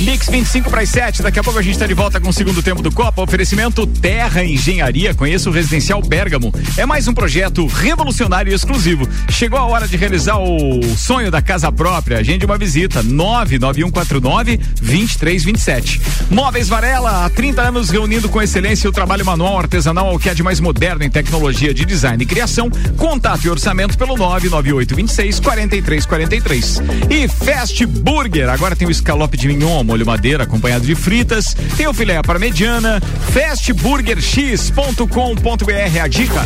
Mix 0.00 0.28
25 0.28 0.70
para 0.70 0.82
as 0.82 0.88
7. 0.90 1.22
Daqui 1.22 1.38
a 1.38 1.42
pouco 1.42 1.58
a 1.58 1.62
gente 1.62 1.74
está 1.74 1.86
de 1.86 1.94
volta 1.94 2.20
com 2.20 2.28
o 2.28 2.32
segundo 2.32 2.62
tempo 2.62 2.82
do 2.82 2.92
Copa. 2.92 3.22
Oferecimento 3.22 3.86
Terra 3.86 4.44
Engenharia. 4.44 5.14
Conheça 5.14 5.48
o 5.48 5.52
Residencial 5.52 6.02
Bergamo. 6.02 6.52
É 6.76 6.84
mais 6.84 7.08
um 7.08 7.14
projeto 7.14 7.66
revolucionário 7.66 8.52
e 8.52 8.54
exclusivo. 8.54 9.08
Chegou 9.30 9.58
a 9.58 9.64
hora 9.64 9.88
de 9.88 9.96
realizar 9.96 10.38
o 10.38 10.82
sonho 10.96 11.30
da 11.30 11.40
casa 11.40 11.72
própria. 11.72 12.18
Agende 12.18 12.44
uma 12.44 12.58
visita. 12.58 13.02
99149 13.02 14.56
2327. 14.56 16.00
Móveis 16.30 16.68
Varela, 16.68 17.24
há 17.24 17.30
30 17.30 17.62
anos 17.62 17.90
reunindo 17.90 18.28
com 18.28 18.42
excelência 18.42 18.90
o 18.90 18.92
trabalho 18.92 19.24
manual 19.24 19.58
artesanal 19.58 20.08
ao 20.08 20.18
que 20.18 20.28
há 20.28 20.34
de 20.34 20.42
mais 20.42 20.60
moderno 20.60 21.04
em 21.04 21.10
tecnologia 21.10 21.72
de 21.72 21.84
design 21.84 22.22
e 22.22 22.26
criação. 22.26 22.70
Contato 22.96 23.44
e 23.44 23.50
orçamento 23.50 23.96
pelo 23.96 24.16
99826 24.16 25.40
4343. 25.40 26.82
E 27.10 27.28
Fast 27.28 27.86
Burger. 27.86 28.48
Agora 28.48 28.76
tem 28.76 28.86
o 28.86 28.90
escalope 28.90 29.36
de 29.36 29.48
mignon 29.48 29.85
molho 29.86 30.04
madeira 30.04 30.44
acompanhado 30.44 30.84
de 30.84 30.94
fritas, 30.94 31.56
tem 31.76 31.86
o 31.86 31.94
filé 31.94 32.20
para 32.22 32.38
mediana, 32.38 33.00
fastburgerx.com.br 33.32 36.00
a 36.02 36.08
dica. 36.08 36.44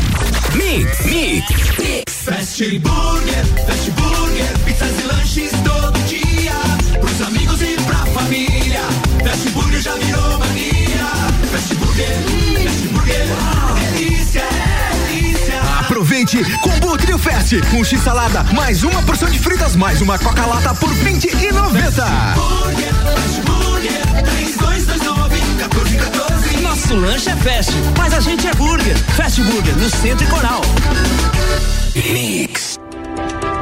Mix, 0.54 1.06
mix. 1.06 1.46
Fast 2.08 2.78
Burger, 2.78 3.44
Fast 3.66 3.90
Burger, 3.92 4.58
pizzas 4.64 5.00
e 5.00 5.02
lanches 5.06 5.50
todo 5.64 5.99
Aproveite 16.20 16.44
Combo 16.60 16.98
Trio 16.98 17.18
Fest, 17.18 17.54
um 17.72 17.82
X 17.82 17.98
salada, 18.02 18.42
mais 18.52 18.82
uma 18.82 19.02
porção 19.04 19.30
de 19.30 19.38
fritas, 19.38 19.74
mais 19.74 20.02
uma 20.02 20.18
Coca 20.18 20.44
Lata 20.44 20.74
por 20.74 20.92
20 20.92 21.24
e 21.24 21.50
90. 21.50 22.04
Burger, 22.34 22.94
Fast 22.94 23.40
Burger, 23.40 24.22
3229 24.24 25.36
1414. 25.36 26.56
Nosso 26.60 26.94
lanche 26.94 27.30
é 27.30 27.36
fast, 27.36 27.72
mas 27.96 28.12
a 28.12 28.20
gente 28.20 28.46
é 28.46 28.52
burger. 28.52 28.98
Fast 29.16 29.40
Burger, 29.42 29.74
no 29.76 29.88
Centro 29.88 30.26
e 30.26 30.28
Coral. 30.28 30.60
Mix. 31.94 32.78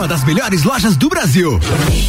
Uma 0.00 0.08
das 0.08 0.24
melhores 0.24 0.62
lojas 0.62 0.96
do 0.96 1.10
Brasil. 1.10 1.60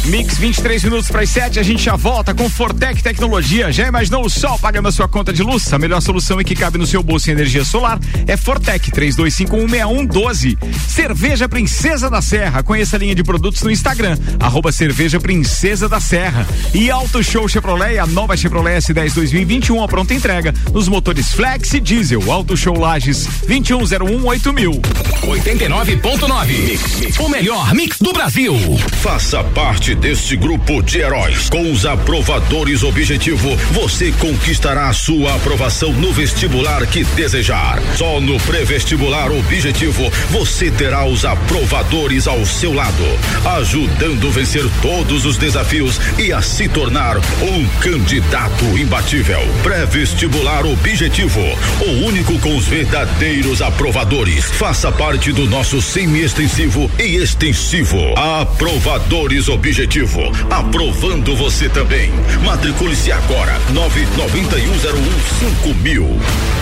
Mix 0.06 0.38
23 0.38 0.84
minutos 0.84 1.10
para 1.10 1.20
as 1.20 1.28
7, 1.28 1.60
a 1.60 1.62
gente 1.62 1.82
já 1.84 1.94
volta 1.94 2.32
com 2.32 2.48
Fortec 2.48 3.02
Tecnologia. 3.02 3.70
Já 3.70 3.86
imaginou 3.86 4.24
o 4.24 4.30
sol 4.30 4.58
pagando 4.58 4.88
a 4.88 4.92
sua 4.92 5.06
conta 5.06 5.30
de 5.30 5.42
luz? 5.42 5.70
A 5.74 5.78
melhor 5.78 6.00
solução 6.00 6.40
e 6.40 6.44
que 6.44 6.54
cabe 6.54 6.78
no 6.78 6.86
seu 6.86 7.02
bolso 7.02 7.28
em 7.28 7.34
energia 7.34 7.66
solar 7.66 8.00
é 8.26 8.34
Fortec 8.34 8.90
32516112. 8.92 10.56
Cerveja 10.88 11.46
Princesa 11.46 12.08
da 12.08 12.22
Serra. 12.22 12.62
Conheça 12.62 12.96
a 12.96 12.98
linha 12.98 13.14
de 13.14 13.22
produtos 13.22 13.60
no 13.60 13.70
Instagram, 13.70 14.16
arroba 14.40 14.72
Cerveja 14.72 15.20
Princesa 15.20 15.86
da 15.86 16.00
Serra. 16.00 16.48
E 16.72 16.90
Auto 16.90 17.22
Show 17.22 17.46
Chevrolet, 17.46 17.98
a 17.98 18.06
nova 18.06 18.34
Chevrolet 18.38 18.78
S10 18.78 19.12
2021, 19.12 19.82
a 19.82 19.86
pronta 19.86 20.14
entrega 20.14 20.54
nos 20.72 20.88
motores 20.88 21.34
Flex 21.34 21.74
e 21.74 21.80
Diesel. 21.80 22.32
Auto 22.32 22.56
Show 22.56 22.78
Lages 22.78 23.28
21018000. 23.46 24.80
89.9. 25.22 27.20
O 27.20 27.28
melhor 27.28 27.72
mix 27.74 27.98
do 27.98 28.12
Brasil. 28.12 28.54
Faça 29.00 29.42
parte 29.44 29.94
deste 29.94 30.36
grupo 30.36 30.82
de 30.82 30.98
heróis. 30.98 31.48
Com 31.48 31.70
os 31.70 31.86
aprovadores 31.86 32.82
Objetivo, 32.82 33.56
você 33.70 34.12
conquistará 34.18 34.92
sua 34.92 35.36
aprovação 35.36 35.92
no 35.92 36.12
vestibular 36.12 36.84
que 36.86 37.04
desejar. 37.04 37.80
Só 37.96 38.20
no 38.20 38.38
pré-vestibular 38.40 39.30
Objetivo, 39.30 40.10
você 40.30 40.70
terá 40.70 41.04
os 41.06 41.24
aprovadores 41.24 42.26
ao 42.26 42.44
seu 42.44 42.72
lado, 42.72 43.04
ajudando 43.58 44.26
a 44.26 44.30
vencer 44.30 44.64
todos 44.80 45.24
os 45.24 45.36
desafios 45.36 46.00
e 46.18 46.32
a 46.32 46.42
se 46.42 46.68
tornar 46.68 47.16
um 47.18 47.66
candidato 47.80 48.64
imbatível. 48.76 49.40
Pré-vestibular 49.62 50.66
Objetivo, 50.66 51.40
o 51.80 52.06
único 52.06 52.38
com 52.40 52.56
os 52.56 52.66
verdadeiros 52.66 53.62
aprovadores. 53.62 54.50
Faça 54.52 54.90
parte 54.90 55.11
parte 55.12 55.30
do 55.30 55.44
nosso 55.44 55.82
semi-extensivo 55.82 56.90
e 56.98 57.16
extensivo. 57.16 57.98
Aprovadores 58.16 59.46
Objetivo. 59.46 60.22
Aprovando 60.48 61.36
você 61.36 61.68
também. 61.68 62.10
Matricule-se 62.42 63.12
agora. 63.12 63.60
991015000. 63.74 66.61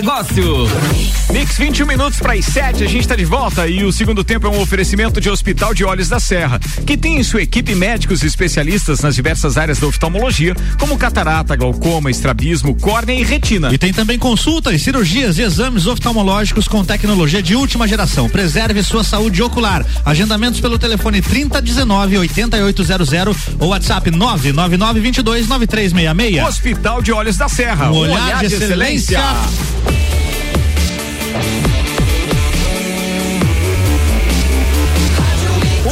negócio. 0.00 0.66
Mix 1.30 1.58
21 1.58 1.86
minutos 1.86 2.18
para 2.18 2.32
as 2.32 2.46
7, 2.46 2.82
a 2.82 2.88
gente 2.88 3.02
está 3.02 3.14
de 3.14 3.24
volta 3.24 3.68
e 3.68 3.84
o 3.84 3.92
segundo 3.92 4.24
tempo 4.24 4.46
é 4.46 4.50
um 4.50 4.60
oferecimento 4.60 5.20
de 5.20 5.28
Hospital 5.28 5.74
de 5.74 5.84
Olhos 5.84 6.08
da 6.08 6.18
Serra, 6.18 6.58
que 6.86 6.96
tem 6.96 7.18
em 7.18 7.22
sua 7.22 7.42
equipe 7.42 7.74
médicos 7.74 8.22
especialistas 8.22 9.00
nas 9.00 9.14
diversas 9.14 9.58
áreas 9.58 9.78
da 9.78 9.86
oftalmologia, 9.86 10.56
como 10.78 10.96
catarata, 10.96 11.54
glaucoma, 11.54 12.10
estrabismo, 12.10 12.74
córnea 12.76 13.12
e 13.12 13.22
retina. 13.22 13.72
E 13.72 13.76
tem 13.76 13.92
também 13.92 14.18
consultas, 14.18 14.80
cirurgias 14.80 15.38
e 15.38 15.42
exames 15.42 15.86
oftalmológicos 15.86 16.66
com 16.66 16.82
tecnologia 16.82 17.42
de 17.42 17.54
última 17.54 17.86
geração. 17.86 18.28
Preserve 18.28 18.82
sua 18.82 19.04
saúde 19.04 19.42
ocular. 19.42 19.84
Agendamentos 20.04 20.60
pelo 20.60 20.78
telefone 20.78 21.20
3019 21.20 22.18
8800 22.18 23.36
ou 23.58 23.68
WhatsApp 23.68 24.10
999 24.10 25.00
22 25.00 25.46
9366. 25.46 26.48
Hospital 26.48 27.02
de 27.02 27.12
Olhos 27.12 27.36
da 27.36 27.48
Serra. 27.48 27.90
Um 27.92 27.96
olhar, 27.96 28.24
olhar 28.24 28.42
de, 28.42 28.48
de 28.48 28.54
excelência. 28.54 29.18
excelência. 29.18 29.89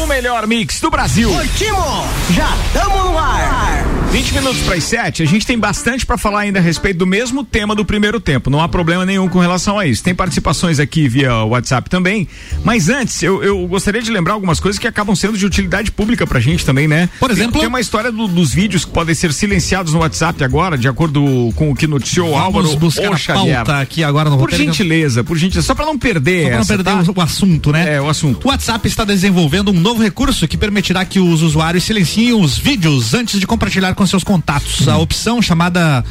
O 0.03 0.07
melhor 0.07 0.47
mix 0.47 0.81
do 0.81 0.91
Brasil. 0.91 1.31
Curtimos! 1.31 2.07
Já 2.31 2.49
estamos 2.67 3.05
no 3.05 3.19
ar! 3.19 3.88
20 4.11 4.33
minutos 4.33 4.61
para 4.63 4.75
as 4.75 4.85
7, 4.85 5.23
a 5.23 5.27
gente 5.27 5.47
tem 5.47 5.59
bastante 5.59 6.07
para 6.07 6.17
falar 6.17 6.41
ainda 6.41 6.59
a 6.59 6.63
respeito 6.63 6.97
do 6.97 7.07
mesmo 7.07 7.45
tema 7.45 7.75
do 7.75 7.85
primeiro 7.85 8.19
tempo. 8.19 8.49
Não 8.49 8.61
há 8.61 8.67
problema 8.67 9.05
nenhum 9.05 9.29
com 9.29 9.39
relação 9.39 9.79
a 9.79 9.87
isso. 9.87 10.03
Tem 10.03 10.15
participações 10.15 10.81
aqui 10.81 11.07
via 11.07 11.45
WhatsApp 11.45 11.91
também. 11.91 12.27
Mas 12.65 12.89
antes, 12.89 13.23
eu, 13.23 13.43
eu 13.43 13.67
gostaria 13.67 14.01
de 14.01 14.11
lembrar 14.11 14.33
algumas 14.33 14.61
coisas 14.61 14.79
que 14.79 14.87
acabam 14.87 15.15
sendo 15.15 15.37
de 15.37 15.45
utilidade 15.45 15.93
pública 15.93 16.27
pra 16.27 16.41
gente 16.41 16.65
também, 16.65 16.89
né? 16.89 17.09
Por 17.21 17.31
exemplo, 17.31 17.53
tem, 17.53 17.61
tem 17.61 17.69
uma 17.69 17.81
história 17.81 18.11
do, 18.11 18.27
dos 18.27 18.53
vídeos 18.53 18.85
que 18.87 18.91
podem 18.91 19.15
ser 19.15 19.31
silenciados 19.33 19.93
no 19.93 20.01
WhatsApp 20.01 20.43
agora, 20.43 20.79
de 20.79 20.89
acordo 20.89 21.53
com 21.55 21.71
o 21.71 21.75
que 21.75 21.87
noticiou 21.87 22.31
Vamos 22.31 22.43
Álvaro 22.43 22.77
buscar 22.77 23.13
a 23.13 23.35
pauta 23.35 23.81
aqui 23.81 24.03
agora 24.03 24.31
no 24.31 24.39
Por 24.39 24.51
gentileza, 24.51 25.23
por 25.23 25.37
gentileza, 25.37 25.67
só 25.67 25.75
para 25.75 25.85
não 25.85 25.99
perder 25.99 26.45
só 26.45 26.49
pra 26.49 26.55
não 26.55 26.63
essa, 26.63 26.77
perder 26.77 27.05
tá? 27.05 27.13
o, 27.13 27.19
o 27.19 27.21
assunto, 27.21 27.73
né? 27.73 27.97
É, 27.97 28.01
o 28.01 28.09
assunto. 28.09 28.47
O 28.47 28.49
WhatsApp 28.49 28.89
está 28.89 29.05
desenvolvendo 29.05 29.71
um 29.71 29.79
novo 29.79 30.03
recurso 30.03 30.49
que 30.49 30.57
permitirá 30.57 31.05
que 31.05 31.21
os 31.21 31.43
usuários 31.43 31.85
silenciem 31.85 32.33
os 32.33 32.57
vídeos 32.57 33.13
antes 33.13 33.39
de 33.39 33.47
compartilhar 33.47 33.95
com 33.99 34.07
seus 34.07 34.23
contatos. 34.23 34.87
A 34.87 34.97
opção 34.97 35.43
chamada 35.43 36.05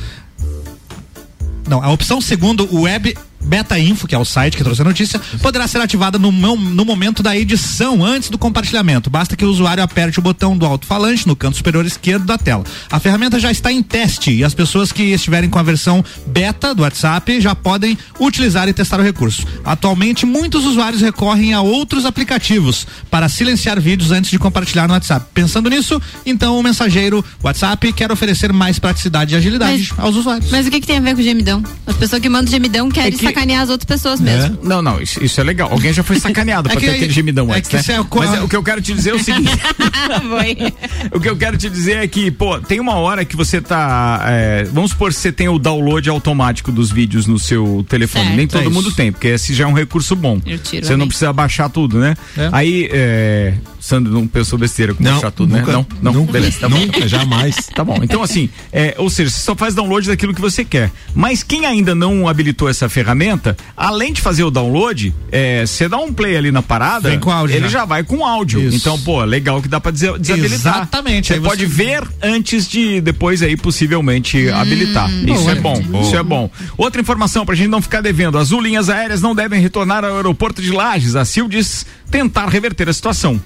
não, 1.68 1.82
a 1.82 1.90
opção 1.90 2.20
segundo 2.20 2.68
o 2.70 2.82
Web 2.82 3.18
Beta 3.42 3.80
Info, 3.80 4.08
que 4.08 4.16
é 4.16 4.18
o 4.18 4.26
site 4.26 4.58
que 4.58 4.64
trouxe 4.64 4.82
a 4.82 4.86
notícia, 4.86 5.20
poderá 5.42 5.68
ser 5.68 5.80
ativada 5.80 6.18
no, 6.18 6.32
no 6.32 6.86
momento 6.86 7.24
da 7.24 7.38
edição, 7.38 8.04
antes 8.04 8.30
do 8.30 8.38
compartilhamento. 8.38 9.10
Basta 9.10 9.36
que 9.36 9.46
o 9.46 9.50
usuário 9.50 9.84
aperte 9.84 10.20
o 10.20 10.22
botão 10.22 10.58
do 10.58 10.66
alto-falante 10.66 11.28
no 11.28 11.36
canto 11.36 11.58
superior 11.58 11.86
esquerdo 11.86 12.26
da 12.26 12.38
tela. 12.38 12.64
A 12.92 13.00
ferramenta 13.00 13.40
já 13.40 13.52
está 13.52 13.72
em 13.72 13.82
teste 13.82 14.32
e 14.32 14.44
as 14.44 14.54
pessoas 14.54 14.92
que 14.92 15.04
estiverem 15.04 15.50
com 15.50 15.60
a 15.60 15.64
versão 15.64 16.04
beta 16.26 16.74
do 16.74 16.82
WhatsApp 16.82 17.40
já 17.40 17.56
podem 17.56 17.98
utilizar 18.20 18.68
e 18.68 18.74
testar 18.74 19.00
o 19.00 19.04
recurso. 19.04 19.46
Atualmente, 19.64 20.26
muitos 20.26 20.66
usuários 20.66 21.02
recorrem 21.02 21.54
a 21.54 21.62
outros 21.62 22.06
aplicativos 22.06 22.86
para 23.10 23.30
silenciar 23.30 23.80
vídeos 23.80 24.12
antes 24.12 24.32
de 24.32 24.40
compartilhar 24.40 24.88
no 24.88 24.94
WhatsApp. 24.94 25.26
Pensando 25.34 25.70
nisso, 25.70 26.02
então 26.26 26.58
o 26.60 26.64
mensageiro 26.64 27.24
WhatsApp 27.44 27.94
quer 27.94 28.12
oferecer 28.12 28.52
mais 28.52 28.80
praticidade 28.80 29.34
e 29.34 29.38
agilidade 29.38 29.88
mas, 29.92 30.00
aos 30.06 30.16
usuários. 30.16 30.50
Mas 30.52 30.68
o 30.68 30.72
que, 30.72 30.82
que 30.82 30.88
tem 30.88 30.98
a 30.98 31.02
ver 31.02 31.16
com 31.16 31.22
gemidão? 31.22 31.64
As 31.86 31.96
pessoas 31.96 32.22
que 32.22 32.30
mandam 32.30 32.52
gemidão 32.52 32.90
querem 32.90 33.14
é 33.14 33.18
que 33.18 33.27
sacanear 33.28 33.62
as 33.62 33.70
outras 33.70 33.86
pessoas 33.86 34.20
mesmo. 34.20 34.60
É? 34.64 34.68
Não, 34.68 34.82
não, 34.82 35.02
isso, 35.02 35.24
isso, 35.24 35.40
é 35.40 35.44
legal. 35.44 35.72
Alguém 35.72 35.94
já 35.94 36.04
foi 36.04 36.20
sacaneado 36.20 36.70
é 36.70 36.72
pra 36.72 36.82
ter 36.82 36.90
aquele 36.90 37.12
gemidão 37.12 37.54
é 37.54 37.58
antes, 37.58 37.72
né? 37.72 37.96
É 37.96 38.16
Mas 38.16 38.34
é, 38.34 38.42
o 38.42 38.48
que 38.48 38.56
eu 38.56 38.64
quero 38.64 38.82
te 38.82 38.94
dizer 38.94 39.12
é 39.12 39.14
o 39.14 39.24
seguinte. 39.24 39.52
o 41.12 41.20
que 41.20 41.30
eu 41.30 41.36
quero 41.36 41.58
te 41.58 41.70
dizer 41.70 41.98
é 41.98 42.08
que, 42.08 42.32
pô, 42.32 42.60
tem 42.60 42.80
uma 42.80 42.96
hora 42.96 43.24
que 43.26 43.36
você 43.36 43.62
tá. 43.62 44.24
É, 44.28 44.64
vamos 44.66 44.92
supor 44.92 45.10
que 45.10 45.20
você 45.20 45.32
tem 45.32 45.48
o 45.48 45.60
download 45.60 46.10
automático 46.10 46.72
dos 46.72 46.92
vídeos 46.92 47.26
no 47.28 47.40
seu 47.40 47.86
telefone. 47.88 48.26
Certo. 48.26 48.38
Nem 48.38 48.48
todo 48.48 48.66
É 48.66 48.70
mundo 48.70 48.92
tem, 48.92 49.12
porque 49.12 49.28
esse 49.28 49.54
já 49.54 49.66
é 49.66 49.68
um 49.68 49.74
recurso 49.74 50.16
bom. 50.16 50.42
Eu 50.46 50.58
tiro 50.58 50.86
Você 50.86 50.94
a 50.94 50.98
não 50.98 51.08
precisa 51.08 51.32
baixar 51.34 51.70
tudo, 51.70 52.00
né? 52.00 52.16
É. 52.38 52.50
Aí, 52.52 52.90
é, 52.92 53.54
Sandro 53.88 54.12
não 54.14 54.28
pensou 54.28 54.60
besteira 54.60 54.94
com 54.94 55.02
Não, 55.02 55.20
tudo, 55.32 55.56
nunca, 55.56 55.68
né? 55.68 55.74
Não, 55.74 55.88
não, 56.02 56.14
nunca, 56.22 56.34
beleza, 56.34 56.60
tá 56.60 56.68
bom. 56.70 56.78
nunca, 56.78 57.08
jamais. 57.08 57.56
Tá 57.74 57.84
bom. 57.84 58.00
Então, 58.02 58.22
assim, 58.24 58.50
é, 58.74 58.96
ou 58.98 59.10
seja, 59.10 59.30
você 59.30 59.40
só 59.40 59.56
faz 59.56 59.74
download 59.76 60.08
daquilo 60.08 60.34
que 60.34 60.42
você 60.42 60.66
quer. 60.66 60.92
Mas 61.14 61.44
quem 61.44 61.66
ainda 61.66 61.94
não 61.96 62.28
habilitou 62.28 62.68
essa 62.68 62.90
ferramenta, 62.90 63.56
além 63.76 64.12
de 64.12 64.20
fazer 64.20 64.44
o 64.44 64.50
download, 64.52 65.14
é, 65.32 65.66
você 65.66 65.88
dá 65.88 65.98
um 65.98 66.12
play 66.12 66.36
ali 66.36 66.52
na 66.52 66.62
parada, 66.64 67.10
Vem 67.10 67.20
com 67.20 67.32
áudio 67.32 67.56
ele 67.56 67.70
já. 67.70 67.80
já 67.80 67.86
vai 67.86 68.04
com 68.04 68.26
áudio. 68.26 68.60
Isso. 68.62 68.78
Então, 68.78 69.00
pô, 69.00 69.24
legal 69.24 69.62
que 69.62 69.68
dá 69.68 69.80
pra 69.80 69.92
desa- 69.92 70.18
desabilitar. 70.20 70.76
Exatamente. 70.78 71.34
Você 71.34 71.40
pode 71.40 71.66
ver 71.66 72.04
antes 72.22 72.68
de 72.68 73.00
depois 73.00 73.42
aí 73.42 73.56
possivelmente 73.56 74.50
Hum. 74.50 74.56
habilitar. 74.56 75.10
Isso 75.10 75.44
Bom, 75.44 75.50
é 75.52 75.56
bom. 75.56 75.82
Bom. 75.82 76.02
Isso 76.02 76.16
é 76.18 76.24
bom. 76.24 76.50
Outra 76.78 77.00
informação 77.00 77.46
pra 77.46 77.56
gente 77.56 77.70
não 77.70 77.82
ficar 77.82 78.02
devendo: 78.02 78.38
as 78.38 78.50
linhas 78.50 78.90
aéreas 78.90 79.22
não 79.22 79.34
devem 79.36 79.62
retornar 79.62 80.04
ao 80.04 80.16
aeroporto 80.16 80.62
de 80.62 80.72
Lages. 80.72 81.16
A 81.16 81.24
CIL 81.24 81.48
diz 81.48 81.86
tentar 82.10 82.48
reverter 82.48 82.90
a 82.90 82.94
situação. 82.94 83.40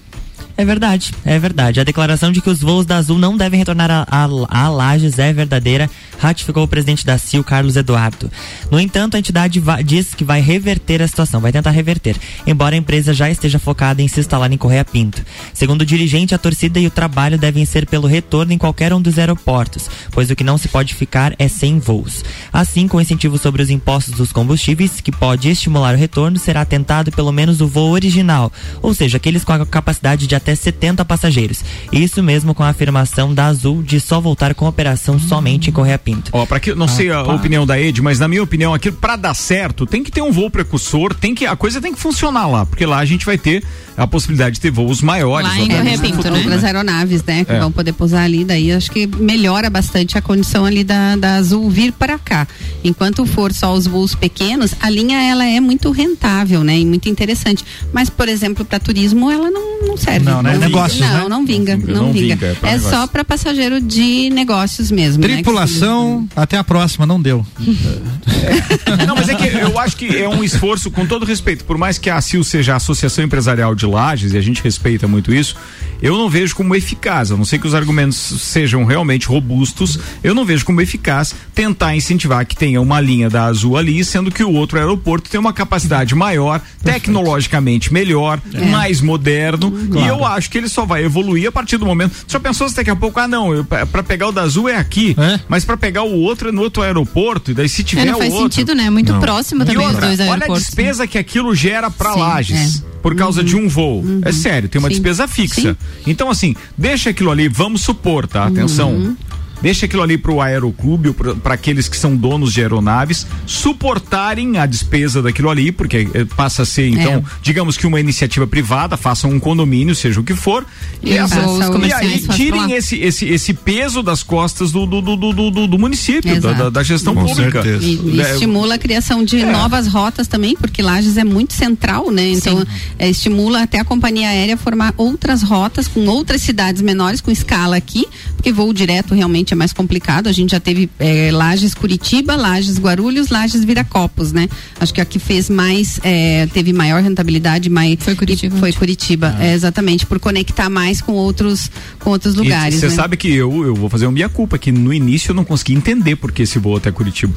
É 0.58 0.66
verdade, 0.66 1.14
é 1.26 1.40
verdade. 1.40 1.80
A 1.80 1.84
declaração 1.84 2.32
de 2.32 2.42
que 2.42 2.50
os 2.50 2.60
voos 2.60 2.86
da 2.86 2.98
Azul 2.98 3.18
não 3.18 3.38
devem 3.38 3.60
retornar 3.60 3.90
a, 3.90 4.08
a, 4.10 4.64
a 4.64 4.70
Lages 4.70 5.18
é 5.18 5.32
verdadeira, 5.34 5.90
ratificou 6.20 6.64
o 6.64 6.68
presidente 6.68 7.06
da 7.06 7.18
CIL, 7.18 7.44
Carlos 7.44 7.76
Eduardo. 7.76 8.30
No 8.70 8.80
entanto, 8.80 9.16
a 9.16 9.20
entidade 9.20 9.62
diz 9.84 10.14
que 10.14 10.24
vai 10.24 10.40
reverter 10.40 11.02
a 11.02 11.08
situação, 11.08 11.42
vai 11.42 11.52
tentar 11.52 11.72
reverter, 11.72 12.16
embora 12.46 12.76
a 12.76 12.78
empresa 12.78 13.14
já 13.14 13.30
esteja 13.30 13.58
focada 13.58 14.02
em 14.02 14.08
se 14.08 14.20
instalar 14.20 14.52
em 14.52 14.58
Correia 14.58 14.86
Pinto. 14.86 15.24
Segundo 15.54 15.82
o 15.82 15.86
dirigente, 15.86 16.36
a 16.36 16.38
torcida 16.38 16.80
e 16.80 16.86
o 16.86 16.92
trabalho 16.92 17.38
devem 17.38 17.66
ser 17.66 17.88
pelo 17.88 18.08
retorno 18.08 18.54
em 18.54 18.58
qualquer 18.58 18.94
um 18.94 19.02
dos 19.02 19.18
aeroportos, 19.18 19.90
pois 20.12 20.30
o 20.30 20.36
que 20.36 20.44
não 20.44 20.58
se 20.58 20.68
pode 20.68 20.94
ficar 20.94 21.34
é 21.40 21.48
sem 21.48 21.80
voos. 21.80 22.24
Assim, 22.54 22.88
com 22.88 23.02
incentivo 23.02 23.38
sobre 23.38 23.62
os 23.64 23.70
impostos 23.70 24.14
dos 24.14 24.32
combustíveis, 24.32 25.02
que 25.02 25.12
pode 25.12 25.50
estimular 25.50 25.96
o 25.96 25.98
retorno, 25.98 26.38
será 26.38 26.64
tentado 26.66 27.12
pelo 27.12 27.32
menos 27.32 27.62
o 27.62 27.68
voo 27.68 27.92
original, 27.92 28.52
ou 28.82 28.94
seja, 28.94 29.18
aqueles 29.18 29.44
com 29.44 29.54
a 29.54 29.66
capacidade 29.66 30.28
de 30.28 30.36
até 30.42 30.54
70 30.56 31.06
passageiros. 31.06 31.60
Isso 31.92 32.22
mesmo 32.22 32.54
com 32.54 32.64
a 32.64 32.70
afirmação 32.70 33.34
da 33.34 33.46
Azul 33.48 33.82
de 33.84 34.00
só 34.00 34.20
voltar 34.20 34.54
com 34.56 34.66
operação 34.68 35.20
somente 35.20 35.70
em 35.70 35.74
Correia 35.74 35.98
Pinto. 36.00 36.32
Ó, 36.34 36.46
para 36.46 36.60
que 36.60 36.74
não 36.74 36.88
sei 36.88 37.12
a 37.12 37.18
Rapaz. 37.20 37.40
opinião 37.40 37.66
da 37.66 37.80
Ed, 37.80 38.02
mas 38.02 38.20
na 38.20 38.28
minha 38.28 38.44
opinião, 38.44 38.74
aquilo 38.74 38.96
para 38.98 39.16
dar 39.16 39.34
certo, 39.34 39.86
tem 39.86 40.04
que 40.04 40.12
ter 40.12 40.22
um 40.22 40.32
voo 40.32 40.50
precursor, 40.50 41.14
tem 41.14 41.34
que 41.36 41.46
a 41.46 41.56
coisa 41.56 41.80
tem 41.80 41.94
que 41.94 42.00
funcionar 42.00 42.48
lá, 42.48 42.66
porque 42.66 42.86
lá 42.86 42.98
a 43.00 43.06
gente 43.06 43.26
vai 43.26 43.38
ter 43.38 43.64
a 43.96 44.08
possibilidade 44.08 44.56
de 44.56 44.62
ter 44.62 44.72
voos 44.72 45.02
maiores. 45.02 45.48
Lá 45.48 45.60
em 45.60 45.68
Correia 45.68 45.98
Pinto, 46.00 46.16
futuro, 46.18 46.34
né? 46.34 46.40
outras 46.40 46.64
aeronaves, 46.64 47.24
né? 47.24 47.46
Que 47.46 47.52
É. 47.52 47.60
vão 47.60 47.72
poder 47.72 47.94
pousar 47.94 48.24
ali, 48.24 48.44
daí 48.44 48.72
acho 48.72 48.90
que 48.92 49.06
melhora 49.06 49.70
bastante 49.70 50.18
a 50.18 50.22
condição 50.22 50.66
ali 50.66 50.84
da, 50.84 51.16
da 51.16 51.36
Azul 51.36 51.70
vir 51.70 51.92
para 51.92 52.18
cá. 52.18 52.48
Enquanto 52.84 53.26
for 53.26 53.54
só 53.54 53.74
os 53.74 53.86
voos 53.86 54.16
pequenos, 54.16 54.74
a 54.82 54.90
linha 54.90 55.22
ela 55.22 55.46
é 55.46 55.60
muito 55.60 55.92
rentável, 55.92 56.64
né? 56.64 56.80
E 56.80 56.86
muito 56.86 57.08
interessante. 57.10 57.64
Mas, 57.94 58.10
por 58.10 58.28
exemplo, 58.28 58.66
para 58.66 58.80
turismo 58.80 59.30
ela 59.30 59.52
não, 59.52 59.82
não 59.88 59.98
serve. 59.98 60.26
Não, 60.26 60.31
né? 60.42 60.54
vinga. 60.54 60.66
Negócios, 60.68 61.00
Não, 61.02 61.24
né? 61.24 61.30
não 61.30 61.46
vinga, 61.46 61.76
Não 61.76 61.82
vinga, 61.82 61.94
não 61.94 62.04
não 62.08 62.14
vinga. 62.14 62.36
vinga, 62.36 62.58
é 62.64 62.74
É 62.76 62.80
só 62.80 63.08
para 63.08 63.24
passageiro 63.26 63.82
de 63.82 64.30
negócios 64.30 64.92
mesmo. 64.92 65.22
né? 65.22 65.34
Tripulação, 65.34 66.28
até 66.36 66.58
a 66.58 66.64
próxima, 66.64 67.06
não 67.06 67.22
deu. 67.22 67.46
Não, 69.08 69.16
mas 69.16 69.30
é 69.30 69.36
que 69.36 69.46
eu 69.48 69.78
acho 69.80 69.96
que 69.98 70.18
é 70.18 70.28
um 70.28 70.44
esforço, 70.44 70.90
com 70.92 71.06
todo 71.06 71.26
respeito, 71.26 71.64
por 71.66 71.78
mais 71.78 71.98
que 71.98 72.10
a 72.10 72.16
ACIL 72.18 72.44
seja 72.44 72.74
a 72.74 72.76
Associação 72.78 73.24
Empresarial 73.24 73.74
de 73.76 73.86
Lages, 73.86 74.34
e 74.34 74.38
a 74.38 74.42
gente 74.42 74.62
respeita 74.64 75.08
muito 75.08 75.34
isso, 75.34 75.56
eu 76.02 76.18
não 76.18 76.30
vejo 76.30 76.56
como 76.56 76.76
eficaz, 76.76 77.32
a 77.32 77.38
não 77.38 77.46
ser 77.46 77.60
que 77.60 77.68
os 77.68 77.76
argumentos 77.76 78.16
sejam 78.18 78.84
realmente 78.86 79.28
robustos, 79.28 80.00
eu 80.24 80.34
não 80.34 80.44
vejo 80.46 80.66
como 80.66 80.82
eficaz 80.82 81.34
tentar 81.54 81.96
incentivar 81.96 82.46
que 82.46 82.56
tenha 82.56 82.82
uma 82.82 83.00
linha 83.00 83.30
da 83.30 83.46
Azul 83.46 83.78
ali, 83.78 84.04
sendo 84.04 84.32
que 84.32 84.44
o 84.44 84.52
outro 84.52 84.78
aeroporto 84.80 85.30
tem 85.30 85.40
uma 85.40 85.54
capacidade 85.54 86.16
maior, 86.16 86.62
tecnologicamente 86.84 87.94
melhor, 87.94 88.42
É. 88.54 88.66
mais 88.66 89.02
moderno, 89.02 89.72
Claro. 89.72 90.06
e 90.06 90.10
eu 90.10 90.21
acho 90.26 90.50
que 90.50 90.58
ele 90.58 90.68
só 90.70 90.86
vai 90.86 91.04
evoluir 91.04 91.48
a 91.48 91.52
partir 91.52 91.78
do 91.78 91.86
momento. 91.86 92.16
Só 92.28 92.40
pensou 92.40 92.68
se 92.70 92.76
daqui 92.76 92.90
a 92.90 92.96
pouco, 92.96 93.20
ah, 93.20 93.28
não, 93.28 93.54
eu, 93.54 93.64
pra 93.66 94.04
pegar 94.04 94.28
o 94.28 94.32
da 94.32 94.42
Azul 94.44 94.68
é 94.70 94.76
aqui, 94.78 95.16
mas 95.48 95.64
pra 95.66 95.78
pegar 95.78 96.04
o 96.04 96.14
outro 96.20 96.50
é 96.50 96.52
no 96.52 96.62
outro 96.62 96.82
aeroporto, 96.82 97.52
e 97.52 97.54
daí 97.54 97.68
se 97.70 97.84
tiver 97.84 98.02
É, 98.04 98.06
não 98.06 98.16
o 98.16 98.18
faz 98.20 98.34
outro. 98.34 98.44
sentido, 98.54 98.74
né? 98.76 98.90
Muito 98.90 99.14
próximo 99.20 99.64
E 99.64 99.66
também 99.66 99.82
os 99.86 99.94
outra, 99.94 100.08
dois 100.08 100.20
Olha 100.20 100.30
a 100.30 100.34
aeroportos. 100.34 100.66
despesa 100.66 101.08
que 101.08 101.18
aquilo 101.18 101.54
gera 101.56 101.90
pra 101.90 102.14
Sim, 102.14 102.20
Lages. 102.20 102.84
é. 102.88 102.92
Por 103.02 103.16
causa 103.16 103.44
de 103.44 103.56
um 103.56 103.68
voo. 103.68 104.04
É 104.24 104.32
sério, 104.32 104.70
tem 104.70 104.78
uma 104.78 104.88
Sim. 104.88 104.94
despesa 104.94 105.28
fixa. 105.28 105.76
Então, 106.06 106.30
assim, 106.30 106.56
deixa 106.78 107.10
aquilo 107.10 107.32
ali, 107.32 107.48
vamos 107.48 107.82
supor, 107.82 108.28
tá? 108.28 108.46
Uhum. 108.48 109.18
Deixa 109.62 109.86
aquilo 109.86 110.02
ali 110.02 110.18
pro 110.18 110.42
aeroclube, 110.42 111.14
para 111.44 111.54
aqueles 111.54 111.88
que 111.88 111.96
são 111.98 112.16
donos 112.16 112.52
de 112.54 112.62
aeronaves, 112.62 113.26
suportarem 113.46 114.58
a 114.58 114.66
despesa 114.66 115.22
daquilo 115.22 115.50
ali, 115.50 115.72
porque 115.72 116.08
eh, 116.14 116.26
passa 116.36 116.64
a 116.64 116.66
ser, 116.66 116.88
então, 116.90 117.14
É. 117.14 117.24
digamos 117.42 117.78
que 117.78 117.86
uma 117.88 118.00
iniciativa 118.00 118.46
privada, 118.48 118.98
façam 118.98 119.30
um 119.30 119.40
condomínio, 119.40 119.94
seja 119.96 120.20
o 120.20 120.24
que 120.24 120.34
for, 120.36 120.66
E 121.02 121.14
essa- 121.18 121.40
e 121.86 121.94
aí 121.94 122.20
tirem 122.30 122.74
esse, 122.74 122.98
esse, 123.00 123.26
esse 123.28 123.54
peso 123.54 124.02
das 124.04 124.24
costas 124.24 124.72
do, 124.72 124.86
do, 124.86 125.02
do, 125.02 125.16
do, 125.16 125.52
do, 125.52 125.68
do 125.68 125.80
município, 125.80 126.40
da, 126.42 126.54
da- 126.54 126.70
da 126.70 126.84
gestão 126.84 127.14
Com 127.16 127.26
pública. 127.26 127.62
certeza. 127.64 127.86
E, 127.86 128.16
e 128.16 128.22
É, 128.22 128.32
estimula 128.34 128.76
a 128.76 128.78
criação 128.78 129.24
de 129.24 129.44
novas 129.46 129.88
rotas 129.88 130.28
também, 130.28 130.56
porque 130.56 130.82
Lages 130.82 131.18
é 131.18 131.24
muito 131.24 131.54
central, 131.54 132.12
né? 132.12 132.30
Então, 132.30 132.66
é, 133.00 133.10
estimula 133.10 133.64
até 133.64 133.80
a 133.80 133.86
companhia 133.86 134.30
aérea 134.30 134.58
formar 134.58 134.94
outras 134.98 135.42
rotas 135.44 135.88
com 135.88 136.06
outras 136.08 136.42
cidades 136.42 136.82
menores, 136.82 137.22
com 137.22 137.32
escala 137.32 137.76
aqui, 137.76 138.06
porque 138.36 138.52
voo 138.52 138.74
direto 138.74 139.14
realmente 139.14 139.51
é 139.54 139.56
mais 139.58 139.74
complicado. 139.74 140.28
A 140.28 140.32
gente 140.32 140.52
já 140.52 140.60
teve 140.60 140.90
é, 141.00 141.30
Lages 141.32 141.74
Curitiba, 141.74 142.36
Lages 142.36 142.80
Guarulhos, 142.80 143.30
Lages 143.30 143.64
Viracopos, 143.64 144.32
né? 144.32 144.48
Acho 144.80 144.94
que 144.94 145.02
a 145.02 145.06
que 145.06 145.20
fez 145.20 145.50
mais, 145.50 146.00
é, 146.04 146.46
teve 146.48 146.74
maior 146.74 147.02
rentabilidade, 147.02 147.70
mais. 147.70 147.98
Foi 148.00 148.16
Curitiba. 148.16 148.56
Foi 148.58 148.72
Curitiba, 148.74 149.36
é, 149.40 149.54
exatamente, 149.54 150.06
por 150.06 150.20
conectar 150.20 150.70
mais 150.70 151.02
com 151.02 151.14
outros, 151.14 151.70
com 152.00 152.10
outros 152.12 152.36
lugares. 152.36 152.76
Você 152.80 152.88
né? 152.88 152.96
sabe 152.96 153.18
que 153.18 153.34
eu, 153.34 153.64
eu 153.66 153.76
vou 153.76 153.90
fazer 153.90 154.08
um 154.08 154.12
minha 154.12 154.30
culpa, 154.30 154.58
que 154.58 154.72
no 154.72 154.94
início 154.94 155.32
eu 155.32 155.36
não 155.36 155.44
consegui 155.46 155.74
entender 155.74 156.16
por 156.16 156.32
que 156.32 156.44
esse 156.44 156.58
voo 156.60 156.78
até 156.78 156.92
Curitiba. 156.92 157.34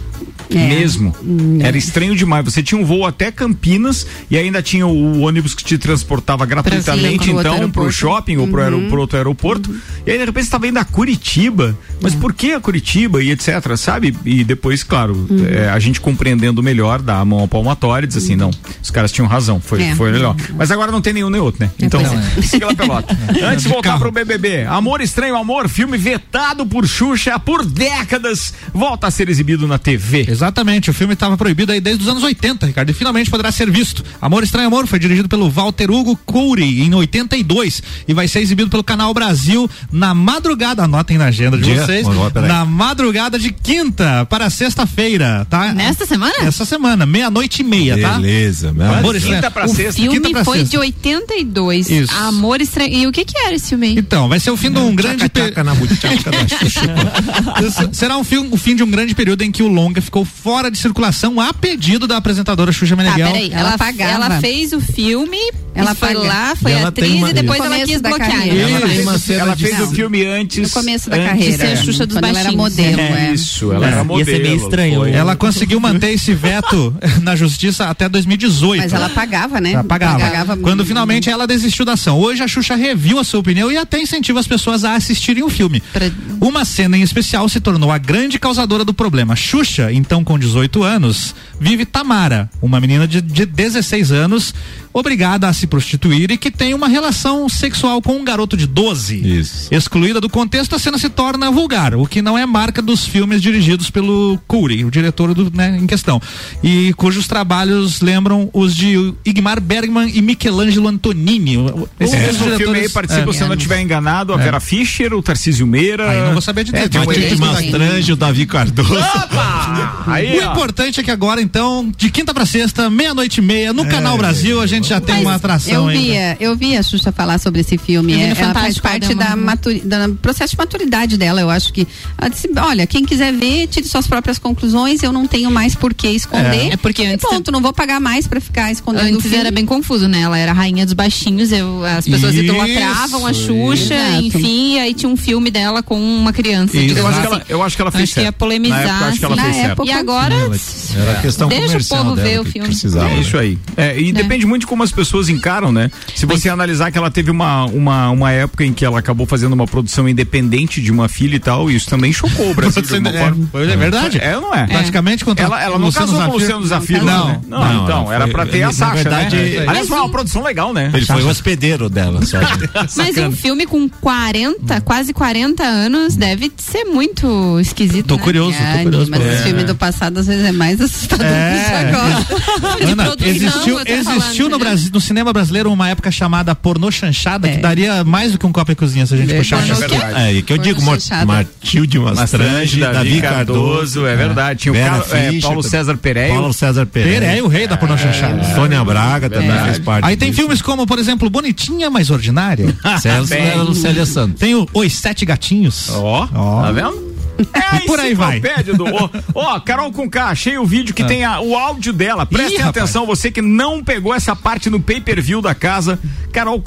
É. 0.51 0.69
Mesmo. 0.69 1.15
Era 1.61 1.77
estranho 1.77 2.15
demais. 2.15 2.45
Você 2.45 2.63
tinha 2.63 2.79
um 2.81 2.85
voo 2.85 3.07
até 3.07 3.33
Campinas 3.33 4.07
e 4.31 4.37
ainda 4.37 4.63
tinha 4.63 4.87
o 4.87 5.21
ônibus 5.21 5.55
que 5.55 5.65
te 5.65 5.79
transportava 5.79 6.45
gratuitamente, 6.45 7.31
outro 7.31 7.55
então, 7.55 7.71
pro 7.71 7.91
shopping 7.91 8.37
ou 8.37 8.47
pro, 8.47 8.61
aero- 8.61 8.77
Uhum. 8.77 8.89
pro 8.89 9.01
outro 9.01 9.17
aeroporto. 9.17 9.75
E 10.07 10.11
aí, 10.11 10.19
de 10.19 10.25
repente, 10.25 10.43
você 10.45 10.49
estava 10.49 10.67
indo 10.69 10.79
a 10.79 10.85
Curitiba. 10.85 11.77
Mas 12.05 12.15
por 12.15 12.33
que 12.33 12.53
a 12.53 12.61
Curitiba 12.61 13.23
e 13.23 13.31
etc, 13.31 13.77
sabe? 13.77 14.15
E 14.25 14.45
depois, 14.45 14.83
claro, 14.85 15.15
Uhum. 15.29 15.47
é, 15.47 15.69
a 15.71 15.79
gente 15.79 16.01
compreendendo 16.01 16.63
melhor, 16.63 17.01
dá 17.03 17.19
a 17.19 17.25
mão 17.25 17.41
ao 17.41 17.49
palmatória 17.49 18.05
e 18.05 18.09
diz 18.09 18.17
assim, 18.19 18.37
não, 18.37 18.51
os 18.83 18.91
caras 18.91 19.11
tinham 19.11 19.27
razão, 19.27 19.59
foi, 19.61 19.83
É. 19.83 19.95
foi 19.97 20.13
melhor. 20.13 20.37
Mas 20.57 20.71
agora 20.71 20.93
não 20.93 21.01
tem 21.01 21.13
nenhum 21.15 21.31
nem 21.31 21.41
outro, 21.41 21.65
né? 21.65 21.71
Então, 21.81 22.01
pois 22.35 22.45
siga 22.47 22.67
lá 22.67 22.75
pelota. 22.75 23.17
Antes 23.45 23.65
de 23.65 23.69
voltar 23.71 23.99
pro 23.99 24.13
BBB, 24.13 24.65
Amor 24.65 25.01
Estranho 25.01 25.35
Amor, 25.37 25.69
filme 25.69 25.97
vetado 25.99 26.67
por 26.67 26.87
Xuxa 26.87 27.39
por 27.39 27.65
décadas, 27.65 28.53
volta 28.73 29.07
a 29.07 29.11
ser 29.11 29.29
exibido 29.29 29.67
na 29.67 29.79
TV. 29.79 30.27
Exatamente, 30.29 30.91
o 30.91 30.95
filme 30.95 31.15
estava 31.15 31.37
proibido 31.37 31.73
aí 31.73 31.81
desde 31.81 32.03
os 32.05 32.09
anos 32.09 32.23
80, 32.23 32.67
Ricardo, 32.67 32.91
e 32.91 32.93
finalmente 32.93 33.31
poderá 33.31 33.51
ser 33.51 33.71
visto. 33.71 34.05
Amor 34.21 34.43
Estranho 34.45 34.67
Amor 34.69 34.87
foi 34.87 34.99
dirigido 34.99 35.29
pelo 35.29 35.49
Walter 35.49 35.91
Hugo 35.91 36.17
Couri 36.27 36.83
em 36.83 36.95
82 36.95 37.83
e 38.07 38.13
vai 38.15 38.29
ser 38.29 38.41
exibido 38.41 38.69
pelo 38.69 38.85
Canal 38.85 39.13
Brasil 39.15 39.69
na 39.91 40.15
madrugada, 40.15 40.85
anotem 40.85 41.17
na 41.17 41.27
agenda 41.27 41.57
de 41.57 41.65
Dia? 41.65 41.85
vocês, 41.85 41.94
Ó, 42.05 42.31
peraí. 42.31 42.49
na 42.49 42.65
madrugada 42.65 43.39
de 43.39 43.53
quinta 43.53 44.27
para 44.27 44.49
sexta-feira, 44.51 45.47
tá? 45.49 45.73
Nesta 45.73 46.07
semana? 46.07 46.35
Essa 46.43 46.65
semana, 46.65 47.07
meia-noite 47.07 47.63
e 47.63 47.65
meia, 47.65 47.99
tá? 48.01 48.15
Beleza, 48.15 48.73
meu. 48.73 48.93
Amor 48.93 49.15
Estranho. 49.17 49.37
Quinta 49.37 49.51
pra 49.51 49.67
o 49.67 49.69
sexta. 49.75 49.93
filme 49.95 50.17
quinta 50.17 50.31
pra 50.31 50.45
foi 50.45 50.59
sexta. 50.59 50.71
de 50.71 50.79
82. 50.79 51.91
Isso. 51.91 52.15
Amor 52.17 52.61
Estranho. 52.61 52.93
E 52.95 53.07
o 53.07 53.13
que 53.13 53.25
que 53.25 53.37
era 53.39 53.55
esse 53.55 53.69
filme 53.71 53.87
aí? 53.89 53.95
Então, 53.99 54.29
vai 54.29 54.41
ser 54.41 54.51
o 54.51 54.57
fim 54.57 54.71
de 54.71 54.79
um 54.79 54.95
grande 54.95 55.29
Tchaca 55.29 55.63
na 55.65 55.75
buchaca 55.75 56.31
da 56.31 56.49
Xuxa. 56.49 57.91
Será 57.93 58.17
um 58.17 58.25
filme, 58.25 58.49
o 58.53 58.57
fim 58.57 58.75
de 58.77 58.83
um 58.83 58.91
grande 58.91 59.15
período 59.15 59.43
em 59.43 59.51
que 59.53 59.63
o 59.63 59.69
longa 59.69 60.01
ficou 60.01 60.25
fora 60.25 60.71
de 60.71 60.79
circulação 60.79 61.41
a 61.41 61.53
pedido 61.53 62.07
da 62.07 62.17
apresentadora 62.17 62.73
Xuxa 62.73 62.95
Ah, 62.95 62.97
Meneghel. 62.97 63.27
peraí. 63.33 63.51
Ela 63.53 63.61
Ela, 63.69 63.79
pagava. 63.79 64.11
ela 64.13 64.41
fez 64.41 64.73
o 64.73 64.81
filme, 64.81 65.39
Ela 65.75 65.95
foi 65.95 66.15
paga. 66.15 66.27
lá, 66.27 66.57
foi 66.57 66.73
E 66.73 66.75
atriz 66.83 67.29
e 67.29 67.33
depois 67.33 67.61
ela 67.61 67.79
quis 67.81 68.01
bloquear. 68.01 68.31
carreira. 68.31 68.71
Ela 68.71 69.15
ela 69.41 69.57
fez 69.57 69.81
o 69.81 69.87
filme 69.89 70.25
antes. 70.25 70.63
No 70.63 70.71
começo 70.71 71.11
da 71.11 71.17
antes- 71.17 71.29
carreira. 71.29 71.77
Xuxa 71.85 72.07
dos 72.07 72.17
quando 72.17 72.25
ela 72.27 72.41
era 72.41 72.53
baixinhos. 72.53 72.77
modelo. 72.77 73.01
É, 73.01 73.27
é. 73.29 73.33
isso, 73.35 73.73
ela 73.73 73.85
É, 73.85 73.89
era 73.89 73.97
ia 73.99 74.05
modelo. 74.05 74.31
ser 74.31 74.43
meio 74.43 74.57
estranho. 74.57 74.95
foi. 75.01 75.13
Ela 75.13 75.37
conseguiu 75.37 75.81
manter 75.81 76.11
esse 76.13 76.35
veto 76.35 76.95
na 77.23 77.37
justiça 77.37 77.87
até 77.87 78.09
2018. 78.09 78.83
Mas 78.83 78.93
ela 78.93 79.09
pagava, 79.09 79.61
né? 79.61 79.73
Ela 79.73 79.85
pagava. 79.85 80.19
Pagava 80.19 80.57
Quando 80.57 80.85
finalmente 80.85 81.29
ela 81.31 81.47
desistiu 81.47 81.85
da 81.85 81.93
ação. 81.93 82.19
Hoje 82.19 82.43
a 82.43 82.49
Xuxa 82.49 82.75
reviu 82.75 83.19
a 83.19 83.25
sua 83.25 83.41
opinião 83.41 83.71
e 83.71 83.77
até 83.77 84.01
incentiva 84.01 84.41
as 84.41 84.47
pessoas 84.47 84.85
a 84.85 84.95
assistirem 84.95 85.43
o 85.43 85.49
filme. 85.51 85.83
Pra- 85.93 86.11
Uma 86.41 86.65
cena 86.65 86.97
em 86.97 87.03
especial 87.03 87.49
se 87.49 87.61
tornou 87.61 87.91
a 87.91 87.99
grande 87.99 88.39
causadora 88.39 88.85
do 88.85 88.95
problema. 88.95 89.35
Xuxa, 89.37 89.93
então 89.93 90.23
com 90.25 90.39
18 90.39 90.83
anos, 90.83 91.35
vive 91.61 91.85
Tamara, 91.85 92.51
uma 92.61 92.81
menina 92.81 93.07
de, 93.07 93.21
de 93.21 93.45
16 93.47 94.13
anos, 94.13 94.55
obrigada 94.95 95.49
a 95.49 95.53
se 95.53 95.67
prostituir 95.67 96.31
e 96.31 96.39
que 96.39 96.51
tem 96.51 96.73
uma 96.73 96.87
relação 96.89 97.49
sexual 97.49 98.01
com 98.01 98.13
um 98.17 98.25
garoto 98.25 98.57
de 98.57 98.67
12. 98.67 99.17
Isso. 99.41 99.69
Excluída 99.75 100.21
do 100.21 100.29
contexto, 100.31 100.75
a 100.77 100.79
cena 100.79 100.97
se 100.97 101.11
torna 101.11 101.51
vulgar, 101.51 101.95
o 101.97 102.07
que 102.07 102.23
não 102.23 102.39
é 102.39 102.47
marca 102.47 102.81
dos 102.81 103.05
filmes 103.05 103.43
dirigidos 103.43 103.91
pelo 103.91 104.39
Cury, 104.47 104.85
o 104.85 104.91
diretor 104.91 105.35
do, 105.35 105.51
né, 105.55 105.77
em 105.81 105.87
questão, 105.87 106.23
e 106.63 106.93
cujos 106.95 107.27
trabalhos 107.27 108.01
lembram 108.01 108.49
os 108.53 108.75
de 108.75 109.13
Igmar 109.25 109.61
Bergman 109.61 110.11
e 110.15 110.23
Michelangelo 110.23 110.87
Antonini. 110.89 111.57
Esses 111.99 112.15
É, 112.15 112.31
o 112.31 112.35
filme 112.35 112.53
aí 112.53 112.57
diretores- 112.59 112.93
participa, 112.93 113.31
é. 113.31 113.33
se 113.33 113.41
eu 113.43 113.49
não 113.49 113.55
estiver 113.57 113.81
enganado, 113.81 114.33
a 114.33 114.41
É. 114.41 114.45
Vera 114.45 114.61
Fischer, 114.61 115.13
o 115.13 115.21
Tarcísio 115.23 115.67
Meira. 115.67 116.09
Aí 116.11 116.21
não 116.21 116.33
vou 116.33 116.41
saber 116.41 116.63
dizer, 116.63 116.77
É, 116.77 116.89
tem 116.89 117.01
aí. 117.01 117.37
Mastrange, 117.39 118.13
o 118.13 118.17
Davi 118.17 118.47
Cardoso. 118.47 118.95
Opa! 118.95 120.05
Aí, 120.07 120.39
o 120.39 120.49
ó. 120.49 120.53
importante 120.53 121.01
é 121.01 121.03
que 121.03 121.11
agora, 121.11 121.41
então, 121.43 121.93
de 121.97 122.11
quinta 122.11 122.33
pra 122.33 122.47
sexta, 122.47 122.89
meia-noite 122.89 123.39
e 123.41 123.43
meia, 123.43 123.69
É. 123.69 123.73
no 123.73 123.87
Canal 123.87 124.17
Brasil, 124.17 124.61
a 124.61 124.67
gente 124.67 124.84
já 124.89 125.01
tem 125.01 125.21
uma 125.21 125.35
atração 125.35 125.75
Eu 125.75 125.87
ainda. 125.89 126.01
via, 126.03 126.37
eu 126.41 126.57
vi 126.57 126.77
a 126.77 126.83
Xuxa 126.83 127.13
falar 127.13 127.39
sobre 127.39 127.61
esse 127.61 127.77
filme. 127.79 128.15
É, 128.15 128.35
ela 128.39 128.55
faz 128.55 128.79
parte 128.79 129.15
da, 129.15 129.35
maturi, 129.37 129.81
da 129.81 130.09
processo 130.21 130.53
de 130.53 130.59
maturidade 130.59 131.17
dela. 131.17 131.41
Eu 131.41 131.51
acho 131.51 131.73
que 131.73 131.87
ela 132.19 132.29
disse, 132.31 132.49
olha, 132.57 132.87
quem 132.87 133.05
quiser 133.05 133.33
ver, 133.33 133.67
tire 133.69 133.87
suas 133.87 134.07
próprias 134.07 134.39
conclusões. 134.39 135.03
Eu 135.03 135.13
não 135.13 135.27
tenho 135.27 135.51
mais 135.51 135.75
por 135.75 135.93
que 135.95 136.09
esconder. 136.09 136.73
É 136.73 136.77
porque 136.77 137.03
E 137.03 137.07
antes 137.07 137.29
ponto, 137.29 137.51
não 137.51 137.61
vou 137.61 137.73
pagar 137.73 138.01
mais 138.01 138.27
pra 138.27 138.41
ficar 138.41 138.71
escondendo 138.73 139.05
o 139.05 139.09
Antes 139.15 139.23
filme. 139.23 139.37
era 139.37 139.51
bem 139.51 139.67
confuso, 139.67 140.09
né? 140.09 140.21
Ela 140.21 140.39
era 140.39 140.53
a 140.53 140.55
rainha 140.55 140.85
dos 140.85 140.95
baixinhos, 140.95 141.53
eu, 141.53 141.85
as 141.85 142.05
pessoas 142.05 142.35
Isso, 142.35 142.45
idolatravam 142.45 143.27
a 143.27 143.33
Xuxa, 143.33 143.95
Exato. 143.95 144.23
enfim, 144.25 144.75
e 144.75 144.79
aí 144.79 144.95
tinha 144.95 145.09
um 145.09 145.17
filme 145.17 145.51
dela 145.51 145.83
com 145.83 145.99
uma 146.01 146.33
criança. 146.33 146.77
Isso. 146.77 146.89
digamos 146.89 146.99
Eu 147.05 147.07
acho, 147.09 147.21
que 147.21 147.27
assim. 147.27 147.35
ela, 147.37 147.45
eu 147.49 147.63
acho 147.63 147.77
que 147.77 147.83
ela 147.83 147.91
fez 147.91 148.03
Acho 148.05 148.15
que 148.15 148.21
ia 148.21 148.25
certo. 148.27 148.37
polemizar, 148.37 148.79
Na 148.79 148.91
época, 148.91 149.07
acho 149.07 149.19
que 149.19 149.25
ela 149.25 149.35
assim, 149.35 149.43
fez 149.45 149.57
na 149.57 149.63
certo. 149.63 149.73
época. 149.83 149.89
E 149.89 149.93
agora, 149.93 150.35
Era 150.35 151.21
questão 151.21 151.49
Deixa 151.49 151.65
o 151.65 151.67
comercial 151.69 152.05
povo 152.05 152.17
dela 152.17 152.29
ver 152.29 152.41
o 152.41 152.45
filme. 152.45 152.69
É 152.69 153.21
isso 153.21 153.39
aí. 153.39 153.59
É, 153.77 154.01
e 154.01 154.13
depende 154.13 154.47
muito 154.47 154.63
de 154.63 154.67
como 154.75 154.83
as 154.83 154.91
pessoas 154.91 155.29
encaram, 155.29 155.71
né? 155.71 155.89
Se 156.17 156.27
você 156.27 156.49
analisar 156.49 156.91
que 156.91 156.99
ela 156.99 157.09
teve 157.09 157.31
uma, 157.31 157.65
uma, 157.67 158.11
uma 158.11 158.33
época 158.33 158.65
em 158.65 158.73
que 158.73 158.85
ela 158.85 158.99
acabou 158.99 159.25
fazendo 159.25 159.53
uma 159.53 159.69
produção 159.69 160.09
independente 160.09 160.83
de 160.83 160.91
uma 160.91 161.09
filha 161.09 161.37
e 161.37 161.39
tal, 161.39 161.71
isso 161.71 161.89
também 161.89 162.13
chocou 162.13 162.51
o 162.51 162.55
Brasil 162.55 162.83
de 162.83 162.93
alguma 162.93 163.11
É, 163.11 163.19
forma. 163.21 163.49
pois 163.53 163.69
é 163.71 163.77
verdade. 163.77 164.19
É 164.21 164.35
ou 164.37 164.43
não 164.43 164.53
é? 164.53 164.67
Praticamente 164.67 165.25
contra 165.25 165.45
Ela, 165.45 165.63
ela 165.63 165.79
não 165.79 165.87
Luciano 165.87 166.09
casou 166.09 166.25
com 166.25 166.37
o 166.37 166.41
Zafir. 166.41 166.57
Luciano 166.57 166.67
Zafiro, 166.67 167.05
Não, 167.05 167.29
né? 167.29 167.41
Não, 167.47 167.59
não, 167.61 167.85
então, 167.85 168.03
ela 168.07 168.15
era 168.15 168.25
foi- 168.25 168.33
pra 168.33 168.47
ter 168.47 168.63
a 168.65 168.67
na 168.67 168.73
Sasha, 168.73 168.95
verdade, 168.95 169.37
né? 169.37 169.43
ele- 169.43 169.69
Aliás, 169.69 169.87
foi 169.87 169.99
uma 169.99 170.09
produção 170.11 170.43
legal, 170.43 170.73
né? 170.75 170.91
Ele 170.93 171.07
foi 171.07 171.23
o 171.23 171.29
hospedeiro 171.29 171.89
dela, 171.89 172.21
só. 172.27 172.39
mas 172.97 173.17
um 173.17 173.31
filme 173.31 173.65
com 173.67 173.89
40, 173.89 174.81
quase 174.81 175.13
40 175.13 175.63
anos, 175.63 176.17
deve 176.17 176.51
ser 176.57 176.83
muito 176.85 177.61
esquisito. 177.61 178.07
Tô 178.09 178.17
né? 178.17 178.23
curioso, 178.23 178.59
tô 178.59 178.65
Verdade, 178.65 178.85
curioso. 178.87 179.11
mas 179.13 179.23
esse 179.25 179.43
filme 179.45 179.63
do 179.63 179.75
passado 179.77 180.19
às 180.19 180.27
vezes 180.27 180.45
é 180.45 180.51
mais 180.53 180.81
assustador 180.81 181.25
É. 181.27 181.53
que 181.53 181.63
isso 181.63 181.97
agora. 181.97 182.91
Ana, 182.91 183.15
existiu, 183.25 183.79
existiu 183.87 184.49
no, 184.49 184.59
né? 184.59 184.64
Brasil, 184.65 184.91
no 184.93 185.01
cinema 185.01 185.33
brasileiro 185.33 185.73
uma 185.73 185.89
época 185.89 186.11
chamada 186.11 186.55
pornô 186.55 186.91
chanchada, 186.91 187.49
que 187.49 187.57
É. 187.57 187.61
daria 187.61 188.05
mais 188.05 188.33
do 188.33 188.39
que 188.39 188.47
um 188.47 188.53
copo 188.53 188.73
e 188.73 188.75
cozinha 188.75 189.07
se 189.07 189.15
a 189.15 189.17
gente 189.17 189.33
É, 189.33 189.37
puxar. 189.39 189.57
verdade. 189.63 189.95
É, 190.17 190.33
e 190.35 190.43
que 190.43 190.53
eu 190.53 190.59
digo, 190.59 190.81
Chanchada. 190.81 191.27
Matilde 191.27 191.99
Mastrange, 191.99 192.81
Davi 192.81 193.21
Cardoso, 193.21 194.07
é 194.07 194.17
verdade. 194.17 194.61
Tinha 194.61 194.73
o 194.73 194.77
Carlos, 194.77 195.13
é, 195.13 195.27
Fischer, 195.31 195.43
Paulo 195.43 195.63
César 195.63 195.97
Pereira. 195.97 196.35
Paulo 196.35 196.53
César 196.53 196.87
Pereira. 196.87 197.21
Pereira, 197.21 197.45
o 197.45 197.49
rei 197.49 197.67
da 197.67 197.77
pornô 197.77 197.97
chanchada. 197.97 198.43
Sônia 198.55 198.83
Braga 198.85 199.29
também 199.31 199.59
fez 199.65 199.79
parte. 199.79 200.05
Aí 200.07 200.17
tem 200.17 200.31
disso. 200.31 200.41
filmes 200.43 200.63
como, 200.63 200.87
por 200.87 200.99
exemplo, 200.99 201.29
Bonitinha, 201.31 201.91
mas 201.91 202.11
Ordinária. 202.11 202.75
Celso 203.01 203.35
Lucélia 203.65 204.07
Santos. 204.07 204.39
tem 204.39 204.55
o 204.55 204.67
Os 204.73 204.93
Sete 204.93 205.25
Gatinhos. 205.25 205.89
Ó, 205.91 206.29
Ó. 206.35 206.63
tá 206.63 206.73
vendo? 206.73 207.14
É, 207.53 207.81
por 207.87 207.99
aí 207.99 208.15
vai. 208.15 208.41
Ó, 209.35 209.61
Carol 209.61 209.91
com 209.93 210.09
K, 210.09 210.27
achei 210.29 210.57
o 210.59 210.65
vídeo 210.65 210.95
que 210.95 211.03
Ah. 211.03 211.07
tem 211.07 211.25
a- 211.25 211.41
o 211.41 211.57
áudio 211.57 211.93
dela. 211.93 212.25
Prestem 212.27 212.55
Ih, 212.55 212.59
rapaz. 212.63 212.77
atenção, 212.85 213.07
você 213.07 213.31
que 213.31 213.43
não 213.43 213.83
pegou 213.83 214.15
essa 214.15 214.35
parte 214.37 214.71
no 214.71 214.81
pay 214.81 215.01
per 215.01 215.21
view 215.21 215.41
da 215.43 215.55
casa. 215.55 215.99
Carol 216.33 216.61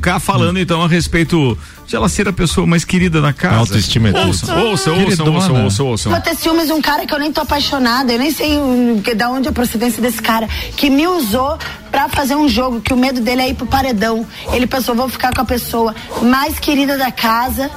K 0.00 0.18
falando 0.20 0.58
então 0.58 0.82
a 0.82 0.88
respeito 0.88 1.56
de 1.86 1.94
ela 1.96 2.08
ser 2.08 2.28
a 2.28 2.32
pessoa 2.32 2.66
mais 2.66 2.84
querida 2.84 3.20
da 3.20 3.32
casa. 3.32 3.56
Autoestima 3.56 4.08
é. 4.08 4.24
Ouça, 4.26 4.54
ouça, 4.56 4.90
ouça, 4.92 5.22
ouça, 5.24 5.52
ouça, 5.52 5.82
ouça. 5.84 6.10
Vou 6.10 6.20
ter 6.20 6.34
ciúmes 6.34 6.66
de 6.66 6.72
um 6.72 6.80
cara 6.82 7.06
que 7.06 7.14
eu 7.14 7.18
nem 7.18 7.32
tô 7.32 7.40
apaixonada, 7.42 8.12
eu 8.12 8.18
nem 8.18 8.30
sei 8.30 8.58
que- 9.04 9.14
da 9.14 9.30
onde 9.30 9.46
é 9.46 9.50
a 9.50 9.54
procedência 9.54 10.02
desse 10.02 10.20
cara, 10.20 10.48
que 10.76 10.90
me 10.90 11.06
usou 11.06 11.58
pra 11.90 12.08
fazer 12.08 12.34
um 12.34 12.48
jogo, 12.48 12.80
que 12.80 12.92
o 12.92 12.96
medo 12.96 13.20
dele 13.20 13.42
é 13.42 13.48
ir 13.50 13.54
pro 13.54 13.66
paredão. 13.66 14.26
Ele 14.52 14.66
pensou, 14.66 14.94
vou 14.94 15.08
ficar 15.08 15.32
com 15.34 15.40
a 15.40 15.44
pessoa 15.44 15.94
mais 16.22 16.58
querida 16.58 16.96
da 16.98 17.10
casa 17.12 17.70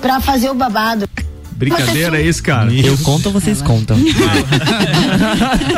pra 0.00 0.20
fazer 0.20 0.48
o 0.50 0.54
babado. 0.54 1.08
Brincadeira 1.58 2.20
é 2.20 2.24
isso, 2.24 2.42
cara. 2.42 2.72
Eu 2.72 2.96
conto 2.98 3.26
ou 3.26 3.32
vocês 3.32 3.60
contam? 3.60 3.98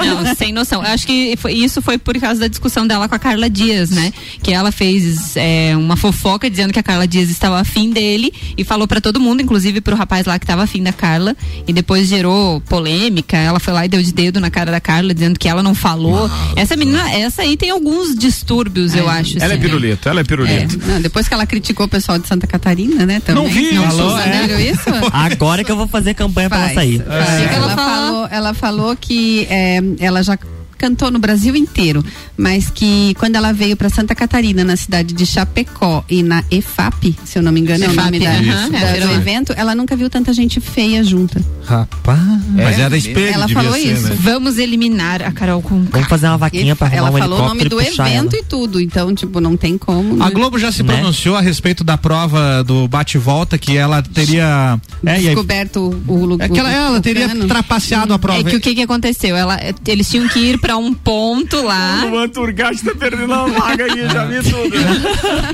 Não, 0.04 0.34
sem 0.34 0.52
noção. 0.52 0.82
Eu 0.84 0.90
acho 0.90 1.06
que 1.06 1.34
foi- 1.36 1.54
isso 1.54 1.80
foi 1.80 1.96
por 1.98 2.18
causa 2.18 2.40
da 2.40 2.48
discussão 2.48 2.86
dela 2.86 3.08
com 3.08 3.14
a 3.14 3.18
Carla 3.18 3.48
Dias, 3.48 3.90
né? 3.90 4.12
Que 4.42 4.52
ela 4.52 4.70
fez 4.70 5.36
é, 5.36 5.74
uma 5.76 5.96
fofoca 5.96 6.50
dizendo 6.50 6.72
que 6.72 6.78
a 6.78 6.82
Carla 6.82 7.06
Dias 7.06 7.30
estava 7.30 7.58
afim 7.58 7.90
dele 7.90 8.32
e 8.56 8.64
falou 8.64 8.86
pra 8.86 9.00
todo 9.00 9.18
mundo, 9.18 9.40
inclusive 9.42 9.80
pro 9.80 9.96
rapaz 9.96 10.26
lá 10.26 10.38
que 10.38 10.44
estava 10.44 10.62
afim 10.62 10.82
da 10.82 10.92
Carla. 10.92 11.34
E 11.66 11.72
depois 11.72 12.08
gerou 12.08 12.60
polêmica. 12.62 13.36
Ela 13.36 13.58
foi 13.58 13.72
lá 13.72 13.84
e 13.84 13.88
deu 13.88 14.02
de 14.02 14.12
dedo 14.12 14.40
na 14.40 14.50
cara 14.50 14.70
da 14.70 14.80
Carla, 14.80 15.14
dizendo 15.14 15.38
que 15.38 15.48
ela 15.48 15.62
não 15.62 15.74
falou. 15.74 16.30
essa 16.56 16.76
menina, 16.76 17.10
essa 17.12 17.42
aí 17.42 17.56
tem 17.56 17.70
alguns 17.70 18.14
distúrbios, 18.14 18.94
eu 18.94 19.08
acho. 19.08 19.36
Ela 19.38 19.54
é 19.54 19.56
assim. 19.56 19.62
pirulito, 19.62 20.08
ela 20.08 20.20
é 20.20 20.24
pirulito. 20.24 20.78
É, 20.84 20.92
não, 20.92 21.00
depois 21.00 21.26
que 21.26 21.34
ela 21.34 21.46
criticou 21.46 21.86
o 21.86 21.88
pessoal 21.88 22.18
de 22.18 22.28
Santa 22.28 22.46
Catarina, 22.46 23.06
né? 23.06 23.20
Também. 23.20 23.42
Não 23.44 23.50
vi, 23.50 23.72
não, 23.72 23.84
falou, 23.84 24.18
é. 24.18 24.46
viu 24.46 24.60
isso? 24.60 24.82
Agora 25.12 25.64
que 25.64 25.69
eu 25.70 25.76
vou 25.76 25.86
fazer 25.86 26.14
campanha 26.14 26.48
pra 26.48 26.58
ela 26.58 26.74
sair. 26.74 27.02
faz. 27.02 27.54
Ela, 27.54 27.76
falou, 27.76 28.28
ela 28.30 28.54
falou 28.54 28.96
que 28.96 29.46
é, 29.50 29.78
ela 30.00 30.22
já 30.22 30.36
cantou 30.80 31.10
no 31.10 31.18
Brasil 31.18 31.54
inteiro, 31.54 32.02
mas 32.38 32.70
que 32.70 33.14
quando 33.18 33.36
ela 33.36 33.52
veio 33.52 33.76
para 33.76 33.90
Santa 33.90 34.14
Catarina, 34.14 34.64
na 34.64 34.76
cidade 34.76 35.12
de 35.12 35.26
Chapecó 35.26 36.02
e 36.08 36.22
na 36.22 36.42
EFAP, 36.50 37.14
se 37.22 37.38
eu 37.38 37.42
não 37.42 37.52
me 37.52 37.60
engano, 37.60 37.84
é 37.84 37.88
o 37.88 37.92
nome 37.92 38.18
da, 38.18 38.30
aham, 38.30 38.70
da- 38.70 38.78
é, 38.78 39.00
do 39.00 39.12
evento, 39.12 39.52
ela 39.56 39.74
nunca 39.74 39.94
viu 39.94 40.08
tanta 40.08 40.32
gente 40.32 40.58
feia 40.58 41.04
junta. 41.04 41.44
Rapaz. 41.64 42.18
Mas 42.54 42.78
era 42.78 42.96
espelho, 42.96 43.34
Ela 43.34 43.46
falou 43.48 43.74
ser, 43.74 43.92
isso. 43.92 44.08
né? 44.08 44.16
Vamos 44.18 44.56
eliminar 44.56 45.20
a 45.22 45.30
Carol 45.32 45.60
com 45.60 45.82
Vamos 45.84 46.08
fazer 46.08 46.26
uma 46.28 46.38
vaquinha 46.38 46.74
pra 46.74 46.88
ela 46.92 47.10
um 47.10 47.18
falou 47.18 47.38
o 47.40 47.48
nome 47.48 47.64
do 47.68 47.78
evento 47.80 48.00
ela. 48.00 48.28
e 48.32 48.42
tudo, 48.42 48.80
então, 48.80 49.14
tipo, 49.14 49.38
não 49.40 49.56
tem 49.56 49.76
como. 49.76 50.22
A 50.22 50.26
né? 50.28 50.30
Globo 50.34 50.58
já 50.58 50.72
se 50.72 50.82
Né? 50.82 50.94
pronunciou 50.94 51.36
a 51.36 51.40
respeito 51.42 51.84
da 51.84 51.98
prova 51.98 52.64
do 52.64 52.88
bate-volta 52.88 53.58
que 53.58 53.76
ela 53.76 54.02
teria. 54.02 54.80
É, 55.04 55.12
aí- 55.12 55.24
Descoberto 55.26 56.02
o 56.08 56.24
lugar. 56.24 56.46
é 56.46 56.48
que 56.48 56.58
ela, 56.58 56.72
ela 56.72 57.00
teria 57.00 57.28
trapaceado 57.46 58.14
a 58.14 58.18
prova. 58.18 58.40
É 58.40 58.44
que 58.44 58.56
o 58.56 58.60
que 58.60 58.74
que 58.74 58.82
aconteceu? 58.82 59.36
Ela, 59.36 59.58
eles 59.86 60.08
tinham 60.08 60.26
que 60.28 60.38
ir 60.38 60.58
pra 60.70 60.76
um 60.76 60.94
ponto 60.94 61.60
lá. 61.62 62.04
O 62.12 62.16
Anturgate 62.16 62.84
tá 62.84 62.94
perdendo 62.94 63.34
a 63.34 63.44
vaga 63.46 63.86
aí, 63.86 64.08
já 64.08 64.24
vi 64.26 64.40
tudo. 64.40 64.76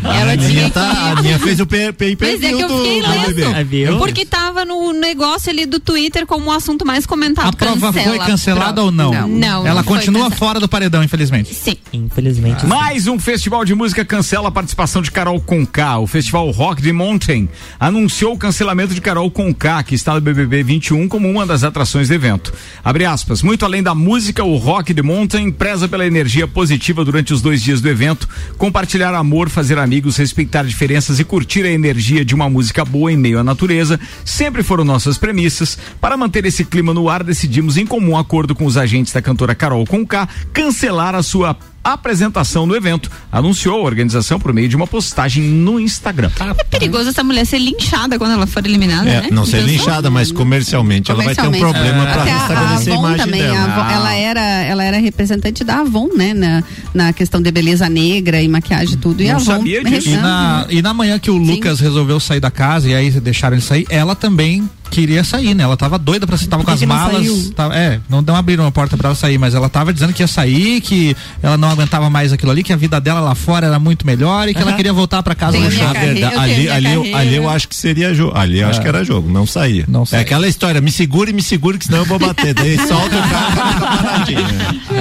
Ela 0.04 0.32
a 0.32 0.36
tinha 0.36 0.64
que 0.64 0.70
tá, 0.70 0.90
a 0.90 1.12
ir. 1.12 1.18
Aninha 1.18 1.38
fez 1.38 1.58
o 1.58 1.66
pay 1.66 1.90
per 1.90 2.16
Mas 2.20 2.42
é 2.42 2.52
que 2.52 2.60
eu 2.60 2.68
fiquei 2.68 3.02
bebê. 3.02 3.44
Ah, 3.44 3.90
lendo. 3.92 3.98
Porque 3.98 4.26
tava 4.26 4.66
no 4.66 4.92
negócio 4.92 5.50
ali 5.50 5.64
do 5.64 5.80
Twitter 5.80 6.26
como 6.26 6.50
o 6.50 6.52
assunto 6.52 6.84
mais 6.84 7.06
comentado. 7.06 7.48
A 7.48 7.52
prova 7.52 7.92
Cancela 7.92 8.16
foi 8.16 8.26
cancelada 8.26 8.82
ou 8.82 8.92
não? 8.92 9.10
Não, 9.10 9.28
não 9.28 9.66
Ela 9.66 9.82
foi 9.82 9.96
continua 9.96 10.30
fora 10.30 10.60
do 10.60 10.68
paredão, 10.68 11.02
infelizmente. 11.02 11.54
Sim. 11.54 11.76
Infelizmente. 11.94 12.60
sim. 12.60 12.66
Mais 12.66 13.06
um 13.06 13.18
festival 13.18 13.64
de 13.64 13.74
música 13.74 14.04
cancela 14.04 14.48
a 14.48 14.52
participação 14.52 15.00
de 15.00 15.10
Carol 15.10 15.40
Conká. 15.40 15.98
O 15.98 16.06
Festival 16.06 16.50
Rock 16.50 16.82
de 16.82 16.92
Mountain 16.92 17.48
anunciou 17.80 18.34
o 18.34 18.38
cancelamento 18.38 18.92
de 18.92 19.00
Carol 19.00 19.30
Conká, 19.30 19.82
que 19.82 19.94
está 19.94 20.12
no 20.12 20.20
BBB 20.20 20.62
21 20.62 21.08
como 21.08 21.30
uma 21.30 21.46
das 21.46 21.64
atrações 21.64 22.08
do 22.08 22.14
evento. 22.14 22.52
Abre 22.84 23.06
aspas. 23.06 23.42
Muito 23.42 23.64
além 23.64 23.82
da 23.82 23.94
música, 23.94 24.44
o 24.44 24.56
Rock 24.56 24.92
de 24.92 25.05
Mountain 25.06 25.52
preza 25.52 25.86
pela 25.86 26.04
energia 26.04 26.48
positiva 26.48 27.04
durante 27.04 27.32
os 27.32 27.40
dois 27.40 27.62
dias 27.62 27.80
do 27.80 27.88
evento, 27.88 28.28
compartilhar 28.58 29.14
amor, 29.14 29.48
fazer 29.48 29.78
amigos, 29.78 30.16
respeitar 30.16 30.64
diferenças 30.64 31.20
e 31.20 31.24
curtir 31.24 31.62
a 31.62 31.70
energia 31.70 32.24
de 32.24 32.34
uma 32.34 32.50
música 32.50 32.84
boa 32.84 33.12
em 33.12 33.16
meio 33.16 33.38
à 33.38 33.44
natureza. 33.44 34.00
Sempre 34.24 34.64
foram 34.64 34.84
nossas 34.84 35.16
premissas. 35.16 35.78
Para 36.00 36.16
manter 36.16 36.44
esse 36.44 36.64
clima 36.64 36.92
no 36.92 37.08
ar, 37.08 37.22
decidimos, 37.22 37.76
em 37.76 37.86
comum 37.86 38.16
acordo 38.16 38.52
com 38.52 38.66
os 38.66 38.76
agentes 38.76 39.12
da 39.12 39.22
cantora 39.22 39.54
Carol 39.54 39.86
Conká, 39.86 40.28
cancelar 40.52 41.14
a 41.14 41.22
sua 41.22 41.56
apresentação 41.92 42.66
no 42.66 42.74
evento, 42.76 43.10
anunciou 43.30 43.80
a 43.80 43.82
organização 43.84 44.38
por 44.38 44.52
meio 44.52 44.68
de 44.68 44.76
uma 44.76 44.86
postagem 44.86 45.42
no 45.44 45.78
Instagram. 45.80 46.30
É 46.58 46.64
perigoso 46.64 47.08
essa 47.10 47.22
mulher 47.24 47.44
ser 47.46 47.58
linchada 47.58 48.18
quando 48.18 48.32
ela 48.32 48.46
for 48.46 48.64
eliminada, 48.64 49.08
É, 49.08 49.20
né? 49.22 49.28
não 49.30 49.44
ser 49.44 49.58
Pensou? 49.58 49.70
linchada, 49.72 50.10
mas 50.10 50.30
comercialmente, 50.32 51.10
ela 51.10 51.22
vai 51.22 51.34
ter 51.34 51.42
um 51.42 51.44
Comercialmente. 51.46 51.82
problema 51.84 52.06
para 52.12 52.22
Até 52.22 52.30
a- 52.32 52.38
restabelecer 52.38 52.92
a, 52.92 52.96
Avon 52.96 53.06
imagem 53.08 53.24
também, 53.26 53.42
dela. 53.42 53.58
a 53.58 53.64
Avon, 53.64 53.90
ela 53.94 54.14
era 54.14 54.40
ela 54.40 54.84
era 54.84 54.98
representante 54.98 55.64
da 55.64 55.80
Avon, 55.80 56.08
né, 56.16 56.34
na, 56.34 56.62
na 56.94 57.12
questão 57.12 57.40
de 57.40 57.50
beleza 57.50 57.88
negra 57.88 58.40
e 58.42 58.48
maquiagem 58.48 58.94
e 58.94 58.96
tudo. 58.96 59.22
E 59.22 59.30
a 59.30 59.36
Avon 59.36 59.64
E 59.64 59.78
rezando. 59.82 60.20
na, 60.22 60.66
e 60.70 60.82
na 60.82 60.92
manhã 60.94 61.18
que 61.18 61.30
o 61.30 61.36
Lucas 61.36 61.80
resolveu 61.80 62.18
sair 62.20 62.40
da 62.40 62.50
casa 62.50 62.88
e 62.88 62.94
aí 62.94 63.10
deixaram 63.10 63.56
ele 63.56 63.64
sair, 63.64 63.86
ela 63.90 64.14
também 64.14 64.68
queria 64.90 65.22
sair, 65.24 65.54
né? 65.54 65.64
Ela 65.64 65.76
tava 65.76 65.98
doida 65.98 66.26
pra 66.26 66.36
tava 66.38 66.64
com 66.64 66.70
as 66.70 66.80
não 66.80 66.88
malas. 66.88 67.50
tava- 67.54 67.76
é, 67.76 68.00
não, 68.08 68.22
não 68.22 68.36
abriram 68.36 68.66
a 68.66 68.70
porta 68.72 68.96
pra 68.96 69.08
ela 69.08 69.14
sair, 69.16 69.38
mas 69.38 69.54
ela 69.54 69.68
tava 69.68 69.92
dizendo 69.92 70.12
que 70.12 70.22
ia 70.22 70.26
sair, 70.26 70.80
que 70.80 71.16
ela 71.42 71.56
não 71.56 71.68
aguentava 71.70 72.08
mais 72.10 72.32
aquilo 72.32 72.50
ali, 72.50 72.62
que 72.62 72.72
a 72.72 72.76
vida 72.76 73.00
dela 73.00 73.20
lá 73.20 73.34
fora 73.34 73.66
era 73.66 73.78
muito 73.78 74.06
melhor 74.06 74.48
e 74.48 74.54
que 74.54 74.60
ela 74.62 74.72
queria 74.72 74.92
voltar 74.92 75.22
pra 75.22 75.34
casa 75.34 75.58
no 75.58 75.68
verdade, 75.68 76.36
ali, 76.36 76.68
ali, 76.70 76.92
eu- 76.92 77.16
ali 77.16 77.36
eu 77.36 77.48
acho 77.48 77.68
que 77.68 77.76
seria 77.76 78.14
jogo. 78.14 78.36
Ali 78.36 78.60
eu 78.60 78.68
acho 78.68 78.78
É. 78.80 78.82
que 78.82 78.88
era 78.88 79.04
jogo, 79.04 79.30
não 79.30 79.46
saía. 79.46 79.84
É 80.12 80.20
aquela 80.20 80.46
história, 80.48 80.80
me 80.80 80.90
segure, 80.92 81.32
me 81.32 81.42
segure, 81.42 81.78
que 81.78 81.84
senão 81.86 81.98
eu 81.98 82.04
vou 82.04 82.18
bater. 82.18 82.54
Daí 82.54 82.76
solta 82.86 83.16
o 83.16 83.28
carro 83.30 84.26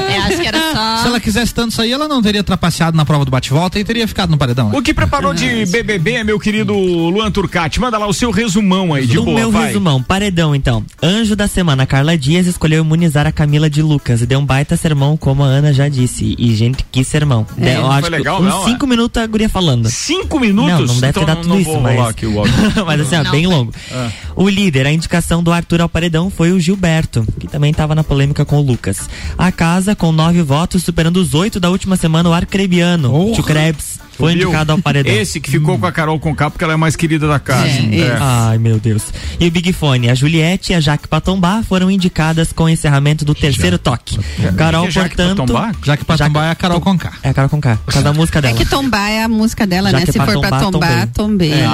É, 0.09 0.17
acho 0.19 0.37
que 0.41 0.47
era 0.47 0.64
ela 1.15 1.19
quisesse 1.21 1.53
tanto 1.53 1.73
sair, 1.73 1.93
ela 1.93 2.07
não 2.09 2.21
teria 2.21 2.43
trapaceado 2.43 2.95
na 2.97 3.05
prova 3.05 3.23
do 3.23 3.31
bate-volta 3.31 3.79
e 3.79 3.83
teria 3.85 4.05
ficado 4.07 4.29
no 4.29 4.37
paredão. 4.37 4.69
né? 4.69 4.77
O 4.77 4.81
que 4.81 4.93
preparou 4.93 5.33
de 5.33 5.65
BBB, 5.65 6.23
meu 6.25 6.37
querido 6.39 6.73
Luan 6.75 7.31
Turcati? 7.31 7.79
Manda 7.79 7.97
lá 7.97 8.05
o 8.05 8.13
seu 8.13 8.31
resumão 8.31 8.93
aí, 8.93 9.07
de 9.07 9.17
o 9.17 9.23
boa, 9.23 9.39
meu 9.39 9.51
vai. 9.51 9.67
resumão, 9.67 10.03
paredão 10.03 10.53
então. 10.53 10.83
Anjo 11.01 11.35
da 11.35 11.47
semana, 11.47 11.85
Carla 11.85 12.17
Dias 12.17 12.47
escolheu 12.47 12.83
imunizar 12.83 13.25
a 13.25 13.31
Camila 13.31 13.69
de 13.69 13.81
Lucas 13.81 14.21
e 14.21 14.25
deu 14.25 14.39
um 14.39 14.45
baita 14.45 14.75
sermão, 14.75 15.15
como 15.15 15.43
a 15.43 15.47
Ana 15.47 15.71
já 15.71 15.87
disse. 15.87 16.35
E, 16.37 16.53
gente, 16.53 16.85
que 16.91 17.03
sermão. 17.03 17.45
É, 17.57 17.61
De- 17.63 17.71
eu 17.71 17.81
não 17.83 17.91
acho 17.91 18.01
foi 18.01 18.09
que 18.11 18.17
legal, 18.17 18.41
uns 18.41 18.45
não, 18.49 18.61
é? 18.61 18.65
cinco 18.65 18.87
minutos 18.87 19.21
a 19.23 19.25
guria 19.27 19.47
falando. 19.49 19.89
Cinco 19.89 20.37
minutos? 20.39 20.71
Não, 20.71 20.79
não 20.95 20.99
deve 20.99 21.07
Então 21.11 21.23
ter 21.23 21.25
dado 21.25 21.41
tudo 21.43 21.59
isso, 21.59 21.79
mas... 21.79 21.99
aqui 22.07 22.25
mas 22.85 23.01
assim, 23.01 23.15
ó, 23.15 23.23
Não. 23.23 23.31
bem 23.31 23.47
longo. 23.47 23.71
Ah. 23.91 24.09
O 24.35 24.49
líder, 24.49 24.85
a 24.85 24.91
indicação 24.91 25.41
do 25.41 25.51
Arthur 25.53 25.79
ao 25.81 25.87
paredão 25.89 26.29
foi 26.29 26.51
o 26.51 26.59
Gilberto, 26.59 27.25
que 27.39 27.47
também 27.47 27.71
estava 27.71 27.95
na 27.95 28.03
polêmica 28.03 28.43
com 28.43 28.57
o 28.57 28.61
Lucas. 28.61 29.09
A 29.37 29.51
casa, 29.51 29.95
com 29.95 30.11
nove 30.11 30.41
votos, 30.41 30.83
superando 31.05 31.17
os 31.17 31.33
oito 31.35 31.59
da 31.59 31.69
última 31.69 31.95
semana, 31.95 32.29
o 32.29 32.33
Arcrebiano, 32.33 33.31
Tio 33.33 33.43
Krebs, 33.43 33.99
foi 34.17 34.33
Viu? 34.35 34.43
indicado 34.49 34.71
ao 34.71 34.77
paredão. 34.79 35.13
Esse 35.13 35.39
que 35.39 35.49
ficou 35.49 35.77
com 35.77 35.85
a 35.85 35.91
Carol 35.91 36.19
Conká 36.19 36.49
porque 36.49 36.63
ela 36.63 36.73
é 36.73 36.77
mais 36.77 36.95
querida 36.95 37.27
da 37.27 37.39
casa. 37.39 37.65
É, 37.67 37.99
É. 37.99 38.17
Ai, 38.19 38.57
meu 38.57 38.79
Deus. 38.79 39.03
E 39.39 39.47
o 39.47 39.51
Big 39.51 39.71
Fone, 39.73 40.09
a 40.09 40.15
Juliette 40.15 40.71
e 40.71 40.75
a 40.75 40.79
Jaque 40.79 41.07
Patombá 41.07 41.63
foram 41.63 41.89
indicadas 41.91 42.51
com 42.53 42.63
o 42.65 42.69
encerramento 42.69 43.23
do 43.25 43.33
terceiro 43.35 43.77
toque. 43.77 44.17
Carol, 44.57 44.83
Que 44.83 44.87
é 44.87 44.91
Jaque 44.91 45.15
portanto. 45.15 45.37
Patombá? 45.39 45.71
Jaque 45.83 46.05
Patombá 46.05 46.45
é 46.47 46.51
a 46.51 46.55
Carol 46.55 46.81
Conká. 46.81 47.13
É 47.23 47.29
a 47.29 47.33
Carol 47.33 47.49
Conká. 47.49 47.77
Por 47.85 47.93
causa 47.93 48.03
da 48.03 48.13
música 48.13 48.39
É 48.39 48.41
dela. 48.43 48.57
que 48.57 48.65
tombar 48.65 49.09
é 49.09 49.23
a 49.23 49.27
música 49.27 49.65
dela, 49.67 49.91
né? 49.91 50.01
que 50.05 50.11
Se 50.11 50.19
é 50.19 50.23
pra 50.23 50.33
for 50.33 50.41
pra 50.41 50.59
tombar, 50.59 51.07
tombei. 51.13 51.51
É. 51.53 51.65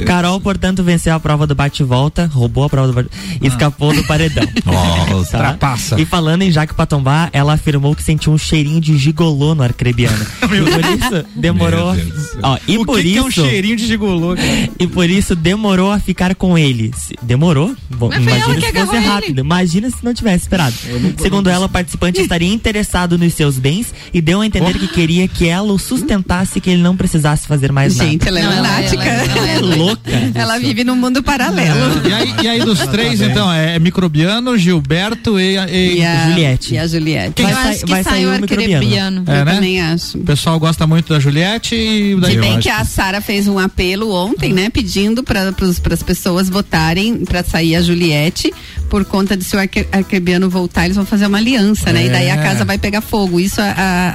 É. 0.00 0.04
Carol, 0.04 0.40
portanto, 0.40 0.82
venceu 0.82 1.14
a 1.14 1.20
prova 1.20 1.46
do 1.46 1.54
bate-volta, 1.54 2.30
roubou 2.32 2.64
a 2.64 2.68
prova 2.70 2.88
do 2.88 2.92
bate 2.94 3.08
e 3.40 3.46
escapou 3.46 3.94
do 3.94 4.04
paredão. 4.04 4.44
Nossa, 4.64 5.38
trapaça. 5.38 6.00
E 6.00 6.04
falando 6.04 6.42
em 6.42 6.50
Jaque 6.50 6.74
Patombá, 6.74 7.28
ela 7.32 7.54
afirmou 7.54 7.94
que 7.94 8.02
sentiu 8.02 8.32
um 8.32 8.38
cheirinho 8.38 8.80
de 8.80 8.96
gigolô 8.96 9.54
no 9.54 9.62
arcrebiano. 9.62 10.24
por 10.40 10.50
isso 10.54 11.23
demorou. 11.34 11.94
Ó, 12.42 12.58
e 12.66 12.78
o 12.78 12.84
por 12.84 13.00
que, 13.00 13.08
isso. 13.08 13.12
que 13.12 13.18
é 13.18 13.22
um 13.22 13.30
cheirinho 13.30 13.76
de 13.76 13.86
gigolô? 13.86 14.34
cara? 14.34 14.48
E 14.78 14.86
por 14.86 15.08
isso 15.08 15.34
demorou 15.36 15.90
a 15.90 15.98
ficar 15.98 16.34
com 16.34 16.56
ele. 16.58 16.90
Demorou? 17.22 17.74
Bom, 17.90 18.08
Mas 18.08 18.22
foi 18.24 18.32
ela 18.32 18.44
imagina 18.54 18.60
que 18.72 18.78
se 18.78 18.84
fosse 18.86 18.96
ele. 18.96 19.06
rápido. 19.06 19.38
Imagina 19.40 19.90
se 19.90 19.96
não 20.04 20.14
tivesse 20.14 20.44
esperado. 20.44 20.74
Segundo 21.20 21.48
ela, 21.50 21.66
o 21.66 21.68
participante 21.68 22.20
estaria 22.20 22.52
interessado 22.52 23.16
nos 23.18 23.32
seus 23.34 23.58
bens 23.58 23.92
e 24.12 24.20
deu 24.20 24.40
a 24.40 24.46
entender 24.46 24.74
que 24.78 24.88
queria 24.88 25.26
que 25.28 25.46
ela 25.48 25.72
o 25.72 25.78
sustentasse 25.78 26.58
e 26.58 26.60
que 26.60 26.70
ele 26.70 26.82
não 26.82 26.96
precisasse 26.96 27.46
fazer 27.46 27.72
mais 27.72 27.96
nada. 27.96 28.10
Gente, 28.10 28.28
ela 28.28 28.40
é 28.40 28.42
Não, 28.42 28.52
ela- 28.52 28.60
lunática. 28.60 29.04
ela- 29.04 29.48
é 29.48 29.58
louca. 29.76 30.10
Ela 30.34 30.58
vive 30.58 30.84
num 30.84 30.96
mundo 30.96 31.22
paralelo. 31.22 32.08
E 32.08 32.12
aí, 32.12 32.34
e 32.42 32.48
aí 32.48 32.60
dos 32.64 32.78
três, 32.80 33.20
então, 33.20 33.50
é 33.52 33.78
Microbiano, 33.78 34.56
Gilberto 34.58 35.38
e, 35.38 35.56
e, 35.56 35.98
E 35.98 36.04
a 36.04 36.28
Juliette. 36.28 36.74
E 36.74 36.78
a 36.78 36.86
Juliette. 36.86 37.42
Vai 37.42 37.52
eu 37.52 37.56
sai- 37.56 37.70
acho 37.70 37.84
que 37.84 37.90
vai 37.90 38.02
sai 38.02 38.12
sair 38.14 38.26
o 38.26 38.30
microbiano. 38.40 38.74
arcrebiano. 38.74 39.24
É, 39.26 39.40
eu 39.40 39.44
né? 39.44 39.54
também 39.54 39.80
acho. 39.80 40.18
O 40.18 40.24
pessoal 40.24 40.58
gosta 40.58 40.86
muito 40.86 41.13
da 41.14 41.20
Juliette 41.20 41.74
e 41.74 42.16
daí 42.20 42.34
Se 42.34 42.40
bem 42.40 42.58
que 42.60 42.68
a 42.68 42.84
Sara 42.84 43.20
fez 43.20 43.46
um 43.46 43.58
apelo 43.58 44.10
ontem, 44.12 44.52
né, 44.52 44.68
pedindo 44.68 45.22
para 45.22 45.54
as 45.92 46.02
pessoas 46.02 46.48
votarem 46.48 47.24
para 47.24 47.42
sair 47.44 47.76
a 47.76 47.82
Juliette, 47.82 48.52
por 48.90 49.04
conta 49.04 49.36
de 49.36 49.44
se 49.44 49.54
o 49.56 49.58
arque- 49.58 49.86
arquebiano 49.92 50.48
voltar, 50.50 50.84
eles 50.84 50.96
vão 50.96 51.06
fazer 51.06 51.26
uma 51.26 51.38
aliança, 51.38 51.92
né? 51.92 52.06
E 52.06 52.08
daí 52.10 52.30
a 52.30 52.34
É. 52.34 52.42
casa 52.42 52.64
vai 52.64 52.78
pegar 52.78 53.00
fogo. 53.00 53.40
Isso 53.40 53.60
a, 53.60 53.64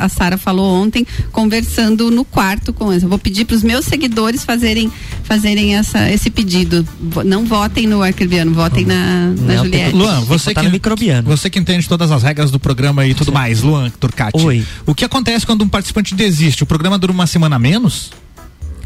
a, 0.02 0.06
a 0.06 0.10
Sara 0.10 0.38
falou 0.38 0.66
ontem, 0.66 1.06
conversando 1.32 2.12
no 2.12 2.24
quarto 2.26 2.72
com 2.74 2.92
eles. 2.92 3.04
Eu 3.04 3.10
vou 3.10 3.18
pedir 3.18 3.46
para 3.46 3.56
os 3.56 3.64
meus 3.64 3.86
seguidores 3.86 4.44
fazerem, 4.44 4.92
fazerem 5.30 5.76
essa, 5.76 6.10
esse 6.10 6.32
pedido. 6.32 6.86
Não 7.24 7.46
votem 7.46 7.86
no 7.86 8.02
arcrebiano, 8.02 8.52
votem 8.52 8.84
na, 8.84 9.28
na 9.28 9.54
Não, 9.54 9.64
Juliette. 9.64 9.96
Luan, 9.96 10.22
você 10.22 10.56
que, 10.56 11.22
você 11.24 11.50
que 11.52 11.60
entende 11.60 11.88
todas 11.88 12.10
as 12.12 12.24
regras 12.24 12.50
do 12.50 12.60
programa 12.60 13.06
e 13.06 13.14
tudo 13.14 13.32
mais, 13.32 13.62
Luan 13.62 13.92
Turcati. 13.92 14.44
Oi. 14.44 14.66
O 14.88 14.96
que 14.96 15.06
acontece 15.06 15.46
quando 15.46 15.62
um 15.62 15.70
participante 15.70 16.16
desiste? 16.16 16.64
O 16.64 16.66
programa 16.66 16.98
dura 16.98 17.12
uma 17.12 17.28
semana 17.28 17.58
a 17.58 17.60
menos? 17.60 18.10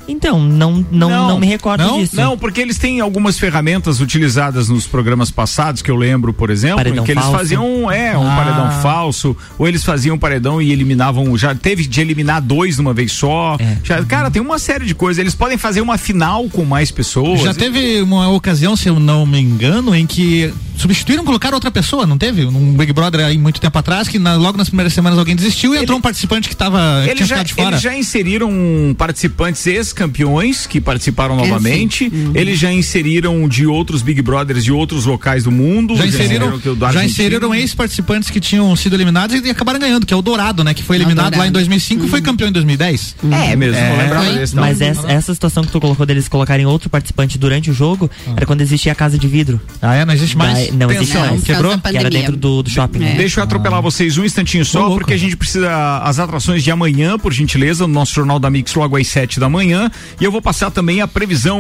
Então, 0.08 0.40
não, 0.42 0.86
não, 0.92 1.10
não, 1.10 1.40
me 1.40 1.48
recordo 1.48 1.82
não, 1.84 2.00
disso. 2.00 2.16
Não, 2.16 2.38
porque 2.38 2.60
eles 2.60 2.78
têm 2.78 3.00
algumas 3.00 3.40
ferramentas 3.40 4.02
utilizadas 4.02 4.68
nos 4.68 4.86
programas 4.86 5.32
passados, 5.32 5.82
que 5.82 5.90
eu 5.90 5.96
lembro, 5.96 6.34
por 6.34 6.50
exemplo, 6.50 6.78
Paredão 6.78 7.04
em 7.04 7.06
que 7.06 7.12
eles 7.12 7.24
falso. 7.24 7.38
faziam 7.38 7.90
é, 7.92 8.18
um 8.18 8.30
Ah. 8.30 8.36
paredão 8.36 8.82
falso, 8.82 9.36
ou 9.58 9.68
eles 9.68 9.84
faziam 9.84 10.16
um 10.16 10.20
paredão 10.20 10.62
e 10.62 10.72
eliminavam, 10.72 11.38
já 11.38 11.56
teve 11.56 11.86
de 11.88 12.02
eliminar 12.02 12.42
dois 12.42 12.76
de 12.76 12.82
uma 12.82 12.94
vez 12.94 13.12
só. 13.14 13.56
É. 13.60 13.78
Já, 13.84 14.04
cara, 14.04 14.30
tem 14.30 14.42
uma 14.42 14.60
série 14.60 14.86
de 14.86 14.94
coisas. 14.94 15.20
Eles 15.20 15.36
podem 15.36 15.58
fazer 15.58 15.80
uma 15.82 15.98
final 15.98 16.50
com 16.50 16.66
mais 16.66 16.92
pessoas. 16.92 17.42
Já 17.42 17.54
teve 17.54 18.02
uma 18.02 18.30
ocasião, 18.30 18.76
se 18.76 18.90
eu 18.90 19.00
não 19.00 19.26
me 19.26 19.40
engano, 19.40 19.96
em 19.96 20.06
que 20.06 20.54
substituíram, 20.76 21.24
colocaram 21.24 21.56
outra 21.56 21.72
pessoa, 21.72 22.06
não 22.06 22.18
teve? 22.18 22.44
Num 22.46 22.74
Big 22.74 22.92
Brother 22.92 23.22
aí 23.26 23.38
muito 23.38 23.62
tempo 23.62 23.78
atrás, 23.78 24.08
que 24.08 24.18
na- 24.20 24.36
logo 24.36 24.58
nas 24.58 24.68
primeiras 24.68 24.92
semanas 24.92 25.18
alguém 25.20 25.36
desistiu 25.36 25.74
e 25.74 25.78
entrou 25.78 25.98
um 25.98 26.02
participante 26.02 26.50
que 26.50 26.56
tava 26.56 27.02
que 27.06 27.12
Eles 27.12 27.18
tinha 27.18 27.28
já, 27.28 27.36
ficado 27.38 27.48
de 27.48 27.54
fora. 27.54 27.68
eles 27.70 27.82
já 27.82 27.96
inseriram 27.96 28.52
participantes 28.98 29.66
ex-campeões 29.94 30.66
que 30.68 30.82
participaram 30.82 31.36
É, 31.40 31.48
novamente. 31.48 32.06
Uhum. 32.12 32.32
Eles 32.36 32.60
já 32.60 32.72
inseriram 32.72 33.48
de 33.48 33.66
outros 33.66 34.02
Big 34.02 34.22
Brothers 34.22 34.64
de 34.64 34.72
outros 34.72 35.06
locais 35.06 35.44
do 35.44 35.52
mundo. 35.52 35.96
Já 35.96 36.06
inseriram, 36.06 36.60
que 36.60 36.70
o 36.70 36.76
do 36.76 36.92
já 36.92 37.06
inseriram 37.06 37.54
ex-participantes 37.56 38.30
que 38.30 38.40
tinham 38.40 38.76
sido 38.76 38.96
eliminados 38.96 39.36
e 39.44 39.50
acabaram 39.50 39.80
ganhando, 39.80 40.06
que 40.06 40.14
é 40.14 40.18
o 40.18 40.22
Dourado, 40.22 40.64
né? 40.64 40.74
Que 40.74 40.84
foi 40.84 40.98
eliminado 40.98 41.38
lá 41.38 41.48
em 41.48 41.52
2005 41.52 42.06
e 42.06 42.10
foi 42.10 42.22
campeão 42.22 42.50
em 42.50 42.52
2010. 42.52 43.16
É 43.32 43.56
mesmo, 43.56 43.80
não 43.80 43.98
lembrava 43.98 44.32
desse, 44.34 44.56
não. 44.56 44.64
Mas 44.64 44.82
essa, 44.82 45.12
essa 45.12 45.34
situação 45.34 45.64
que 45.64 45.72
tu 45.72 45.80
colocou 45.80 46.06
deles 46.06 46.28
colocarem 46.28 46.66
outro 46.66 46.90
participante 46.90 47.38
durante 47.38 47.70
o 47.70 47.74
jogo 47.74 48.10
era 48.36 48.46
quando 48.46 48.62
existia 48.62 48.92
a 48.92 48.96
casa 48.96 49.18
de 49.18 49.28
vidro. 49.28 49.62
Ah, 49.82 49.96
é? 49.96 50.06
Não 50.06 50.14
existe 50.14 50.36
mais? 50.38 50.54
Daí- 50.54 50.72
não 50.72 50.92
existe 50.92 51.18
mais. 51.18 51.44
quebrou? 51.44 51.78
Que 51.78 51.98
era 51.98 52.10
dentro 52.10 52.36
do, 52.36 52.64
do 52.64 52.70
shopping. 52.70 53.00
né? 53.00 53.16
Deixa 53.18 53.40
eu 53.40 53.44
atropelar 53.44 53.82
vocês 53.82 54.18
um 54.18 54.24
instantinho 54.26 54.66
só, 54.66 54.90
porque 54.90 55.14
a 55.14 55.18
gente 55.18 55.36
precisa 55.38 56.00
as 56.00 56.20
atrações 56.20 56.64
de 56.64 56.72
amanhã, 56.72 57.18
por 57.18 57.32
gentileza, 57.34 57.86
no 57.88 57.94
nosso 57.94 58.14
Jornal 58.14 58.40
da 58.40 58.50
Mix 58.50 58.74
logo 58.74 58.98
às 58.98 59.08
7 59.08 59.40
da 59.40 59.50
manhã. 59.50 59.83
E 60.20 60.24
eu 60.24 60.32
vou 60.32 60.42
passar 60.42 60.72
também 60.72 61.02
a 61.02 61.08
previsão 61.08 61.60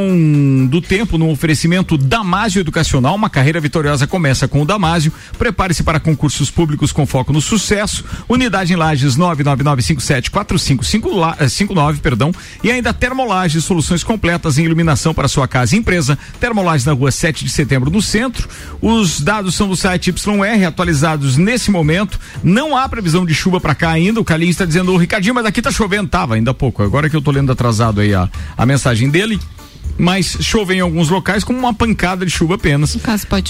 do 0.67 0.81
tempo 0.81 1.17
no 1.17 1.29
oferecimento 1.29 1.97
Damásio 1.97 2.61
Educacional. 2.61 3.15
Uma 3.15 3.29
carreira 3.29 3.59
vitoriosa 3.59 4.07
começa 4.07 4.47
com 4.47 4.61
o 4.61 4.65
Damásio. 4.65 5.11
Prepare-se 5.37 5.83
para 5.83 5.99
concursos 5.99 6.49
públicos 6.49 6.91
com 6.91 7.05
foco 7.05 7.31
no 7.33 7.41
sucesso. 7.41 8.03
Unidade 8.27 8.73
em 8.73 8.75
Lages 8.75 9.15
999574559, 9.17 11.99
perdão. 11.99 12.31
E 12.63 12.71
ainda 12.71 12.91
Termolages, 12.93 13.63
soluções 13.63 14.03
completas 14.03 14.57
em 14.57 14.63
iluminação 14.63 15.13
para 15.13 15.27
sua 15.27 15.47
casa 15.47 15.75
e 15.75 15.79
empresa. 15.79 16.17
Termolages 16.39 16.85
na 16.85 16.93
rua 16.93 17.11
7 17.11 17.43
de 17.43 17.51
setembro, 17.51 17.91
no 17.91 18.01
centro. 18.01 18.47
Os 18.81 19.19
dados 19.19 19.55
são 19.55 19.67
do 19.67 19.75
site 19.75 20.09
YR, 20.09 20.67
atualizados 20.67 21.37
nesse 21.37 21.69
momento. 21.69 22.19
Não 22.43 22.77
há 22.77 22.87
previsão 22.87 23.25
de 23.25 23.33
chuva 23.33 23.59
para 23.59 23.75
cá 23.75 23.91
ainda. 23.91 24.19
O 24.19 24.25
Calinho 24.25 24.51
está 24.51 24.65
dizendo, 24.65 24.93
ô 24.93 24.97
Ricardinho, 24.97 25.35
mas 25.35 25.43
daqui 25.43 25.61
tá 25.61 25.71
chovendo. 25.71 26.09
Tava 26.09 26.35
ainda 26.35 26.51
há 26.51 26.53
pouco. 26.53 26.83
Agora 26.83 27.09
que 27.09 27.15
eu 27.15 27.21
tô 27.21 27.31
lendo 27.31 27.51
atrasado 27.51 28.01
aí 28.01 28.12
a, 28.13 28.29
a 28.57 28.65
mensagem 28.65 29.09
dele. 29.09 29.39
Mas 29.97 30.37
chove 30.41 30.73
em 30.73 30.79
alguns 30.79 31.09
locais 31.09 31.43
com 31.43 31.53
uma 31.53 31.73
pancada 31.73 32.25
de 32.25 32.31
chuva 32.31 32.55
apenas. 32.55 32.95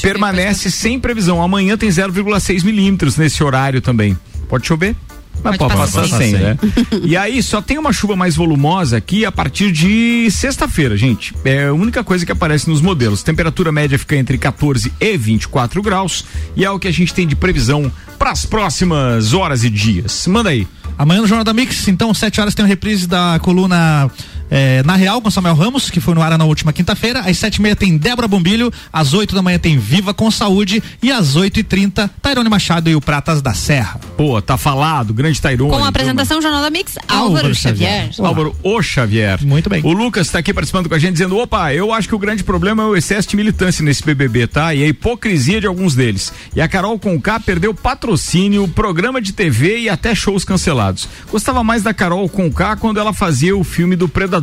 Permanece 0.01 0.69
sem 0.69 0.99
previsão. 0.99 1.41
Amanhã 1.41 1.77
tem 1.77 1.89
0,6 1.89 2.63
milímetros 2.65 3.15
nesse 3.15 3.41
horário 3.43 3.79
também. 3.81 4.17
Pode 4.49 4.67
chover? 4.67 4.95
Mas 5.43 5.57
pode, 5.57 5.73
Pode 5.73 5.91
passar, 5.91 6.01
passar 6.01 6.17
sem, 6.17 6.31
sem. 6.31 6.39
né? 6.39 6.57
e 7.03 7.17
aí 7.17 7.41
só 7.43 7.61
tem 7.61 7.77
uma 7.77 7.91
chuva 7.91 8.15
mais 8.15 8.35
volumosa 8.35 8.97
aqui 8.97 9.25
a 9.25 9.31
partir 9.31 9.71
de 9.71 10.29
sexta-feira, 10.31 10.95
gente. 10.95 11.33
É 11.43 11.67
a 11.67 11.73
única 11.73 12.03
coisa 12.03 12.25
que 12.25 12.31
aparece 12.31 12.69
nos 12.69 12.81
modelos. 12.81 13.23
Temperatura 13.23 13.71
média 13.71 13.97
fica 13.99 14.15
entre 14.15 14.37
14 14.37 14.91
e 14.99 15.17
24 15.17 15.81
graus 15.81 16.23
e 16.55 16.63
é 16.63 16.69
o 16.69 16.79
que 16.79 16.87
a 16.87 16.93
gente 16.93 17.13
tem 17.13 17.27
de 17.27 17.35
previsão 17.35 17.91
para 18.17 18.31
as 18.31 18.45
próximas 18.45 19.33
horas 19.33 19.63
e 19.63 19.69
dias. 19.69 20.27
Manda 20.27 20.49
aí. 20.49 20.67
Amanhã 20.97 21.21
no 21.21 21.27
Jornal 21.27 21.43
da 21.43 21.53
Mix, 21.53 21.87
então, 21.87 22.13
7 22.13 22.39
horas 22.39 22.53
tem 22.53 22.63
uma 22.63 22.69
reprise 22.69 23.07
da 23.07 23.39
coluna 23.41 24.09
eh, 24.53 24.83
Na 24.85 24.95
Real 24.95 25.19
com 25.19 25.31
Samuel 25.31 25.55
Ramos, 25.55 25.89
que 25.89 25.99
foi 25.99 26.13
no 26.13 26.21
ar 26.21 26.37
na 26.37 26.45
última 26.45 26.71
quinta-feira. 26.71 27.21
Às 27.21 27.39
sete 27.39 27.55
e 27.55 27.61
meia 27.61 27.75
tem 27.75 27.97
Débora 27.97 28.27
Bombilho, 28.27 28.71
às 28.91 29.13
8 29.13 29.33
da 29.33 29.41
manhã 29.41 29.57
tem 29.57 29.79
Viva 29.79 30.13
com 30.13 30.29
Saúde 30.29 30.81
e 31.01 31.11
às 31.11 31.35
8 31.35 31.59
e 31.59 31.63
30 31.63 32.07
Tairone 32.21 32.49
Machado 32.49 32.87
e 32.89 32.95
o 32.95 33.01
Pratas 33.01 33.41
da 33.41 33.55
Serra. 33.55 33.99
Pô, 34.15 34.39
tá 34.41 34.55
falado, 34.55 35.11
grande 35.11 35.41
Tairone. 35.41 35.71
Com 35.71 35.83
a 35.83 35.87
apresentação 35.87 36.39
Jornal 36.39 36.61
da 36.61 36.69
Mix, 36.69 36.97
Álvaro 37.07 37.53
Xavier. 37.55 38.11
Álvaro 38.19 38.55
O 38.61 38.81
Xavier. 38.81 39.43
Muito 39.43 39.69
bem. 39.69 39.81
O 39.83 39.91
Lucas 39.91 40.27
está 40.27 40.37
aqui 40.37 40.53
participando 40.53 40.87
com 40.87 40.93
a 40.93 40.99
gente 40.99 41.13
dizendo: 41.13 41.35
opa, 41.37 41.73
eu 41.73 41.91
acho 41.91 42.07
que 42.07 42.15
o 42.15 42.19
grande 42.19 42.43
problema 42.43 42.83
é 42.83 42.85
o 42.85 42.95
excesso 42.95 43.27
de 43.29 43.35
militância 43.35 43.83
nesse 43.83 44.03
BBB, 44.03 44.45
tá? 44.45 44.75
E 44.75 44.83
a 44.83 44.87
hipocrisia 44.87 45.59
de 45.59 45.65
alguns 45.65 45.95
deles. 45.95 46.31
E 46.55 46.61
a 46.61 46.67
Carol 46.67 46.99
Conká 46.99 47.39
perdeu 47.39 47.73
patrocínio, 47.73 48.67
programa 48.67 49.19
de 49.19 49.33
TV 49.33 49.79
e 49.79 49.89
até 49.89 50.13
shows 50.13 50.45
cancelados. 50.45 51.07
Gostava 51.31 51.63
mais 51.63 51.81
da 51.81 51.91
Carol 51.93 52.29
Conká 52.29 52.75
quando 52.75 52.99
ela 52.99 53.13
fazia 53.13 53.57
o 53.57 53.63
filme 53.63 53.95
do 53.95 54.07
Predador. 54.07 54.42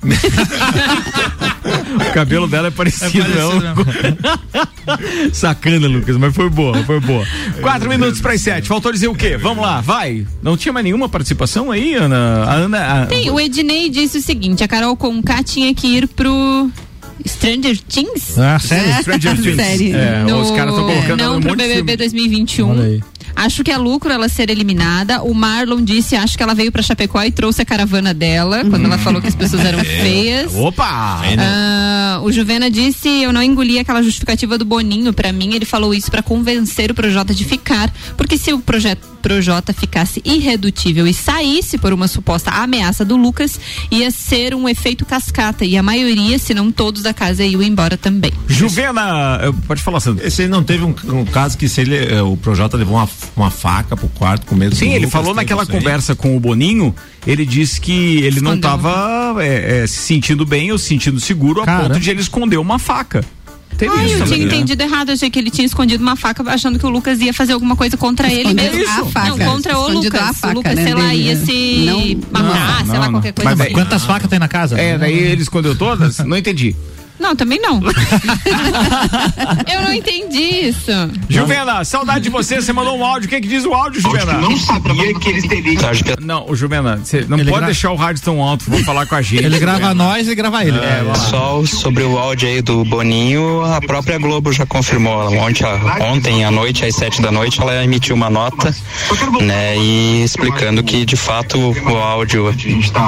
o 2.08 2.12
cabelo 2.12 2.46
dela 2.46 2.68
é 2.68 2.70
parecido, 2.70 3.08
É 3.20 3.34
parecido 3.34 3.60
não. 3.64 3.74
Sacana, 5.34 5.86
Lucas, 5.88 6.16
mas 6.16 6.34
foi 6.34 6.48
boa, 6.48 6.82
foi 6.84 7.00
boa. 7.00 7.26
Quatro 7.60 7.88
minutos 7.88 8.20
para 8.20 8.32
as 8.34 8.40
sete. 8.40 8.68
Faltou 8.68 8.92
dizer 8.92 9.08
o 9.08 9.14
quê? 9.14 9.36
Vamos 9.36 9.62
lá, 9.62 9.80
vai. 9.80 10.26
Não 10.42 10.56
tinha 10.56 10.72
mais 10.72 10.84
nenhuma 10.84 11.08
participação 11.08 11.70
aí, 11.70 11.94
Ana? 11.94 12.44
A 12.44 12.54
Ana. 12.54 13.02
a- 13.02 13.06
Tem, 13.06 13.28
o 13.30 13.40
Ednei 13.40 13.88
disse 13.90 14.18
o 14.18 14.22
seguinte: 14.22 14.62
a 14.62 14.68
Carol 14.68 14.96
Conká 14.96 15.42
tinha 15.42 15.74
que 15.74 15.86
ir 15.86 16.08
pro. 16.08 16.70
Stranger 17.26 17.76
Things? 17.80 18.38
Ah, 18.38 18.58
sério? 18.60 18.94
Stranger 19.02 19.36
Things. 19.42 19.56
Sério. 19.56 19.96
É, 19.96 20.22
No- 20.22 20.40
os 20.40 20.50
caras 20.52 20.72
estão 20.72 20.86
colocando 20.86 21.18
Não 21.20 21.36
um 21.38 21.40
pro 21.40 21.56
BBB 21.56 21.74
filme. 21.74 21.96
2021. 21.96 22.70
Olha 22.70 22.82
aí. 22.84 23.02
Acho 23.38 23.62
que 23.62 23.70
é 23.70 23.78
lucro 23.78 24.10
ela 24.10 24.28
ser 24.28 24.50
eliminada. 24.50 25.22
O 25.22 25.32
Marlon 25.32 25.80
disse, 25.80 26.16
acho 26.16 26.36
que 26.36 26.42
ela 26.42 26.56
veio 26.56 26.72
pra 26.72 26.82
Chapecó 26.82 27.22
e 27.22 27.30
trouxe 27.30 27.62
a 27.62 27.64
caravana 27.64 28.12
dela, 28.12 28.64
quando 28.64 28.84
ela 28.84 28.98
falou 28.98 29.20
que 29.20 29.28
as 29.28 29.34
pessoas 29.36 29.64
eram 29.64 29.78
feias. 29.86 30.52
Opa! 30.56 31.22
Ah, 31.38 32.20
o 32.24 32.32
Juvena 32.32 32.68
disse: 32.68 33.08
Eu 33.22 33.32
não 33.32 33.40
engoli 33.40 33.78
aquela 33.78 34.02
justificativa 34.02 34.58
do 34.58 34.64
Boninho. 34.64 35.12
Pra 35.12 35.32
mim, 35.32 35.54
ele 35.54 35.64
falou 35.64 35.94
isso 35.94 36.10
pra 36.10 36.20
convencer 36.20 36.90
o 36.90 36.94
Projota 36.94 37.32
de 37.32 37.44
ficar. 37.44 37.92
Porque 38.16 38.36
se 38.36 38.52
o 38.52 38.58
projeto 38.58 39.06
Projota 39.22 39.72
ficasse 39.72 40.20
irredutível 40.24 41.06
e 41.06 41.14
saísse 41.14 41.78
por 41.78 41.92
uma 41.92 42.08
suposta 42.08 42.50
ameaça 42.50 43.04
do 43.04 43.16
Lucas, 43.16 43.60
ia 43.90 44.10
ser 44.10 44.54
um 44.54 44.68
efeito 44.68 45.04
cascata. 45.04 45.64
E 45.64 45.76
a 45.76 45.82
maioria, 45.82 46.38
se 46.38 46.54
não 46.54 46.72
todos 46.72 47.02
da 47.02 47.14
casa, 47.14 47.44
iam 47.44 47.62
embora 47.62 47.96
também. 47.96 48.32
Juvena, 48.48 49.40
pode 49.66 49.82
falar, 49.82 50.00
Sandro. 50.00 50.26
Esse 50.26 50.48
não 50.48 50.64
teve 50.64 50.84
um, 50.84 50.94
um 51.12 51.24
caso 51.24 51.56
que 51.56 51.68
se 51.68 51.80
ele, 51.80 51.96
eh, 51.96 52.22
o 52.22 52.36
Projota 52.36 52.76
levou 52.76 52.96
uma, 52.96 53.08
uma 53.36 53.50
faca 53.50 53.96
pro 53.96 54.08
quarto 54.08 54.46
com 54.46 54.54
medo 54.54 54.74
Sim, 54.74 54.86
do 54.86 54.90
ele 54.92 54.98
Lucas, 55.06 55.12
falou 55.12 55.34
naquela 55.34 55.62
isso 55.62 55.72
conversa 55.72 56.14
com 56.14 56.36
o 56.36 56.40
Boninho, 56.40 56.94
ele 57.26 57.46
disse 57.46 57.80
que 57.80 58.18
ele 58.18 58.40
não 58.40 58.54
estava 58.54 59.34
se 59.86 59.96
sentindo 59.98 60.44
bem 60.44 60.72
ou 60.72 60.78
se 60.78 60.86
sentindo 60.86 61.20
seguro 61.20 61.62
a 61.62 61.66
ponto 61.66 62.00
de 62.00 62.10
ele 62.10 62.20
esconder 62.20 62.56
uma 62.58 62.78
faca. 62.78 63.24
Teve 63.76 63.94
Ai, 63.96 64.06
isso 64.06 64.16
eu 64.16 64.26
tinha 64.26 64.38
né? 64.38 64.44
entendido 64.44 64.82
errado. 64.82 65.10
Achei 65.10 65.30
que 65.30 65.38
ele 65.38 65.50
tinha 65.50 65.64
escondido 65.64 66.02
uma 66.02 66.16
faca 66.16 66.42
achando 66.50 66.80
que 66.80 66.84
o 66.86 66.88
Lucas 66.88 67.20
ia 67.20 67.32
fazer 67.32 67.52
alguma 67.52 67.76
coisa 67.76 67.96
contra 67.96 68.26
ele 68.28 68.48
Escondido 68.48 68.76
mesmo. 68.76 69.00
a 69.00 69.04
faca. 69.06 69.28
Não, 69.28 69.38
contra 69.38 69.78
o 69.78 69.88
Escondido 69.88 70.16
Lucas. 70.16 70.30
a 70.30 70.32
faca, 70.32 70.48
o 70.48 70.56
Lucas, 70.56 70.74
né, 70.74 70.82
sei 70.82 70.94
lá, 70.94 71.08
dele, 71.08 71.22
ia 71.22 71.34
né? 71.36 71.46
se 71.46 71.84
Não, 71.84 72.42
matar, 72.42 72.86
sei 72.86 72.98
lá, 72.98 73.10
qualquer 73.10 73.32
coisa 73.32 73.50
Mas, 73.50 73.60
assim. 73.60 73.72
Quantas 73.72 74.04
facas 74.04 74.28
tem 74.28 74.38
na 74.40 74.48
casa? 74.48 74.76
É, 74.80 74.98
daí 74.98 75.16
ele 75.16 75.42
escondeu 75.42 75.76
todas? 75.76 76.18
Não 76.18 76.36
entendi. 76.36 76.74
Não, 77.18 77.34
também 77.36 77.60
não. 77.60 77.80
eu 79.72 79.82
não 79.82 79.92
entendi 79.92 80.68
isso. 80.68 80.90
Juvena, 81.28 81.84
saudade 81.84 82.24
de 82.24 82.30
você, 82.30 82.56
você 82.60 82.72
mandou 82.72 82.96
um 82.96 83.04
áudio. 83.04 83.26
O 83.26 83.30
que, 83.30 83.40
que 83.40 83.48
diz 83.48 83.64
o 83.64 83.74
áudio, 83.74 84.00
Juvena? 84.00 84.34
Não 84.34 84.56
sabia 84.56 85.14
que 85.14 85.28
eles 85.28 85.46
teriam. 85.46 85.82
Não, 86.20 86.46
o 86.48 86.54
Juvena, 86.56 86.96
você 86.96 87.24
não 87.28 87.38
Ele 87.38 87.48
pode 87.50 87.60
gra- 87.60 87.66
deixar 87.66 87.90
o 87.90 87.96
rádio 87.96 88.22
tão 88.22 88.40
alto, 88.42 88.64
vou 88.70 88.82
falar 88.84 89.06
com 89.06 89.14
a 89.14 89.22
gente. 89.22 89.44
Ele 89.44 89.58
grava 89.58 89.78
Juvena. 89.78 89.94
nós 89.94 90.28
e 90.28 90.34
grava 90.34 90.64
ele. 90.64 90.78
É, 90.78 91.02
lá. 91.02 91.12
Pessoal, 91.12 91.66
sobre 91.66 92.02
o 92.04 92.18
áudio 92.18 92.48
aí 92.48 92.62
do 92.62 92.84
Boninho, 92.84 93.62
a 93.64 93.80
própria 93.80 94.18
Globo 94.18 94.52
já 94.52 94.64
confirmou. 94.66 95.28
Ontem, 95.38 95.64
ontem 96.00 96.44
à 96.44 96.50
noite, 96.50 96.84
às 96.84 96.94
sete 96.94 97.20
da 97.20 97.30
noite, 97.32 97.60
ela 97.60 97.82
emitiu 97.84 98.14
uma 98.14 98.30
nota, 98.30 98.74
né, 99.40 99.76
e 99.76 100.22
explicando 100.22 100.82
que 100.82 101.04
de 101.04 101.16
fato 101.16 101.58
o 101.58 101.96
áudio 101.96 102.54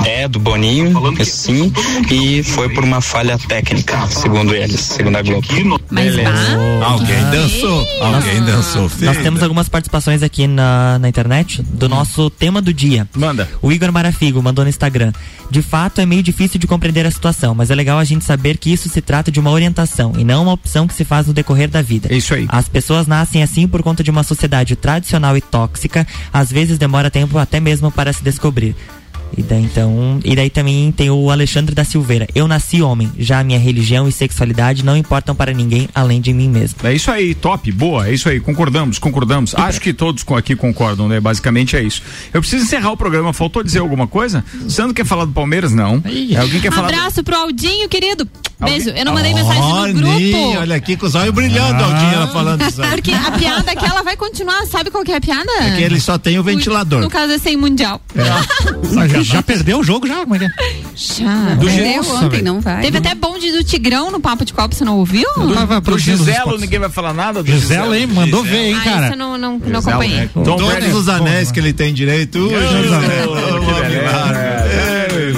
é 0.06 0.26
do 0.28 0.38
Boninho, 0.38 0.92
sim, 1.24 1.72
e 2.10 2.42
foi 2.42 2.68
por 2.68 2.84
uma 2.84 3.00
falha 3.00 3.38
técnica, 3.38 3.99
segundo 4.08 4.54
eles, 4.54 4.80
segundo 4.80 5.16
a 5.16 5.22
Globo. 5.22 5.46
Mas 5.90 6.16
vá. 6.16 6.84
Alguém 6.84 7.24
dançou, 7.30 7.86
alguém 8.00 8.42
dançou. 8.44 8.90
Nós 9.00 9.16
temos 9.18 9.42
algumas 9.42 9.68
participações 9.68 10.22
aqui 10.22 10.46
na, 10.46 10.98
na 10.98 11.08
internet 11.08 11.62
do 11.62 11.88
nosso 11.88 12.30
tema 12.30 12.62
do 12.62 12.72
dia. 12.72 13.08
Manda. 13.14 13.48
O 13.60 13.72
Igor 13.72 13.92
Marafigo 13.92 14.42
mandou 14.42 14.64
no 14.64 14.68
Instagram. 14.68 15.12
De 15.50 15.62
fato, 15.62 16.00
é 16.00 16.06
meio 16.06 16.22
difícil 16.22 16.60
de 16.60 16.66
compreender 16.66 17.04
a 17.04 17.10
situação, 17.10 17.54
mas 17.54 17.70
é 17.70 17.74
legal 17.74 17.98
a 17.98 18.04
gente 18.04 18.24
saber 18.24 18.56
que 18.56 18.72
isso 18.72 18.88
se 18.88 19.00
trata 19.00 19.30
de 19.32 19.40
uma 19.40 19.50
orientação 19.50 20.12
e 20.16 20.22
não 20.22 20.42
uma 20.42 20.52
opção 20.52 20.86
que 20.86 20.94
se 20.94 21.04
faz 21.04 21.26
no 21.26 21.32
decorrer 21.32 21.68
da 21.68 21.82
vida. 21.82 22.12
Isso 22.14 22.34
aí. 22.34 22.46
As 22.48 22.68
pessoas 22.68 23.06
nascem 23.06 23.42
assim 23.42 23.66
por 23.66 23.82
conta 23.82 24.04
de 24.04 24.10
uma 24.10 24.22
sociedade 24.22 24.76
tradicional 24.76 25.36
e 25.36 25.40
tóxica, 25.40 26.06
às 26.32 26.50
vezes 26.52 26.78
demora 26.78 27.10
tempo 27.10 27.36
até 27.38 27.58
mesmo 27.58 27.90
para 27.90 28.12
se 28.12 28.22
descobrir. 28.22 28.76
E 29.36 29.42
daí 29.42 29.62
então, 29.62 30.20
e 30.24 30.34
daí 30.34 30.50
também 30.50 30.90
tem 30.92 31.10
o 31.10 31.30
Alexandre 31.30 31.74
da 31.74 31.84
Silveira. 31.84 32.26
Eu 32.34 32.48
nasci 32.48 32.82
homem, 32.82 33.10
já 33.18 33.40
a 33.40 33.44
minha 33.44 33.58
religião 33.58 34.08
e 34.08 34.12
sexualidade 34.12 34.84
não 34.84 34.96
importam 34.96 35.34
para 35.34 35.52
ninguém 35.52 35.88
além 35.94 36.20
de 36.20 36.32
mim 36.32 36.48
mesmo. 36.48 36.76
É 36.82 36.92
isso 36.94 37.10
aí, 37.10 37.34
top, 37.34 37.70
boa, 37.72 38.08
é 38.08 38.14
isso 38.14 38.28
aí, 38.28 38.40
concordamos, 38.40 38.98
concordamos. 38.98 39.54
Acho 39.54 39.80
que 39.80 39.92
todos 39.92 40.24
aqui 40.36 40.54
concordam, 40.56 41.08
né? 41.08 41.20
Basicamente 41.20 41.76
é 41.76 41.82
isso. 41.82 42.02
Eu 42.32 42.40
preciso 42.40 42.64
encerrar 42.64 42.92
o 42.92 42.96
programa, 42.96 43.32
faltou 43.32 43.62
dizer 43.62 43.78
alguma 43.78 44.06
coisa? 44.06 44.44
Sandro 44.68 44.94
quer 44.94 45.04
falar 45.04 45.24
do 45.24 45.32
Palmeiras? 45.32 45.72
Não. 45.72 46.02
É, 46.04 46.36
Alguém 46.36 46.60
quer 46.60 46.72
falar 46.72 46.88
do... 46.88 46.94
Abraço 46.94 47.22
pro 47.22 47.36
Aldinho, 47.36 47.88
querido. 47.88 48.28
Beijo. 48.60 48.90
Eu 48.90 49.04
não 49.06 49.14
mandei 49.14 49.32
mensagem 49.32 49.60
no 49.62 49.74
Olha, 49.74 49.92
grupo. 49.94 50.58
olha 50.58 50.76
aqui 50.76 50.96
com 50.96 51.06
os 51.06 51.14
olhos 51.14 51.34
brilhando, 51.34 51.82
Aldinho, 51.82 52.12
ela 52.12 52.28
falando 52.28 52.62
isso 52.62 52.82
aí. 52.82 52.90
Porque 52.90 53.12
a 53.12 53.30
piada 53.30 53.70
aquela 53.70 54.02
vai 54.02 54.16
continuar. 54.16 54.66
Sabe 54.66 54.90
qual 54.90 55.02
que 55.02 55.12
é 55.12 55.16
a 55.16 55.20
piada? 55.20 55.50
É 55.60 55.76
que 55.76 55.82
ele 55.82 55.98
só 55.98 56.18
tem 56.18 56.38
o 56.38 56.42
ventilador. 56.42 57.00
No 57.00 57.08
caso 57.08 57.32
é 57.32 57.38
sem 57.38 57.56
mundial. 57.56 58.00
Mas 58.92 59.12
já, 59.22 59.34
já 59.36 59.42
perdeu 59.42 59.78
o 59.80 59.82
jogo 59.84 60.06
já? 60.06 60.20
Como 60.20 60.34
é 60.34 60.38
que 60.38 60.44
é? 60.44 60.50
Já. 60.94 61.54
Do 61.54 61.66
Perdeu 61.66 62.02
ontem, 62.14 62.28
velho. 62.28 62.44
não 62.44 62.60
vai. 62.60 62.82
Teve 62.82 62.98
até 62.98 63.14
bonde 63.14 63.50
do 63.52 63.62
Tigrão 63.64 64.10
no 64.10 64.20
Papo 64.20 64.44
de 64.44 64.52
Copa, 64.52 64.74
você 64.74 64.84
não 64.84 64.98
ouviu? 64.98 65.26
tava 65.54 65.76
Do 65.76 65.82
produzindo 65.82 66.20
os 66.20 66.26
Giselo, 66.26 66.58
ninguém 66.58 66.78
vai 66.78 66.90
falar 66.90 67.12
nada 67.14 67.42
do 67.42 67.50
Giselo, 67.50 67.94
hein? 67.94 68.06
Mandou 68.06 68.42
ver, 68.42 68.56
hein, 68.68 68.76
Ah, 68.80 68.84
cara? 68.84 69.04
isso 69.06 69.12
eu 69.14 69.18
não, 69.18 69.38
não, 69.38 69.58
não 69.58 69.80
acompanhei. 69.80 70.16
né? 70.16 70.30
Todos 70.34 70.94
os 70.94 71.08
anéis 71.08 71.50
que 71.50 71.58
ele 71.60 71.72
tem 71.72 71.92
direito. 71.94 72.38
ui, 72.38 72.48
Que 72.48 72.54
beleza. 72.54 73.00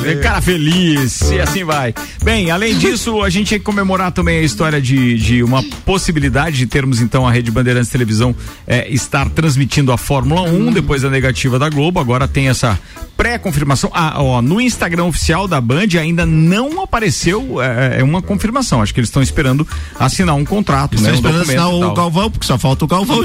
É, 0.05 0.13
é, 0.13 0.17
cara 0.17 0.41
feliz 0.41 1.21
e 1.31 1.41
assim 1.41 1.65
vai. 1.65 1.95
Bem, 2.23 2.51
além 2.51 2.77
disso, 2.79 3.23
a 3.23 3.31
gente 3.31 3.51
tem 3.51 3.59
que 3.59 3.65
comemorar 3.65 4.13
também 4.13 4.39
a 4.39 4.43
história 4.43 4.81
de, 4.81 5.17
de 5.19 5.43
uma 5.43 5.63
possibilidade 5.85 6.57
de 6.57 6.67
termos 6.67 7.01
então 7.01 7.27
a 7.27 7.33
Rede 7.33 7.51
Bandeirantes 7.51 7.91
Televisão 7.91 8.35
é, 8.67 8.89
estar 8.93 9.29
transmitindo 9.31 9.93
a 9.93 9.99
Fórmula 9.99 10.43
1 10.43 10.73
depois 10.73 11.03
da 11.03 11.11
negativa 11.11 11.59
da 11.59 11.69
Globo. 11.69 12.01
Agora 12.01 12.27
tem 12.27 12.49
essa 12.49 12.79
pré-confirmação. 13.17 13.91
Ah, 13.95 14.23
ó, 14.23 14.43
no 14.43 14.61
Instagram 14.61 15.05
oficial 15.05 15.47
da 15.47 15.61
Band 15.61 15.89
ainda 16.01 16.27
não 16.27 16.83
apareceu 16.83 17.63
é, 17.63 18.01
é 18.01 18.05
uma 18.05 18.23
confirmação. 18.23 18.83
Acho 18.83 18.93
que 18.93 19.01
eles 19.01 19.09
estão 19.09 19.23
esperando 19.23 19.67
assinar 19.99 20.35
um 20.35 20.45
contrato, 20.45 20.97
Estão 20.97 21.11
né? 21.11 21.13
Um 21.13 21.21
esperando 21.21 21.43
assinar 21.43 21.69
o 21.69 21.81
tal. 21.81 21.95
Galvão, 21.95 22.31
porque 22.31 22.47
só 22.47 22.59
falta 22.59 22.85
o 22.85 22.89
Galvão. 22.89 23.21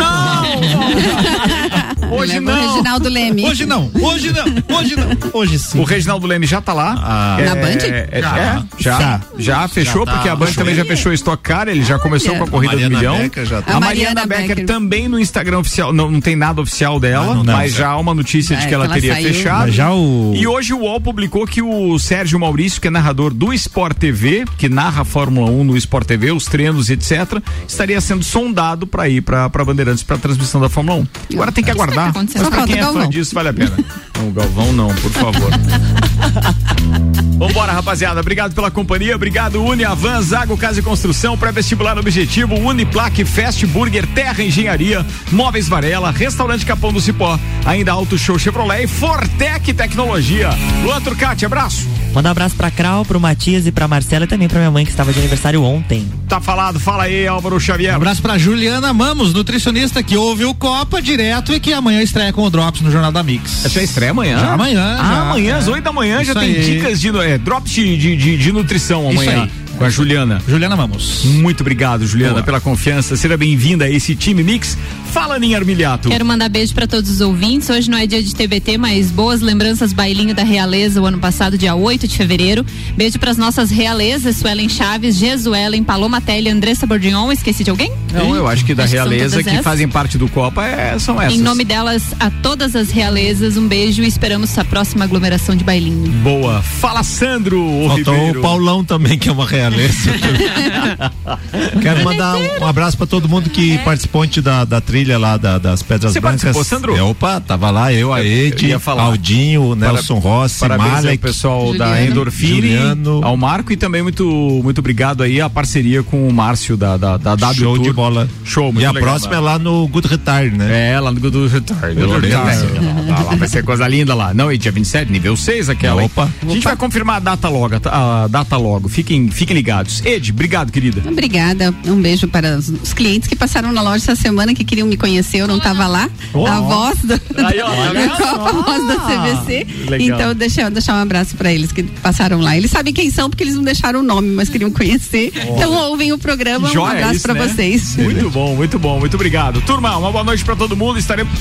Hoje 2.09 2.39
Leva 2.39 2.51
o 2.51 2.55
não. 2.55 2.71
Reginaldo 2.71 3.09
Leme. 3.09 3.45
Hoje 3.45 3.65
não, 3.65 3.91
hoje 3.93 4.31
não, 4.31 4.77
hoje 4.77 4.95
não, 4.95 5.07
hoje 5.33 5.59
sim. 5.59 5.79
O 5.79 5.83
Reginaldo 5.83 6.25
Leme 6.25 6.45
já 6.45 6.61
tá 6.67 6.73
lá. 6.73 6.95
Ah. 7.01 7.37
Na 7.43 7.55
Band? 7.55 7.77
É, 7.81 8.09
é, 8.11 8.21
Já. 8.21 8.37
é, 8.37 8.63
já, 8.77 8.99
já, 8.99 9.21
Já. 9.37 9.67
fechou, 9.67 10.05
Já 10.05 10.11
tá. 10.11 10.17
porque 10.17 10.29
a 10.29 10.35
Band 10.35 10.51
também 10.53 10.75
já 10.75 10.85
fechou 10.85 11.11
o 11.11 11.15
Stock 11.15 11.41
Car, 11.41 11.67
ele 11.67 11.83
já 11.83 11.97
começou 11.97 12.35
com 12.35 12.43
a 12.43 12.47
corrida 12.47 12.75
do 12.77 12.89
milhão. 12.89 13.17
Becker 13.17 13.45
já 13.45 13.61
tá. 13.61 13.77
A 13.77 13.79
Mariana, 13.79 14.21
Mariana 14.21 14.27
Becker, 14.27 14.47
Becker. 14.57 14.65
também 14.65 15.07
no 15.07 15.19
Instagram 15.19 15.59
oficial, 15.59 15.93
não, 15.93 16.11
não 16.11 16.19
tem 16.21 16.35
nada 16.35 16.61
oficial 16.61 16.99
dela, 16.99 17.31
Ah, 17.31 17.35
não, 17.35 17.43
não. 17.43 17.53
mas 17.53 17.73
já 17.73 17.89
há 17.89 17.97
uma 17.97 18.13
notícia 18.13 18.55
de 18.57 18.63
É, 18.65 18.67
que 18.67 18.73
ela 18.73 18.85
que 18.85 18.91
ela 18.91 19.01
teria 19.01 19.13
saiu. 19.13 19.27
fechado. 19.33 19.71
Já 19.71 19.91
o- 19.93 20.33
E 20.35 20.45
hoje 20.47 20.73
o 20.73 20.79
UOL 20.79 20.99
publicou 21.01 21.45
que 21.47 21.61
o 21.61 21.97
Sérgio 21.99 22.39
Maurício, 22.39 22.81
que 22.81 22.87
é 22.87 22.91
narrador 22.91 23.33
do 23.33 23.53
Sport 23.53 23.97
TV, 23.97 24.45
que 24.57 24.67
narra 24.69 25.01
a 25.01 25.05
Fórmula 25.05 25.49
1 25.49 25.63
no 25.63 25.77
Sport 25.77 26.05
TV, 26.07 26.31
os 26.31 26.45
treinos, 26.45 26.89
etc., 26.89 27.41
estaria 27.67 27.99
sendo 28.01 28.23
sondado 28.23 28.85
para 28.85 29.07
ir 29.07 29.21
para 29.21 29.47
Bandeirantes 29.49 30.03
para 30.03 30.17
transmissão 30.17 30.59
da 30.61 30.67
Fórmula 30.69 30.99
1. 30.99 31.07
Agora 31.33 31.51
tem 31.51 31.63
que 31.63 31.69
é 31.71 31.73
que 31.73 31.79
aguardar. 31.81 32.11
Mas 32.13 32.31
Só 32.31 32.49
pra 32.49 32.65
quem 32.65 32.79
é 32.79 32.83
fã 32.83 33.07
disso, 33.09 33.33
vale 33.33 33.49
a 33.49 33.53
pena. 33.53 33.71
Não, 34.17 34.31
Galvão 34.31 34.73
não, 34.73 34.87
por 34.95 35.11
favor. 35.11 35.51
Vambora, 37.37 37.71
rapaziada. 37.71 38.19
Obrigado 38.19 38.55
pela 38.55 38.71
companhia. 38.71 39.15
Obrigado, 39.15 39.63
Uniavan, 39.63 40.21
Zago 40.23 40.57
Casa 40.57 40.79
e 40.79 40.83
Construção, 40.83 41.37
pré-vestibular 41.37 41.97
objetivo, 41.97 42.55
Uniplaque, 42.55 43.23
Fast 43.23 43.63
Burger, 43.67 44.07
Terra 44.07 44.43
Engenharia, 44.43 45.05
Móveis 45.31 45.67
Varela, 45.69 46.09
Restaurante 46.09 46.65
Capão 46.65 46.91
do 46.91 46.99
Cipó, 46.99 47.39
ainda 47.63 47.91
Auto 47.91 48.17
Show 48.17 48.39
Chevrolet 48.39 48.85
e 48.85 48.87
Fortec 48.87 49.71
Tecnologia. 49.71 50.49
Luan 50.83 50.99
Turcati, 51.01 51.45
abraço. 51.45 51.87
Manda 52.13 52.29
um 52.29 52.31
abraço 52.31 52.55
pra 52.55 52.71
Krau, 52.71 53.05
pro 53.05 53.19
Matias 53.19 53.67
e 53.67 53.71
pra 53.71 53.87
Marcela 53.87 54.25
e 54.25 54.27
também 54.27 54.47
pra 54.47 54.57
minha 54.57 54.71
mãe 54.71 54.83
que 54.83 54.89
estava 54.89 55.13
de 55.13 55.19
aniversário 55.19 55.61
ontem. 55.61 56.07
Tá 56.27 56.41
falado, 56.41 56.79
fala 56.79 57.03
aí, 57.03 57.27
Álvaro 57.27 57.59
Xavier. 57.59 57.93
Um 57.93 57.97
abraço 57.97 58.21
pra 58.23 58.37
Juliana 58.39 58.91
Mamos, 58.91 59.33
nutricionista 59.33 60.01
que 60.01 60.17
ouve 60.17 60.43
o 60.45 60.55
Copa 60.55 60.99
direto 60.99 61.53
e 61.53 61.59
que 61.59 61.71
amanhã 61.71 62.01
estreia 62.01 62.33
com 62.33 62.41
o 62.41 62.49
Drops 62.49 62.81
no 62.81 62.89
Jornal 62.91 63.11
da 63.11 63.21
Mix. 63.21 63.63
Essa 63.63 63.83
estreia 63.83 64.09
amanhã? 64.11 64.39
Já 64.39 64.53
amanhã, 64.53 64.97
Ah, 64.99 65.03
já. 65.05 65.21
amanhã, 65.21 65.57
às 65.57 65.67
É. 65.67 65.71
8 65.71 65.83
da 65.83 65.91
manhã, 65.93 66.15
já 66.23 66.31
Isso 66.31 66.33
tem 66.53 66.61
dicas 66.61 66.99
de 66.99 67.09
é, 67.19 67.37
drops 67.37 67.71
de, 67.71 67.97
de, 67.97 68.15
de, 68.15 68.37
de 68.37 68.51
nutrição 68.51 69.09
amanhã. 69.09 69.49
Com 69.77 69.83
a 69.85 69.89
Juliana. 69.91 70.41
Juliana 70.47 70.75
Mamos. 70.75 71.23
Muito 71.25 71.61
obrigado, 71.61 72.05
Juliana, 72.07 72.33
Boa. 72.33 72.43
pela 72.43 72.59
confiança. 72.59 73.15
Seja 73.15 73.37
bem-vinda 73.37 73.85
a 73.85 73.89
esse 73.89 74.15
time 74.15 74.41
Mix. 74.41 74.75
Fala, 75.13 75.37
Ninha 75.37 75.55
Armiliato. 75.57 76.09
Quero 76.09 76.25
mandar 76.25 76.49
beijo 76.49 76.73
pra 76.73 76.87
todos 76.87 77.09
os 77.11 77.21
ouvintes. 77.21 77.69
Hoje 77.69 77.87
não 77.89 77.97
é 77.97 78.07
dia 78.07 78.21
de 78.23 78.33
TBT, 78.33 78.77
mas 78.79 79.11
boas 79.11 79.39
lembranças 79.39 79.93
bailinho 79.93 80.33
da 80.33 80.43
Realeza 80.43 80.99
o 80.99 81.05
ano 81.05 81.19
passado, 81.19 81.57
dia 81.59 81.75
8 81.75 82.07
de 82.07 82.17
fevereiro. 82.17 82.65
Beijo 82.95 83.19
pras 83.19 83.37
nossas 83.37 83.69
realezas, 83.69 84.37
Suelen 84.37 84.67
Chaves, 84.67 85.15
Jesuelen, 85.15 85.83
Paloma 85.83 86.19
Telly, 86.21 86.49
Andressa 86.49 86.87
Bordignon. 86.87 87.31
Esqueci 87.31 87.63
de 87.63 87.69
alguém? 87.69 87.91
Não, 88.11 88.35
eu 88.35 88.47
acho 88.47 88.65
que 88.65 88.73
da 88.73 88.83
Acho 88.83 88.93
que 88.93 88.97
realeza 88.97 89.43
que 89.43 89.49
essas. 89.49 89.63
fazem 89.63 89.87
parte 89.87 90.17
do 90.17 90.27
Copa 90.27 90.65
é, 90.65 90.97
são 90.97 91.21
essas. 91.21 91.37
Em 91.37 91.41
nome 91.41 91.63
delas, 91.63 92.03
a 92.19 92.31
todas 92.31 92.75
as 92.75 92.89
realezas, 92.89 93.57
um 93.57 93.67
beijo 93.67 94.01
e 94.01 94.07
esperamos 94.07 94.57
a 94.57 94.65
próxima 94.65 95.05
aglomeração 95.05 95.55
de 95.55 95.63
bailinho. 95.63 96.11
Boa. 96.23 96.63
Fala, 96.63 97.03
Sandro 97.03 97.61
o 97.61 97.87
Faltou 97.89 98.13
Ribeiro. 98.15 98.39
o 98.39 98.41
Paulão 98.41 98.83
também, 98.83 99.19
que 99.19 99.29
é 99.29 99.31
uma 99.31 99.45
Quero 101.81 102.03
mandar 102.03 102.35
um, 102.37 102.63
um 102.63 102.67
abraço 102.67 102.97
pra 102.97 103.05
todo 103.05 103.27
mundo 103.29 103.49
que 103.49 103.77
participou 103.79 104.23
ontem 104.23 104.41
da, 104.41 104.65
da 104.65 104.81
trilha 104.81 105.17
lá 105.17 105.37
da- 105.37 105.57
das 105.57 105.81
Pedras 105.81 106.13
Você 106.13 106.19
Brancas. 106.19 106.41
participou, 106.43 106.63
Sandro? 106.63 106.95
É, 106.95 107.01
opa, 107.01 107.39
tava 107.41 107.69
lá 107.69 107.91
eu, 107.93 108.13
a 108.13 108.23
Eu- 108.23 108.27
eu 108.27 108.47
Ed. 108.47 108.73
Aldinho, 108.85 109.75
Nelson 109.75 110.19
Rossi, 110.19 110.59
Parabéns 110.59 110.89
ao 110.89 110.95
Malek. 110.95 111.17
pessoal 111.19 111.73
da 111.77 111.87
Juliano. 111.87 112.11
Endorfine, 112.11 112.55
Juliano. 112.55 113.21
ao 113.23 113.37
Marco 113.37 113.71
e 113.73 113.77
também 113.77 114.01
muito, 114.01 114.25
muito 114.63 114.79
obrigado 114.79 115.23
aí 115.23 115.39
a 115.41 115.49
parceria 115.49 116.03
com 116.03 116.27
o 116.27 116.33
Márcio 116.33 116.77
da, 116.77 116.97
da, 116.97 117.17
da 117.17 117.35
W 117.35 117.55
Show 117.63 117.75
Tour. 117.75 117.83
de 117.85 117.93
bola. 117.93 118.29
Show, 118.43 118.65
muito 118.71 118.81
E 118.81 118.85
a 118.85 118.91
legal, 118.91 119.09
próxima 119.09 119.33
é 119.33 119.35
mano. 119.35 119.45
lá 119.45 119.59
no 119.59 119.87
Good 119.87 120.07
Retire, 120.07 120.57
né? 120.57 120.91
É, 120.93 120.99
lá 120.99 121.11
no 121.11 121.19
do 121.19 121.47
Retard. 121.47 121.95
Good 121.95 122.27
Retire. 122.27 123.07
Lá, 123.09 123.19
lá 123.23 123.35
vai 123.35 123.47
ser 123.47 123.63
coisa 123.63 123.87
linda 123.87 124.13
lá. 124.15 124.33
Não, 124.33 124.51
e 124.51 124.57
dia 124.57 124.71
27, 124.71 125.11
nível 125.11 125.35
6 125.35 125.69
aquela. 125.69 126.01
hein? 126.01 126.09
Opa. 126.13 126.29
A 126.41 126.45
gente 126.49 126.63
vai 126.63 126.75
confirmar 126.75 127.17
a 127.17 127.19
data 127.19 127.49
logo, 127.49 127.75
a 127.85 128.27
data 128.29 128.57
logo. 128.57 128.87
Fiquem, 128.89 129.29
fiquem 129.29 129.56
ligados. 129.57 130.05
Ed, 130.05 130.31
obrigado, 130.31 130.71
querida. 130.71 131.01
Obrigada. 131.09 131.73
Um 131.85 131.99
beijo 131.99 132.27
para 132.27 132.57
os, 132.57 132.93
clientes 132.93 133.27
que 133.27 133.35
passaram 133.35 133.71
na 133.71 133.81
loja 133.81 133.97
essa 133.97 134.15
semana 134.15 134.53
que 134.53 134.63
queriam 134.63 134.87
me 134.87 134.95
conhecer, 134.95 135.39
eu 135.39 135.47
não 135.47 135.57
estava 135.57 135.87
lá. 135.87 136.09
Oh. 136.33 136.45
A 136.45 136.59
voz 136.59 136.99
do, 136.99 137.13
Aí, 137.13 137.59
ó, 137.59 137.69
tá 137.69 137.93
da? 137.93 138.09
Copa, 138.09 138.49
a 138.49 138.53
voz 138.53 138.87
da 138.87 138.95
CVC. 138.97 139.67
legal. 139.89 140.17
Então, 140.19 140.35
deixa 140.35 140.61
eu 140.61 140.69
deixar 140.69 140.93
um 140.93 141.01
abraço 141.01 141.35
para 141.35 141.51
eles 141.51 141.71
que 141.71 141.83
passaram 141.83 142.39
lá. 142.39 142.55
Eles 142.55 142.69
sabem 142.69 142.93
quem 142.93 143.09
são 143.09 143.29
porque 143.29 143.43
eles 143.43 143.55
não 143.55 143.63
deixaram 143.63 144.01
o 144.01 144.03
nome, 144.03 144.29
mas 144.29 144.47
queriam 144.47 144.69
conhecer. 144.69 145.31
Então, 145.35 145.73
ouvem 145.73 146.11
o 146.13 146.17
programa. 146.19 146.67
Um 146.67 146.71
Joia 146.71 146.91
abraço 146.91 147.15
isso, 147.15 147.23
para 147.23 147.33
né? 147.33 147.47
vocês. 147.47 147.95
Muito 147.97 148.29
bom, 148.29 148.55
muito 148.55 148.77
bom, 148.77 148.99
muito 148.99 149.15
obrigado. 149.15 149.59
Turma, 149.61 149.97
uma 149.97 150.11
boa 150.11 150.23
noite 150.23 150.45
pra 150.45 150.55
todo 150.55 150.77
mundo. 150.77 150.99
Estaremos, 150.99 151.33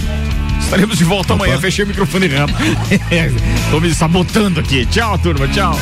estaremos 0.61 0.97
de 0.97 1.05
volta 1.05 1.35
amanhã. 1.35 1.59
Fechei 1.59 1.85
o 1.85 1.89
microfone 1.89 2.29
rápido. 2.29 2.59
Tô 3.71 3.79
me 3.79 3.93
sabotando 3.95 4.61
aqui. 4.61 4.87
Tchau, 4.87 5.19
turma. 5.19 5.47
Tchau. 5.49 5.79